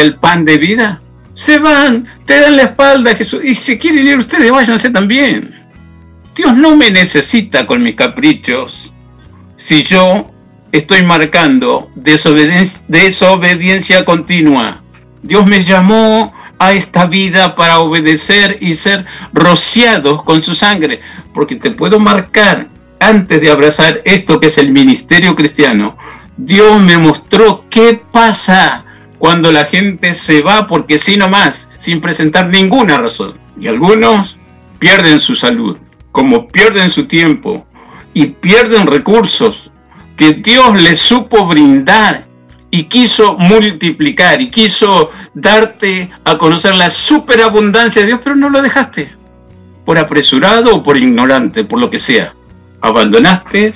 el 0.00 0.16
pan 0.16 0.44
de 0.44 0.58
vida. 0.58 1.00
Se 1.34 1.58
van, 1.58 2.06
te 2.24 2.40
dan 2.40 2.56
la 2.56 2.64
espalda 2.64 3.14
Jesús 3.14 3.40
y 3.44 3.54
si 3.54 3.78
quieren 3.78 4.06
ir 4.06 4.18
ustedes, 4.18 4.50
váyanse 4.50 4.90
también. 4.90 5.54
Dios 6.34 6.56
no 6.56 6.76
me 6.76 6.90
necesita 6.90 7.66
con 7.66 7.82
mis 7.82 7.94
caprichos 7.94 8.92
si 9.56 9.82
yo 9.82 10.30
estoy 10.72 11.02
marcando 11.02 11.90
desobediencia, 11.94 12.80
desobediencia 12.88 14.04
continua. 14.04 14.80
Dios 15.22 15.46
me 15.46 15.62
llamó 15.62 16.32
a 16.58 16.72
esta 16.72 17.06
vida 17.06 17.54
para 17.56 17.80
obedecer 17.80 18.58
y 18.60 18.74
ser 18.74 19.04
rociados 19.32 20.22
con 20.22 20.42
su 20.42 20.54
sangre, 20.54 21.00
porque 21.34 21.56
te 21.56 21.70
puedo 21.70 21.98
marcar 21.98 22.68
antes 23.00 23.40
de 23.40 23.50
abrazar 23.50 24.00
esto 24.04 24.40
que 24.40 24.48
es 24.48 24.58
el 24.58 24.70
ministerio 24.70 25.34
cristiano. 25.34 25.96
Dios 26.36 26.80
me 26.80 26.98
mostró 26.98 27.64
qué 27.68 28.00
pasa 28.12 28.84
cuando 29.18 29.50
la 29.52 29.64
gente 29.64 30.14
se 30.14 30.42
va 30.42 30.66
porque 30.66 30.98
sí 30.98 31.16
nomás, 31.16 31.68
sin 31.78 32.00
presentar 32.00 32.48
ninguna 32.48 32.98
razón. 32.98 33.34
Y 33.60 33.66
algunos 33.66 34.38
pierden 34.78 35.20
su 35.20 35.34
salud, 35.34 35.76
como 36.12 36.46
pierden 36.48 36.90
su 36.90 37.06
tiempo 37.06 37.66
y 38.14 38.26
pierden 38.26 38.86
recursos 38.86 39.70
que 40.16 40.32
Dios 40.34 40.80
les 40.82 40.98
supo 40.98 41.46
brindar 41.46 42.26
y 42.70 42.84
quiso 42.84 43.36
multiplicar 43.38 44.42
y 44.42 44.50
quiso 44.50 45.10
darte 45.34 46.10
a 46.24 46.36
conocer 46.36 46.74
la 46.74 46.90
superabundancia 46.90 48.02
de 48.02 48.08
Dios, 48.08 48.20
pero 48.22 48.36
no 48.36 48.50
lo 48.50 48.60
dejaste. 48.60 49.14
Por 49.84 49.98
apresurado 49.98 50.76
o 50.76 50.82
por 50.82 50.96
ignorante, 50.96 51.64
por 51.64 51.80
lo 51.80 51.88
que 51.88 51.98
sea. 51.98 52.34
Abandonaste 52.80 53.72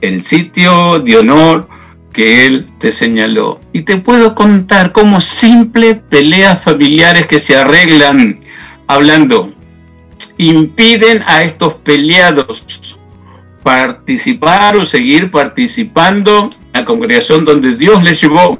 el 0.00 0.24
sitio 0.24 1.00
de 1.00 1.18
honor 1.18 1.68
que 2.12 2.46
Él 2.46 2.66
te 2.78 2.90
señaló. 2.90 3.60
Y 3.72 3.82
te 3.82 3.98
puedo 3.98 4.34
contar 4.34 4.92
como 4.92 5.20
simple 5.20 5.94
peleas 5.94 6.62
familiares 6.62 7.26
que 7.26 7.38
se 7.38 7.56
arreglan 7.56 8.40
hablando 8.86 9.52
impiden 10.38 11.22
a 11.26 11.42
estos 11.42 11.74
peleados 11.74 12.64
participar 13.62 14.76
o 14.76 14.86
seguir 14.86 15.30
participando 15.30 16.50
en 16.72 16.80
la 16.80 16.84
congregación 16.84 17.44
donde 17.44 17.76
Dios 17.76 18.02
les 18.02 18.20
llevó. 18.20 18.58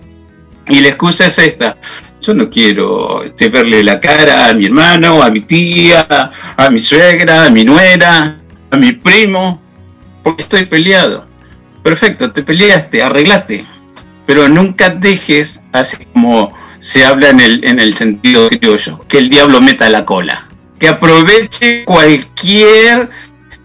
Y 0.68 0.80
la 0.80 0.88
excusa 0.88 1.26
es 1.26 1.38
esta, 1.38 1.76
Yo 2.20 2.34
no 2.34 2.50
quiero 2.50 3.22
este, 3.24 3.48
verle 3.48 3.82
la 3.82 3.98
cara 3.98 4.48
a 4.48 4.52
mi 4.52 4.66
hermano, 4.66 5.22
a 5.22 5.30
mi 5.30 5.40
tía, 5.40 6.06
a 6.56 6.70
mi 6.70 6.80
suegra, 6.80 7.46
a 7.46 7.50
mi 7.50 7.64
nuera, 7.64 8.38
a 8.70 8.76
mi 8.76 8.92
primo, 8.92 9.60
porque 10.22 10.42
estoy 10.42 10.66
peleado. 10.66 11.26
Perfecto, 11.82 12.32
te 12.32 12.42
peleaste, 12.42 13.02
arreglate, 13.02 13.64
pero 14.26 14.48
nunca 14.48 14.90
dejes, 14.90 15.62
así 15.72 15.96
como 16.12 16.54
se 16.78 17.04
habla 17.04 17.30
en 17.30 17.40
el, 17.40 17.64
en 17.64 17.78
el 17.78 17.94
sentido 17.94 18.48
criollo, 18.48 19.00
que 19.08 19.18
el 19.18 19.30
diablo 19.30 19.60
meta 19.60 19.88
la 19.88 20.04
cola, 20.04 20.46
que 20.78 20.88
aproveche 20.88 21.84
cualquier 21.84 23.10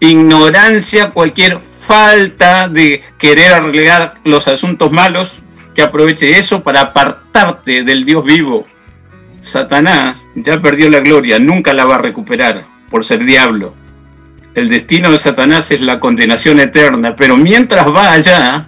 ignorancia, 0.00 1.10
cualquier 1.10 1.60
falta 1.86 2.68
de 2.68 3.02
querer 3.18 3.52
arreglar 3.52 4.18
los 4.24 4.48
asuntos 4.48 4.90
malos, 4.90 5.38
que 5.74 5.82
aproveche 5.82 6.38
eso 6.38 6.62
para 6.62 6.80
apartarte 6.80 7.84
del 7.84 8.04
Dios 8.04 8.24
vivo. 8.24 8.66
Satanás 9.40 10.28
ya 10.34 10.58
perdió 10.58 10.88
la 10.90 11.00
gloria, 11.00 11.38
nunca 11.38 11.74
la 11.74 11.84
va 11.84 11.96
a 11.96 12.02
recuperar 12.02 12.64
por 12.90 13.04
ser 13.04 13.24
diablo. 13.24 13.74
El 14.56 14.70
destino 14.70 15.12
de 15.12 15.18
Satanás 15.18 15.70
es 15.70 15.82
la 15.82 16.00
condenación 16.00 16.58
eterna, 16.60 17.14
pero 17.14 17.36
mientras 17.36 17.86
va 17.88 18.12
allá, 18.12 18.66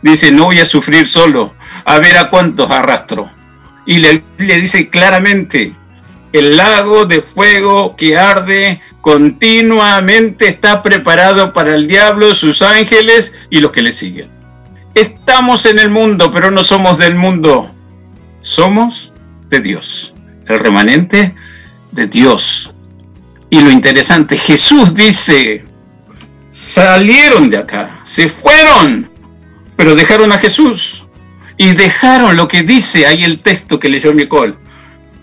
dice, 0.00 0.30
no 0.30 0.44
voy 0.44 0.60
a 0.60 0.64
sufrir 0.64 1.08
solo, 1.08 1.54
a 1.84 1.98
ver 1.98 2.16
a 2.16 2.30
cuántos 2.30 2.70
arrastro. 2.70 3.28
Y 3.84 3.98
le, 3.98 4.22
le 4.38 4.60
dice 4.60 4.88
claramente, 4.88 5.74
el 6.32 6.56
lago 6.56 7.04
de 7.04 7.20
fuego 7.20 7.96
que 7.96 8.16
arde 8.16 8.80
continuamente 9.00 10.46
está 10.46 10.82
preparado 10.82 11.52
para 11.52 11.74
el 11.74 11.88
diablo, 11.88 12.32
sus 12.36 12.62
ángeles 12.62 13.34
y 13.50 13.58
los 13.58 13.72
que 13.72 13.82
le 13.82 13.90
siguen. 13.90 14.30
Estamos 14.94 15.66
en 15.66 15.80
el 15.80 15.90
mundo, 15.90 16.30
pero 16.30 16.52
no 16.52 16.62
somos 16.62 16.96
del 16.98 17.16
mundo. 17.16 17.74
Somos 18.40 19.12
de 19.48 19.58
Dios. 19.58 20.14
El 20.46 20.60
remanente 20.60 21.34
de 21.90 22.06
Dios. 22.06 22.73
Y 23.54 23.60
lo 23.60 23.70
interesante, 23.70 24.36
Jesús 24.36 24.94
dice, 24.94 25.64
salieron 26.50 27.48
de 27.48 27.58
acá, 27.58 28.00
se 28.02 28.28
fueron, 28.28 29.08
pero 29.76 29.94
dejaron 29.94 30.32
a 30.32 30.40
Jesús. 30.40 31.06
Y 31.56 31.70
dejaron 31.70 32.36
lo 32.36 32.48
que 32.48 32.64
dice 32.64 33.06
ahí 33.06 33.22
el 33.22 33.38
texto 33.38 33.78
que 33.78 33.88
leyó 33.88 34.12
Nicole, 34.12 34.56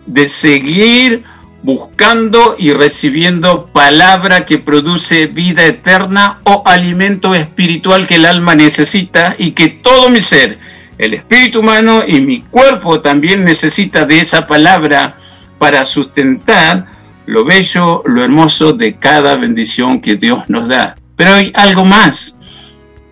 de 0.05 0.29
seguir 0.29 1.25
buscando 1.61 2.55
y 2.57 2.71
recibiendo 2.71 3.65
palabra 3.65 4.45
que 4.45 4.59
produce 4.59 5.27
vida 5.27 5.65
eterna 5.65 6.39
o 6.45 6.63
alimento 6.65 7.35
espiritual 7.35 8.07
que 8.07 8.15
el 8.15 8.25
alma 8.25 8.55
necesita 8.55 9.35
y 9.37 9.51
que 9.51 9.67
todo 9.67 10.09
mi 10.09 10.21
ser, 10.21 10.57
el 10.97 11.15
espíritu 11.15 11.59
humano 11.59 12.05
y 12.07 12.21
mi 12.21 12.39
cuerpo 12.39 13.01
también 13.01 13.43
necesita 13.43 14.05
de 14.05 14.21
esa 14.21 14.47
palabra 14.47 15.17
para 15.59 15.85
sustentar 15.85 17.00
lo 17.25 17.45
bello, 17.45 18.03
lo 18.05 18.23
hermoso 18.23 18.73
de 18.73 18.97
cada 18.97 19.35
bendición 19.35 20.01
que 20.01 20.15
Dios 20.15 20.49
nos 20.49 20.67
da. 20.67 20.95
Pero 21.15 21.33
hay 21.33 21.51
algo 21.55 21.85
más. 21.85 22.35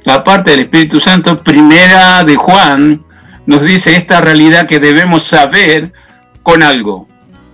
Aparte 0.05 0.51
del 0.51 0.61
Espíritu 0.61 0.99
Santo, 0.99 1.37
primera 1.37 2.23
de 2.23 2.35
Juan 2.35 3.03
nos 3.45 3.63
dice 3.63 3.95
esta 3.95 4.21
realidad 4.21 4.67
que 4.67 4.79
debemos 4.79 5.25
saber 5.25 5.93
con 6.43 6.63
algo 6.63 7.09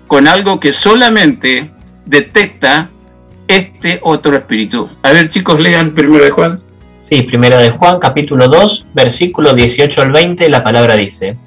con 0.07 0.27
algo 0.27 0.59
que 0.59 0.73
solamente 0.73 1.71
detecta 2.05 2.89
este 3.47 3.99
otro 4.03 4.35
espíritu. 4.37 4.89
A 5.03 5.11
ver, 5.11 5.29
chicos, 5.29 5.59
lean 5.59 5.93
primero 5.93 6.23
de 6.23 6.31
Juan. 6.31 6.61
Sí, 6.99 7.21
primero 7.21 7.57
de 7.57 7.69
Juan, 7.69 7.99
capítulo 7.99 8.47
2, 8.47 8.87
versículo 8.93 9.53
18 9.53 10.01
al 10.01 10.11
20, 10.11 10.49
la 10.49 10.63
palabra 10.63 10.95
dice, 10.95 11.37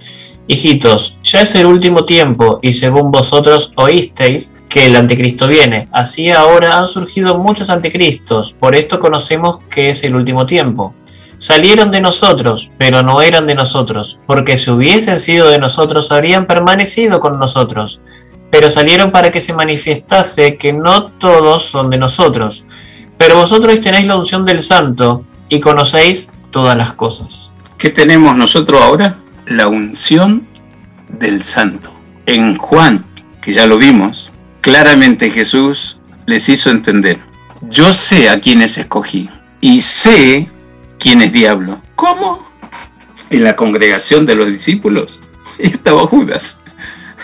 Hijitos, 0.48 1.16
ya 1.22 1.42
es 1.42 1.54
el 1.54 1.66
último 1.66 2.04
tiempo, 2.04 2.58
y 2.62 2.72
según 2.72 3.12
vosotros 3.12 3.70
oísteis 3.76 4.52
que 4.68 4.86
el 4.86 4.96
anticristo 4.96 5.46
viene. 5.46 5.88
Así 5.92 6.30
ahora 6.30 6.78
han 6.78 6.88
surgido 6.88 7.38
muchos 7.38 7.70
anticristos, 7.70 8.54
por 8.54 8.74
esto 8.74 8.98
conocemos 8.98 9.60
que 9.70 9.90
es 9.90 10.02
el 10.02 10.16
último 10.16 10.46
tiempo. 10.46 10.94
Salieron 11.36 11.92
de 11.92 12.00
nosotros, 12.00 12.70
pero 12.78 13.04
no 13.04 13.22
eran 13.22 13.46
de 13.46 13.54
nosotros, 13.54 14.18
porque 14.26 14.56
si 14.56 14.70
hubiesen 14.70 15.20
sido 15.20 15.48
de 15.48 15.60
nosotros 15.60 16.10
habrían 16.10 16.46
permanecido 16.46 17.20
con 17.20 17.38
nosotros 17.38 18.00
pero 18.50 18.70
salieron 18.70 19.10
para 19.10 19.30
que 19.30 19.40
se 19.40 19.52
manifestase 19.52 20.56
que 20.56 20.72
no 20.72 21.06
todos 21.12 21.64
son 21.64 21.90
de 21.90 21.98
nosotros. 21.98 22.64
Pero 23.16 23.36
vosotros 23.36 23.80
tenéis 23.80 24.06
la 24.06 24.16
unción 24.16 24.44
del 24.44 24.62
Santo 24.62 25.24
y 25.48 25.60
conocéis 25.60 26.30
todas 26.50 26.76
las 26.76 26.92
cosas. 26.92 27.50
¿Qué 27.76 27.90
tenemos 27.90 28.36
nosotros 28.36 28.80
ahora? 28.80 29.18
La 29.48 29.68
unción 29.68 30.46
del 31.18 31.42
Santo. 31.42 31.92
En 32.26 32.56
Juan, 32.56 33.04
que 33.40 33.52
ya 33.52 33.66
lo 33.66 33.78
vimos, 33.78 34.30
claramente 34.60 35.30
Jesús 35.30 35.98
les 36.26 36.48
hizo 36.48 36.70
entender, 36.70 37.18
yo 37.62 37.92
sé 37.92 38.28
a 38.28 38.40
quienes 38.40 38.76
escogí 38.78 39.30
y 39.60 39.80
sé 39.80 40.48
quién 40.98 41.22
es 41.22 41.32
diablo. 41.32 41.80
¿Cómo? 41.94 42.46
En 43.30 43.44
la 43.44 43.56
congregación 43.56 44.26
de 44.26 44.34
los 44.34 44.48
discípulos 44.48 45.18
estaba 45.58 46.06
Judas 46.06 46.60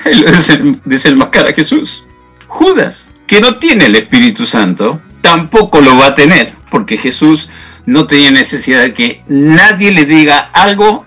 desenmascara 0.85 1.51
a 1.51 1.55
Jesús. 1.55 2.07
Judas, 2.47 3.13
que 3.27 3.41
no 3.41 3.59
tiene 3.59 3.87
el 3.87 3.97
Espíritu 3.97 4.47
Santo, 4.47 5.01
tampoco 5.21 5.81
lo 5.81 5.97
va 5.97 6.09
a 6.09 6.15
tener, 6.15 6.55
porque 6.71 6.97
Jesús 6.97 7.49
no 7.87 8.07
tenía 8.07 8.31
necesidad 8.31 8.83
de 8.83 8.95
que 8.95 9.23
nadie 9.29 9.93
le 9.93 10.05
diga 10.05 10.51
algo 10.53 11.07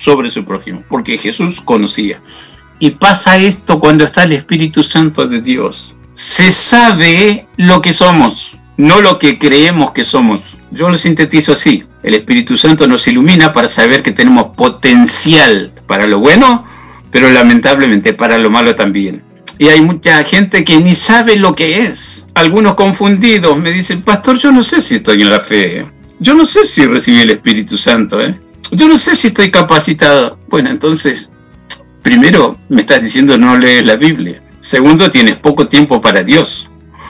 sobre 0.00 0.30
su 0.30 0.44
prójimo, 0.44 0.82
porque 0.88 1.18
Jesús 1.18 1.60
conocía. 1.60 2.20
Y 2.78 2.90
pasa 2.90 3.36
esto 3.36 3.80
cuando 3.80 4.04
está 4.04 4.24
el 4.24 4.32
Espíritu 4.32 4.82
Santo 4.82 5.26
de 5.26 5.40
Dios. 5.40 5.94
Se 6.14 6.50
sabe 6.50 7.46
lo 7.56 7.80
que 7.80 7.92
somos, 7.92 8.56
no 8.76 9.00
lo 9.00 9.18
que 9.18 9.38
creemos 9.38 9.92
que 9.92 10.04
somos. 10.04 10.40
Yo 10.70 10.88
lo 10.88 10.96
sintetizo 10.96 11.52
así. 11.52 11.84
El 12.02 12.14
Espíritu 12.14 12.56
Santo 12.56 12.86
nos 12.86 13.06
ilumina 13.08 13.52
para 13.52 13.68
saber 13.68 14.02
que 14.02 14.12
tenemos 14.12 14.54
potencial 14.56 15.72
para 15.86 16.06
lo 16.06 16.20
bueno 16.20 16.64
pero 17.10 17.30
lamentablemente 17.30 18.12
para 18.12 18.38
lo 18.38 18.50
malo 18.50 18.74
también. 18.74 19.22
Y 19.58 19.68
hay 19.68 19.80
mucha 19.80 20.22
gente 20.24 20.64
que 20.64 20.78
ni 20.78 20.94
sabe 20.94 21.36
lo 21.36 21.54
que 21.54 21.80
es. 21.80 22.24
Algunos 22.34 22.74
confundidos 22.74 23.58
me 23.58 23.72
dicen, 23.72 24.02
pastor, 24.02 24.38
yo 24.38 24.52
no 24.52 24.62
sé 24.62 24.80
si 24.80 24.96
estoy 24.96 25.22
en 25.22 25.30
la 25.30 25.40
fe. 25.40 25.86
Yo 26.20 26.34
no 26.34 26.44
sé 26.44 26.64
si 26.64 26.86
recibí 26.86 27.20
el 27.20 27.30
Espíritu 27.30 27.76
Santo. 27.76 28.20
¿eh? 28.20 28.38
Yo 28.70 28.88
no 28.88 28.98
sé 28.98 29.16
si 29.16 29.28
estoy 29.28 29.50
capacitado. 29.50 30.38
Bueno, 30.48 30.70
entonces, 30.70 31.30
primero 32.02 32.58
me 32.68 32.80
estás 32.80 33.02
diciendo 33.02 33.36
no 33.38 33.56
lees 33.58 33.84
la 33.84 33.96
Biblia. 33.96 34.42
Segundo, 34.60 35.10
tienes 35.10 35.36
poco 35.36 35.68
tiempo 35.68 36.00
para 36.00 36.22
Dios. 36.22 36.68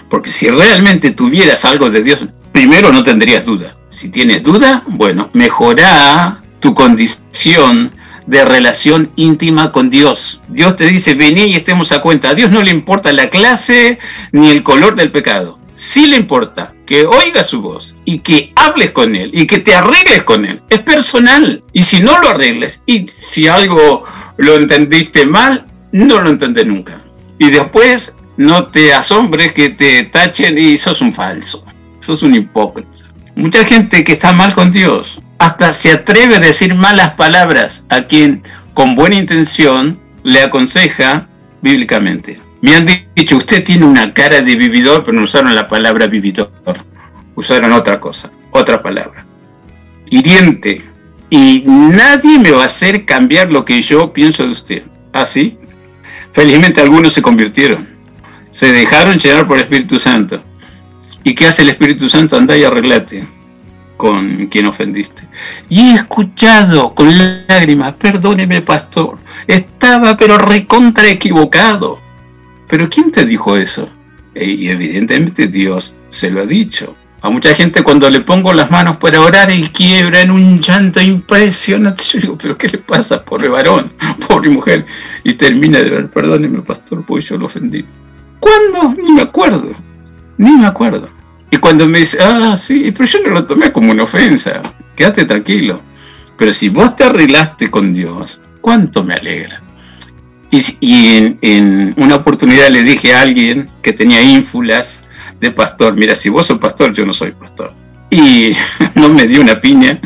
Porque 0.08 0.30
si 0.30 0.48
realmente 0.48 1.10
tuvieras 1.10 1.64
algo 1.64 1.90
de 1.90 2.02
Dios, 2.02 2.24
primero 2.52 2.92
no 2.92 3.02
tendrías 3.02 3.44
duda. 3.44 3.76
Si 3.90 4.10
tienes 4.10 4.42
duda, 4.42 4.84
bueno, 4.86 5.30
mejora 5.32 6.42
tu 6.60 6.74
condición 6.74 7.92
de 8.26 8.44
relación 8.44 9.10
íntima 9.16 9.72
con 9.72 9.90
Dios. 9.90 10.40
Dios 10.48 10.76
te 10.76 10.86
dice, 10.86 11.14
vení 11.14 11.44
y 11.44 11.56
estemos 11.56 11.92
a 11.92 12.00
cuenta. 12.00 12.30
A 12.30 12.34
Dios 12.34 12.50
no 12.50 12.62
le 12.62 12.70
importa 12.70 13.12
la 13.12 13.30
clase 13.30 13.98
ni 14.32 14.50
el 14.50 14.62
color 14.62 14.94
del 14.94 15.10
pecado. 15.10 15.57
Sí 15.78 16.08
le 16.08 16.16
importa 16.16 16.74
que 16.86 17.06
oigas 17.06 17.46
su 17.46 17.62
voz 17.62 17.94
y 18.04 18.18
que 18.18 18.52
hables 18.56 18.90
con 18.90 19.14
Él 19.14 19.30
y 19.32 19.46
que 19.46 19.60
te 19.60 19.76
arregles 19.76 20.24
con 20.24 20.44
Él. 20.44 20.60
Es 20.70 20.80
personal. 20.80 21.62
Y 21.72 21.84
si 21.84 22.00
no 22.00 22.18
lo 22.18 22.30
arregles 22.30 22.82
y 22.84 23.06
si 23.06 23.46
algo 23.46 24.02
lo 24.38 24.56
entendiste 24.56 25.24
mal, 25.24 25.66
no 25.92 26.20
lo 26.20 26.30
entendés 26.30 26.66
nunca. 26.66 27.00
Y 27.38 27.50
después 27.50 28.16
no 28.36 28.66
te 28.66 28.92
asombres 28.92 29.52
que 29.52 29.70
te 29.70 30.02
tachen 30.02 30.58
y 30.58 30.76
sos 30.78 31.00
un 31.00 31.12
falso. 31.12 31.64
Sos 32.00 32.24
un 32.24 32.34
hipócrita. 32.34 33.08
Mucha 33.36 33.64
gente 33.64 34.02
que 34.02 34.14
está 34.14 34.32
mal 34.32 34.54
con 34.54 34.72
Dios 34.72 35.20
hasta 35.38 35.72
se 35.72 35.92
atreve 35.92 36.34
a 36.34 36.40
decir 36.40 36.74
malas 36.74 37.14
palabras 37.14 37.84
a 37.88 38.02
quien 38.02 38.42
con 38.74 38.96
buena 38.96 39.14
intención 39.14 40.00
le 40.24 40.42
aconseja 40.42 41.28
bíblicamente. 41.62 42.47
Me 42.60 42.74
han 42.74 42.86
dicho, 43.14 43.36
usted 43.36 43.64
tiene 43.64 43.84
una 43.84 44.12
cara 44.12 44.40
de 44.40 44.56
vividor, 44.56 45.04
pero 45.04 45.16
no 45.16 45.24
usaron 45.24 45.54
la 45.54 45.68
palabra 45.68 46.06
vividor, 46.06 46.50
usaron 47.34 47.72
otra 47.72 48.00
cosa, 48.00 48.30
otra 48.50 48.82
palabra. 48.82 49.24
Hiriente. 50.10 50.84
Y 51.30 51.62
nadie 51.66 52.38
me 52.38 52.50
va 52.50 52.62
a 52.62 52.66
hacer 52.66 53.04
cambiar 53.04 53.52
lo 53.52 53.64
que 53.64 53.82
yo 53.82 54.12
pienso 54.12 54.44
de 54.44 54.50
usted. 54.50 54.82
¿Así? 55.12 55.58
¿Ah, 55.60 55.68
Felizmente 56.32 56.80
algunos 56.80 57.12
se 57.12 57.22
convirtieron. 57.22 57.88
Se 58.50 58.72
dejaron 58.72 59.18
llenar 59.18 59.46
por 59.46 59.56
el 59.56 59.64
Espíritu 59.64 59.98
Santo. 59.98 60.40
¿Y 61.24 61.34
qué 61.34 61.46
hace 61.46 61.62
el 61.62 61.70
Espíritu 61.70 62.08
Santo? 62.08 62.36
Anda 62.36 62.56
y 62.56 62.64
arreglate 62.64 63.26
con 63.98 64.46
quien 64.46 64.66
ofendiste. 64.66 65.28
Y 65.68 65.90
he 65.90 65.94
escuchado 65.96 66.94
con 66.94 67.12
lágrimas, 67.48 67.94
perdóneme 67.94 68.62
pastor, 68.62 69.18
estaba 69.46 70.16
pero 70.16 70.38
recontra 70.38 71.10
equivocado. 71.10 71.98
Pero 72.68 72.88
¿quién 72.88 73.10
te 73.10 73.24
dijo 73.24 73.56
eso? 73.56 73.88
Y 74.34 74.68
evidentemente 74.68 75.48
Dios 75.48 75.96
se 76.10 76.30
lo 76.30 76.42
ha 76.42 76.46
dicho. 76.46 76.94
A 77.20 77.30
mucha 77.30 77.52
gente 77.52 77.82
cuando 77.82 78.08
le 78.08 78.20
pongo 78.20 78.52
las 78.52 78.70
manos 78.70 78.98
para 78.98 79.20
orar 79.20 79.50
y 79.50 79.62
quiebra 79.70 80.20
en 80.20 80.30
un 80.30 80.60
llanto 80.60 81.00
impresionante. 81.00 82.04
Yo 82.04 82.20
digo, 82.20 82.38
pero 82.38 82.56
¿qué 82.56 82.68
le 82.68 82.78
pasa? 82.78 83.24
Pobre 83.24 83.48
varón, 83.48 83.92
pobre 84.28 84.50
mujer. 84.50 84.86
Y 85.24 85.32
termina 85.34 85.80
de 85.80 85.90
ver, 85.90 86.08
perdóneme 86.08 86.60
pastor, 86.62 87.04
porque 87.04 87.24
yo 87.24 87.38
lo 87.38 87.46
ofendí. 87.46 87.84
¿Cuándo? 88.38 88.94
Ni 89.02 89.12
me 89.12 89.22
acuerdo. 89.22 89.72
Ni 90.36 90.52
me 90.52 90.66
acuerdo. 90.66 91.08
Y 91.50 91.56
cuando 91.56 91.86
me 91.88 92.00
dice, 92.00 92.18
ah, 92.20 92.56
sí, 92.56 92.92
pero 92.92 93.06
yo 93.06 93.18
no 93.24 93.30
lo 93.30 93.46
tomé 93.46 93.72
como 93.72 93.90
una 93.90 94.04
ofensa. 94.04 94.62
Quédate 94.94 95.24
tranquilo. 95.24 95.80
Pero 96.36 96.52
si 96.52 96.68
vos 96.68 96.94
te 96.94 97.02
arreglaste 97.02 97.68
con 97.68 97.92
Dios, 97.92 98.40
¿cuánto 98.60 99.02
me 99.02 99.14
alegra? 99.14 99.60
Y, 100.50 101.36
en, 101.42 101.94
una 101.96 102.16
oportunidad 102.16 102.68
le 102.70 102.82
dije 102.82 103.14
a 103.14 103.20
alguien 103.20 103.68
que 103.82 103.92
tenía 103.92 104.22
ínfulas 104.22 105.04
de 105.40 105.50
pastor, 105.50 105.94
mira, 105.94 106.16
si 106.16 106.30
vos 106.30 106.46
sos 106.46 106.58
pastor, 106.58 106.92
yo 106.92 107.04
no 107.04 107.12
soy 107.12 107.32
pastor. 107.32 107.72
Y 108.10 108.50
no 108.94 109.08
me 109.08 109.26
dio 109.26 109.40
una 109.40 109.60
piña, 109.60 110.00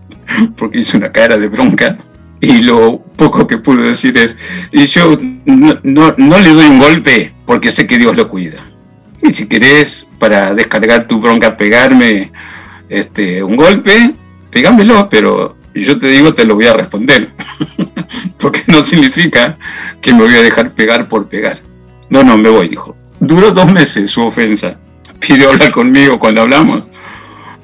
porque 0.56 0.80
hizo 0.80 0.98
una 0.98 1.12
cara 1.12 1.38
de 1.38 1.48
bronca. 1.48 1.96
Y 2.40 2.62
lo 2.62 2.98
poco 3.16 3.46
que 3.46 3.56
pude 3.58 3.84
decir 3.88 4.18
es, 4.18 4.36
y 4.72 4.86
yo 4.86 5.16
no, 5.46 5.80
no- 5.82 6.14
no 6.18 6.38
le 6.40 6.50
doy 6.50 6.66
un 6.66 6.78
golpe 6.78 7.32
porque 7.46 7.70
sé 7.70 7.86
que 7.86 7.98
Dios 7.98 8.16
lo 8.16 8.28
cuida. 8.28 8.58
Y 9.22 9.32
si 9.32 9.46
querés, 9.46 10.06
para 10.18 10.54
descargar 10.54 11.06
tu 11.06 11.20
bronca, 11.20 11.56
pegarme 11.56 12.32
este, 12.90 13.42
un 13.42 13.56
golpe, 13.56 14.14
pegámelo, 14.50 15.08
pero 15.08 15.56
yo 15.82 15.98
te 15.98 16.08
digo, 16.08 16.34
te 16.34 16.44
lo 16.44 16.54
voy 16.54 16.66
a 16.66 16.74
responder. 16.74 17.32
porque 18.38 18.62
no 18.68 18.84
significa 18.84 19.58
que 20.00 20.12
me 20.12 20.22
voy 20.22 20.34
a 20.34 20.42
dejar 20.42 20.70
pegar 20.72 21.08
por 21.08 21.28
pegar. 21.28 21.58
No, 22.10 22.22
no, 22.22 22.36
me 22.36 22.48
voy, 22.48 22.68
dijo. 22.68 22.96
Duró 23.20 23.50
dos 23.50 23.70
meses 23.70 24.10
su 24.10 24.22
ofensa. 24.22 24.76
Pidió 25.18 25.50
hablar 25.50 25.72
conmigo 25.72 26.18
cuando 26.18 26.42
hablamos. 26.42 26.84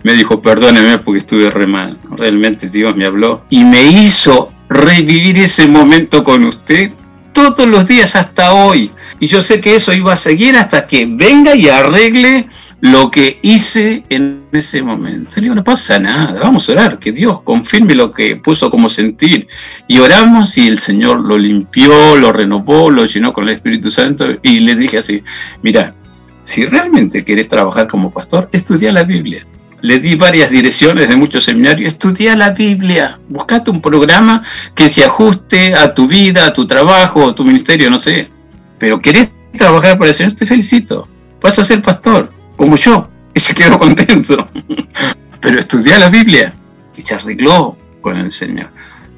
Me 0.03 0.15
dijo, 0.15 0.41
perdóneme 0.41 0.99
porque 0.99 1.19
estuve 1.19 1.51
re 1.51 1.67
mal. 1.67 1.99
Realmente 2.17 2.69
Dios 2.69 2.97
me 2.97 3.05
habló 3.05 3.45
y 3.51 3.65
me 3.65 3.83
hizo 3.83 4.51
revivir 4.69 5.39
ese 5.39 5.67
momento 5.67 6.25
con 6.25 6.45
usted 6.45 6.93
todos 7.33 7.67
los 7.67 7.87
días 7.87 8.17
hasta 8.17 8.55
hoy. 8.55 8.91
Y 9.19 9.27
yo 9.27 9.43
sé 9.43 9.61
que 9.61 9.77
eso 9.77 9.93
iba 9.93 10.15
a 10.15 10.17
seguir 10.17 10.57
hasta 10.57 10.87
que 10.87 11.07
venga 11.07 11.55
y 11.55 11.69
arregle 11.69 12.49
lo 12.81 13.11
que 13.11 13.39
hice 13.43 14.03
en 14.09 14.45
ese 14.53 14.83
momento. 14.83 15.37
Le 15.37 15.43
digo, 15.43 15.55
no 15.55 15.65
pasa 15.65 15.99
nada, 15.99 16.41
vamos 16.41 16.69
a 16.69 16.73
orar, 16.73 16.99
que 16.99 17.13
Dios 17.13 17.43
confirme 17.43 17.95
lo 17.95 18.11
que 18.11 18.37
puso 18.37 18.71
como 18.71 18.89
sentir. 18.89 19.49
Y 19.87 19.99
oramos 19.99 20.57
y 20.57 20.67
el 20.67 20.79
Señor 20.79 21.21
lo 21.21 21.37
limpió, 21.37 22.17
lo 22.17 22.33
renovó, 22.33 22.91
lo 22.91 23.05
llenó 23.05 23.33
con 23.33 23.45
el 23.45 23.55
Espíritu 23.55 23.91
Santo. 23.91 24.27
Y 24.43 24.61
le 24.61 24.75
dije 24.75 24.99
así, 24.99 25.23
mira, 25.63 25.95
si 26.45 26.65
realmente 26.65 27.23
quieres 27.23 27.49
trabajar 27.49 27.87
como 27.87 28.11
pastor, 28.11 28.49
estudia 28.53 28.93
la 28.93 29.05
Biblia. 29.05 29.47
Le 29.83 29.99
di 29.99 30.15
varias 30.15 30.51
direcciones 30.51 31.09
de 31.09 31.17
muchos 31.17 31.45
seminarios, 31.45 31.95
estudia 31.95 32.37
la 32.37 32.51
Biblia, 32.51 33.19
buscate 33.29 33.71
un 33.71 33.81
programa 33.81 34.43
que 34.75 34.91
se 34.91 35.05
ajuste 35.05 35.75
a 35.75 35.95
tu 35.95 36.07
vida, 36.07 36.47
a 36.47 36.53
tu 36.53 36.67
trabajo, 36.67 37.29
a 37.29 37.35
tu 37.35 37.45
ministerio, 37.45 37.89
no 37.91 37.99
sé. 37.99 38.29
Pero 38.79 38.99
querés 38.99 39.33
trabajar 39.53 39.99
para 39.99 40.11
el 40.11 40.15
Señor, 40.15 40.35
te 40.35 40.45
felicito. 40.45 41.09
Vas 41.41 41.59
a 41.59 41.65
ser 41.65 41.81
pastor, 41.81 42.31
como 42.61 42.77
yo. 42.77 43.09
Y 43.33 43.41
se 43.41 43.55
quedó 43.55 43.79
contento. 43.79 44.47
Pero 45.41 45.59
estudia 45.59 45.99
la 45.99 46.11
Biblia 46.11 46.53
y 46.95 47.01
se 47.01 47.15
arregló 47.15 47.75
con 48.03 48.19
el 48.19 48.31
Señor. 48.31 48.69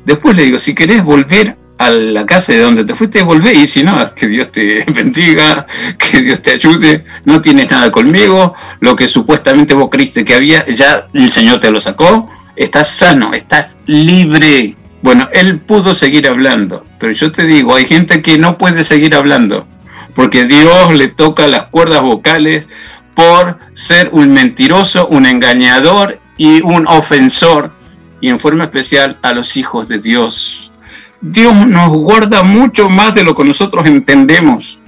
Después 0.04 0.36
le 0.36 0.44
digo, 0.44 0.60
si 0.60 0.76
querés 0.76 1.02
volver 1.02 1.56
a 1.76 1.90
la 1.90 2.24
casa 2.24 2.52
de 2.52 2.60
donde 2.60 2.84
te 2.84 2.94
fuiste, 2.94 3.20
volvé. 3.24 3.52
Y 3.54 3.66
si 3.66 3.82
no, 3.82 4.14
que 4.14 4.28
Dios 4.28 4.52
te 4.52 4.84
bendiga, 4.94 5.66
que 5.98 6.20
Dios 6.20 6.40
te 6.40 6.52
ayude. 6.52 7.04
No 7.24 7.40
tienes 7.40 7.68
nada 7.68 7.90
conmigo. 7.90 8.54
Lo 8.78 8.94
que 8.94 9.08
supuestamente 9.08 9.74
vos 9.74 9.90
creíste 9.90 10.24
que 10.24 10.34
había, 10.34 10.64
ya 10.66 11.08
el 11.12 11.32
Señor 11.32 11.58
te 11.58 11.72
lo 11.72 11.80
sacó. 11.80 12.30
Estás 12.54 12.90
sano, 12.90 13.34
estás 13.34 13.76
libre. 13.86 14.76
Bueno, 15.02 15.28
él 15.32 15.58
pudo 15.58 15.96
seguir 15.96 16.28
hablando, 16.28 16.84
pero 17.00 17.12
yo 17.12 17.32
te 17.32 17.44
digo, 17.44 17.74
hay 17.74 17.86
gente 17.86 18.22
que 18.22 18.38
no 18.38 18.56
puede 18.56 18.84
seguir 18.84 19.16
hablando, 19.16 19.66
porque 20.14 20.44
Dios 20.44 20.94
le 20.94 21.08
toca 21.08 21.48
las 21.48 21.64
cuerdas 21.64 22.02
vocales 22.02 22.68
por 23.14 23.58
ser 23.74 24.08
un 24.12 24.32
mentiroso, 24.32 25.06
un 25.08 25.26
engañador 25.26 26.20
y 26.36 26.62
un 26.62 26.86
ofensor, 26.86 27.72
y 28.20 28.28
en 28.28 28.38
forma 28.38 28.64
especial 28.64 29.18
a 29.22 29.32
los 29.32 29.56
hijos 29.56 29.88
de 29.88 29.98
Dios. 29.98 30.72
Dios 31.20 31.54
nos 31.66 31.90
guarda 31.90 32.42
mucho 32.42 32.88
más 32.88 33.14
de 33.14 33.22
lo 33.22 33.34
que 33.34 33.44
nosotros 33.44 33.86
entendemos. 33.86 34.80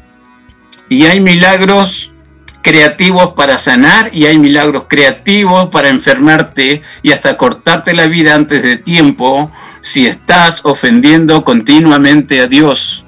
Y 0.89 1.05
hay 1.05 1.21
milagros 1.21 2.13
creativos 2.65 3.33
para 3.33 3.59
sanar 3.59 4.11
y 4.13 4.25
hay 4.25 4.39
milagros 4.39 4.87
creativos 4.89 5.69
para 5.69 5.91
enfermarte 5.91 6.83
y 7.03 7.13
hasta 7.13 7.37
cortarte 7.37 7.93
la 7.93 8.07
vida 8.07 8.35
antes 8.35 8.63
de 8.63 8.79
tiempo 8.79 9.51
si 9.83 10.07
estás 10.07 10.61
ofendiendo 10.65 11.45
continuamente 11.45 12.41
a 12.41 12.47
Dios. 12.47 13.05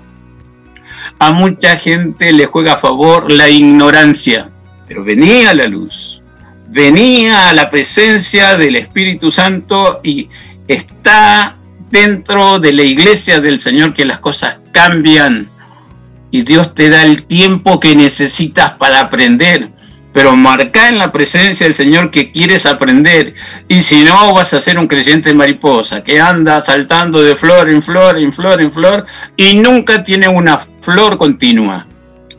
A 1.18 1.32
mucha 1.32 1.76
gente 1.76 2.32
le 2.34 2.44
juega 2.44 2.74
a 2.74 2.78
favor 2.78 3.32
la 3.32 3.48
ignorancia, 3.48 4.50
pero 4.86 5.04
venía 5.04 5.54
la 5.54 5.66
luz, 5.66 6.22
venía 6.68 7.52
la 7.52 7.70
presencia 7.70 8.56
del 8.56 8.76
Espíritu 8.76 9.30
Santo 9.30 10.00
y 10.02 10.28
está 10.68 11.56
dentro 11.90 12.58
de 12.58 12.72
la 12.72 12.82
iglesia 12.82 13.40
del 13.40 13.60
Señor 13.60 13.94
que 13.94 14.04
las 14.04 14.18
cosas 14.18 14.58
cambian 14.72 15.50
y 16.30 16.42
Dios 16.42 16.74
te 16.74 16.90
da 16.90 17.02
el 17.02 17.22
tiempo 17.24 17.80
que 17.80 17.94
necesitas 17.96 18.72
para 18.72 19.00
aprender. 19.00 19.70
Pero 20.12 20.34
marca 20.34 20.88
en 20.88 20.98
la 20.98 21.12
presencia 21.12 21.66
del 21.66 21.74
Señor 21.74 22.10
que 22.10 22.32
quieres 22.32 22.64
aprender. 22.64 23.34
Y 23.68 23.82
si 23.82 24.02
no, 24.02 24.32
vas 24.32 24.54
a 24.54 24.60
ser 24.60 24.78
un 24.78 24.86
creyente 24.86 25.34
mariposa 25.34 26.02
que 26.02 26.20
anda 26.20 26.62
saltando 26.62 27.22
de 27.22 27.36
flor 27.36 27.68
en 27.68 27.82
flor, 27.82 28.18
en 28.18 28.32
flor, 28.32 28.60
en 28.60 28.72
flor, 28.72 29.04
y 29.36 29.56
nunca 29.56 30.02
tiene 30.02 30.26
una 30.26 30.58
flor 30.80 31.18
continua. 31.18 31.86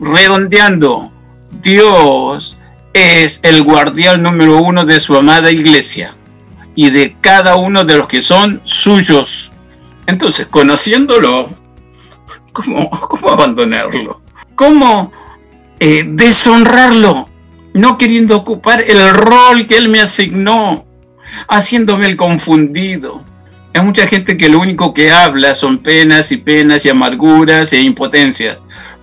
Redondeando, 0.00 1.12
Dios 1.50 2.58
es 2.92 3.40
el 3.42 3.62
guardián 3.62 4.22
número 4.22 4.58
uno 4.58 4.84
de 4.84 5.00
su 5.00 5.16
amada 5.16 5.50
iglesia 5.50 6.14
y 6.74 6.90
de 6.90 7.16
cada 7.20 7.56
uno 7.56 7.84
de 7.84 7.96
los 7.96 8.08
que 8.08 8.22
son 8.22 8.60
suyos. 8.62 9.50
Entonces, 10.06 10.46
conociéndolo, 10.46 11.48
¿cómo, 12.52 12.90
cómo 12.90 13.30
abandonarlo? 13.30 14.20
¿Cómo 14.54 15.12
eh, 15.80 16.04
deshonrarlo? 16.06 17.28
No 17.74 17.98
queriendo 17.98 18.36
ocupar 18.36 18.80
el 18.80 19.10
rol 19.10 19.66
que 19.66 19.76
él 19.76 19.88
me 19.88 20.00
asignó, 20.00 20.86
haciéndome 21.48 22.06
el 22.06 22.16
confundido. 22.16 23.22
Hay 23.74 23.82
mucha 23.82 24.06
gente 24.06 24.36
que 24.36 24.48
lo 24.48 24.60
único 24.60 24.94
que 24.94 25.10
habla 25.10 25.54
son 25.54 25.78
penas 25.78 26.32
y 26.32 26.38
penas 26.38 26.84
y 26.84 26.88
amarguras 26.88 27.72
e 27.72 27.80
impotencias. 27.80 28.58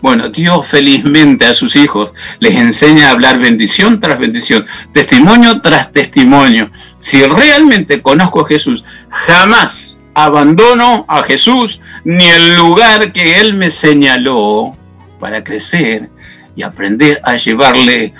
Bueno, 0.05 0.29
Dios 0.29 0.67
felizmente 0.67 1.47
a 1.47 1.55
sus 1.55 1.75
hijos 1.75 2.11
les 2.37 2.53
enseña 2.53 3.07
a 3.07 3.11
hablar 3.13 3.39
bendición 3.39 3.99
tras 3.99 4.19
bendición, 4.19 4.63
testimonio 4.91 5.61
tras 5.61 5.91
testimonio. 5.91 6.69
Si 6.99 7.23
realmente 7.25 8.03
conozco 8.03 8.41
a 8.41 8.47
Jesús, 8.47 8.83
jamás 9.09 9.97
abandono 10.13 11.05
a 11.07 11.23
Jesús 11.23 11.81
ni 12.03 12.23
el 12.23 12.55
lugar 12.55 13.13
que 13.13 13.39
Él 13.39 13.55
me 13.55 13.71
señaló 13.71 14.77
para 15.19 15.43
crecer 15.43 16.11
y 16.55 16.61
aprender 16.61 17.19
a 17.23 17.37
llevarle 17.37 18.13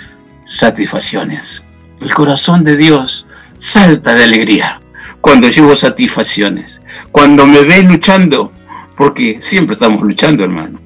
satisfacciones. 0.44 1.62
El 2.00 2.12
corazón 2.12 2.64
de 2.64 2.76
Dios 2.76 3.28
salta 3.58 4.12
de 4.16 4.24
alegría 4.24 4.80
cuando 5.20 5.48
llevo 5.48 5.76
satisfacciones, 5.76 6.82
cuando 7.12 7.46
me 7.46 7.60
ve 7.60 7.84
luchando, 7.84 8.50
porque 8.96 9.36
siempre 9.40 9.74
estamos 9.74 10.02
luchando, 10.02 10.42
hermano. 10.42 10.84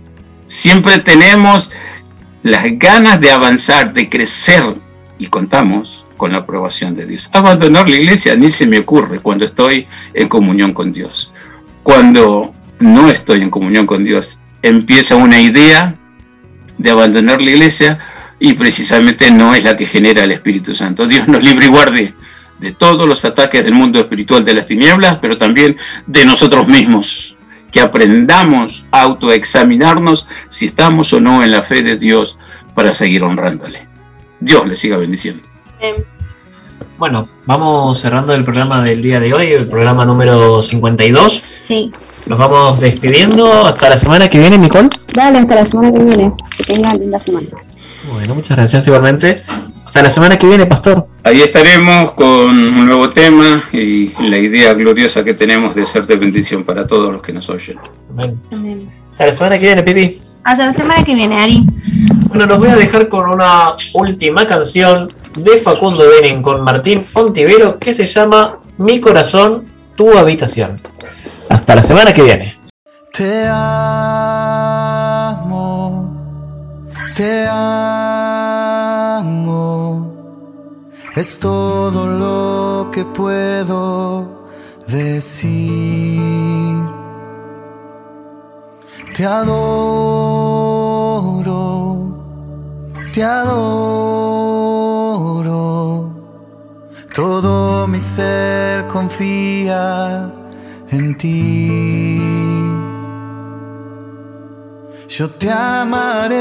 Siempre 0.51 0.99
tenemos 0.99 1.71
las 2.43 2.65
ganas 2.73 3.21
de 3.21 3.31
avanzar, 3.31 3.95
de 3.95 4.09
crecer 4.09 4.65
y 5.17 5.29
contamos 5.29 6.05
con 6.17 6.33
la 6.33 6.39
aprobación 6.39 6.93
de 6.93 7.07
Dios. 7.07 7.31
Abandonar 7.33 7.89
la 7.89 7.95
iglesia 7.95 8.35
ni 8.35 8.51
se 8.51 8.67
me 8.67 8.81
ocurre 8.81 9.21
cuando 9.21 9.45
estoy 9.45 9.87
en 10.13 10.27
comunión 10.27 10.73
con 10.73 10.91
Dios. 10.91 11.33
Cuando 11.85 12.53
no 12.81 13.09
estoy 13.09 13.43
en 13.43 13.51
comunión 13.51 13.87
con 13.87 14.03
Dios, 14.03 14.41
empieza 14.61 15.15
una 15.15 15.41
idea 15.41 15.95
de 16.79 16.91
abandonar 16.91 17.41
la 17.41 17.53
iglesia 17.53 18.01
y 18.41 18.55
precisamente 18.55 19.31
no 19.31 19.55
es 19.55 19.63
la 19.63 19.77
que 19.77 19.87
genera 19.87 20.25
el 20.25 20.33
Espíritu 20.33 20.75
Santo. 20.75 21.07
Dios 21.07 21.29
nos 21.29 21.45
libre 21.45 21.67
y 21.67 21.69
guarde 21.69 22.15
de 22.59 22.73
todos 22.73 23.07
los 23.07 23.25
ataques 23.25 23.63
del 23.63 23.75
mundo 23.75 24.01
espiritual 24.01 24.45
de 24.45 24.55
las 24.55 24.67
tinieblas, 24.67 25.19
pero 25.23 25.37
también 25.37 25.77
de 26.09 26.25
nosotros 26.25 26.67
mismos. 26.67 27.37
Que 27.73 27.81
aprendamos 27.81 28.85
a 28.91 29.03
autoexaminarnos 29.03 30.27
si 30.49 30.67
estamos 30.67 31.13
o 31.13 31.21
no 31.21 31.43
en 31.43 31.53
la 31.53 31.63
fe 31.63 31.83
de 31.83 31.97
Dios 31.97 32.39
para 32.75 32.93
seguir 32.93 33.23
honrándole. 33.23 33.87
Dios 34.41 34.67
le 34.67 34.77
siga 34.77 34.97
bendiciendo. 34.97 35.43
Bueno, 36.99 37.29
vamos 37.47 37.99
cerrando 37.99 38.35
el 38.35 38.45
programa 38.45 38.83
del 38.83 39.01
día 39.03 39.21
de 39.21 39.33
hoy, 39.33 39.47
el 39.53 39.69
programa 39.69 40.05
número 40.05 40.63
52. 40.63 41.43
Sí. 41.67 41.91
Nos 42.27 42.39
vamos 42.39 42.81
despidiendo 42.81 43.65
hasta 43.65 43.89
la 43.89 43.97
semana 43.97 44.29
que 44.29 44.39
viene, 44.39 44.59
Nicole. 44.59 44.91
Dale, 45.15 45.39
hasta 45.39 45.55
la 45.55 45.65
semana 45.65 45.93
que 45.93 46.05
viene. 46.05 46.33
Que 46.57 46.65
tengan 46.65 46.99
linda 46.99 47.19
semana. 47.19 47.47
Bueno, 48.13 48.35
muchas 48.35 48.57
gracias 48.57 48.87
igualmente. 48.87 49.43
Hasta 49.91 50.05
la 50.05 50.11
semana 50.11 50.39
que 50.39 50.47
viene, 50.47 50.67
Pastor. 50.67 51.09
Ahí 51.25 51.41
estaremos 51.41 52.13
con 52.13 52.29
un 52.29 52.87
nuevo 52.87 53.11
tema 53.11 53.65
y 53.73 54.13
la 54.21 54.39
idea 54.39 54.73
gloriosa 54.75 55.25
que 55.25 55.35
tenemos 55.35 55.75
de 55.75 55.85
ser 55.85 56.07
de 56.07 56.15
bendición 56.15 56.63
para 56.63 56.87
todos 56.87 57.13
los 57.13 57.21
que 57.21 57.33
nos 57.33 57.51
oyen. 57.51 57.77
Amén. 58.09 58.89
Hasta 59.11 59.27
la 59.27 59.33
semana 59.33 59.59
que 59.59 59.67
viene, 59.67 59.83
Pipi. 59.83 60.21
Hasta 60.45 60.67
la 60.67 60.73
semana 60.75 61.03
que 61.03 61.13
viene, 61.13 61.41
Ari. 61.41 61.67
Bueno, 62.29 62.47
los 62.47 62.61
voy 62.61 62.69
a 62.69 62.77
dejar 62.77 63.09
con 63.09 63.29
una 63.29 63.75
última 63.95 64.47
canción 64.47 65.13
de 65.37 65.59
Facundo 65.59 66.05
Benen 66.09 66.41
con 66.41 66.63
Martín 66.63 67.09
Ontivero 67.15 67.81
que 67.81 67.93
se 67.93 68.07
llama 68.07 68.61
Mi 68.79 69.01
corazón, 69.01 69.65
tu 69.97 70.17
habitación. 70.17 70.81
Hasta 71.49 71.75
la 71.75 71.83
semana 71.83 72.15
que 72.15 72.23
viene. 72.23 72.55
Te 73.13 73.45
amo, 73.49 73.67
te 77.17 77.49
amo, 77.49 77.90
es 81.21 81.39
todo 81.39 82.07
lo 82.07 82.91
que 82.91 83.05
puedo 83.05 84.27
decir. 84.87 86.19
Te 89.15 89.27
adoro, 89.27 89.51
te 93.13 93.23
adoro, 93.23 94.01
todo 97.15 97.87
mi 97.87 98.01
ser 98.01 98.87
confía 98.89 100.33
en 100.91 101.15
ti. 101.19 102.19
Yo 105.09 105.31
te 105.33 105.51
amaré 105.51 106.39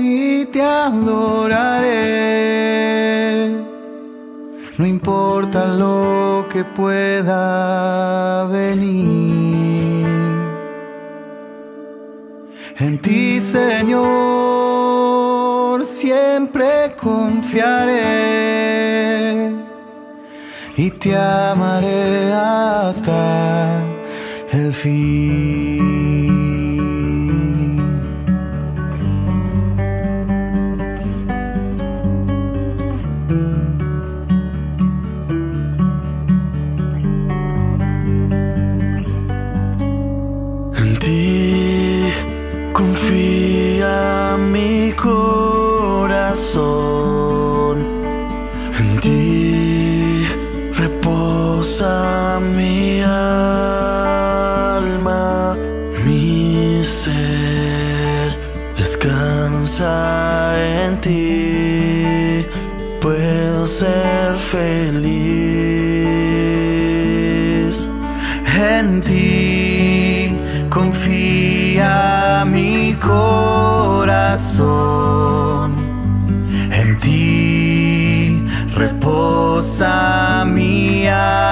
y 0.00 0.46
te 0.46 0.62
adoraré. 0.62 2.69
No 4.80 4.86
importa 4.86 5.66
lo 5.66 6.46
que 6.50 6.64
pueda 6.64 8.46
venir. 8.46 10.06
En 12.78 12.98
ti, 12.98 13.42
Señor, 13.42 14.00
siempre 15.84 16.96
confiaré 16.96 17.90
y 20.78 20.90
te 20.92 21.14
amaré 21.14 22.32
hasta 22.32 23.82
el 24.50 24.72
fin. 24.72 25.49
Puedo 63.20 63.66
ser 63.66 64.38
feliz 64.38 65.10
en 68.58 69.02
ti. 69.02 70.34
Confía 70.70 72.46
mi 72.46 72.94
corazón. 72.94 74.54
En 76.72 76.96
ti 76.96 78.42
reposa 78.74 80.46
mi 80.46 81.06
alma, 81.06 81.42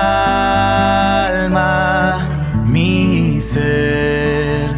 mi 2.64 3.38
ser 3.40 4.70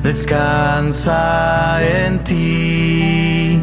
descansa 0.00 1.80
en 1.82 2.22
ti. 2.22 3.60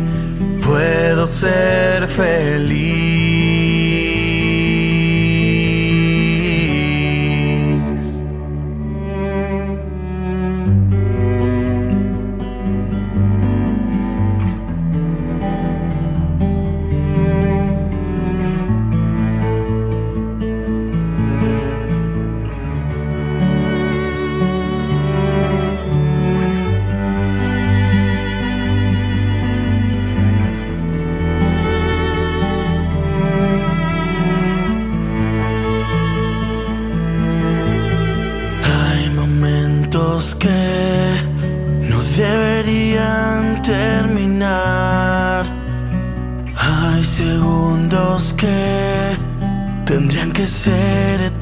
Puedo 0.62 1.26
ser 1.26 2.08
feliz. 2.10 2.73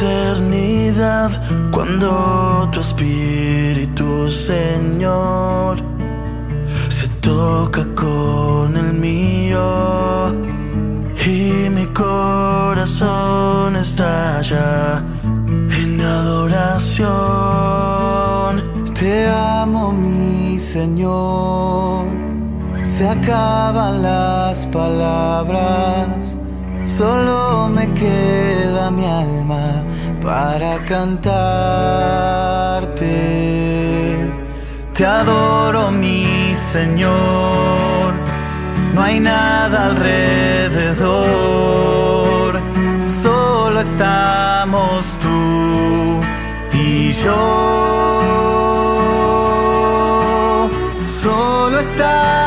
Eternidad 0.02 1.30
cuando 1.72 2.68
tu 2.72 2.80
espíritu, 2.80 4.32
Señor, 4.32 5.78
se 6.90 7.08
toca 7.22 7.86
con 7.96 8.78
el 8.78 8.94
mío 8.94 10.34
y 11.24 11.70
mi 11.70 11.86
corazón 11.94 13.76
estalla 13.76 15.04
en 15.24 16.02
adoración. 16.02 17.12
Te 19.00 19.28
amo, 19.30 19.92
mi 19.92 20.58
Señor. 20.58 22.06
Se 22.88 23.08
acaban 23.08 24.02
las 24.02 24.66
palabras, 24.68 26.38
solo 26.86 27.70
me 27.70 27.88
queda 27.94 28.90
mi 28.90 29.06
alma 29.06 29.61
para 30.22 30.78
cantarte. 30.86 31.42
Te 34.94 35.06
adoro, 35.06 35.92
mi 35.92 36.56
Señor. 36.56 38.14
No 38.94 39.02
hay 39.02 39.20
nada 39.20 39.88
alrededor, 39.88 41.10
solo 43.08 43.80
estamos 43.80 45.18
tú 45.20 46.20
y 46.74 47.12
yo. 47.12 47.40
Solo 51.02 51.80
estamos 51.80 52.41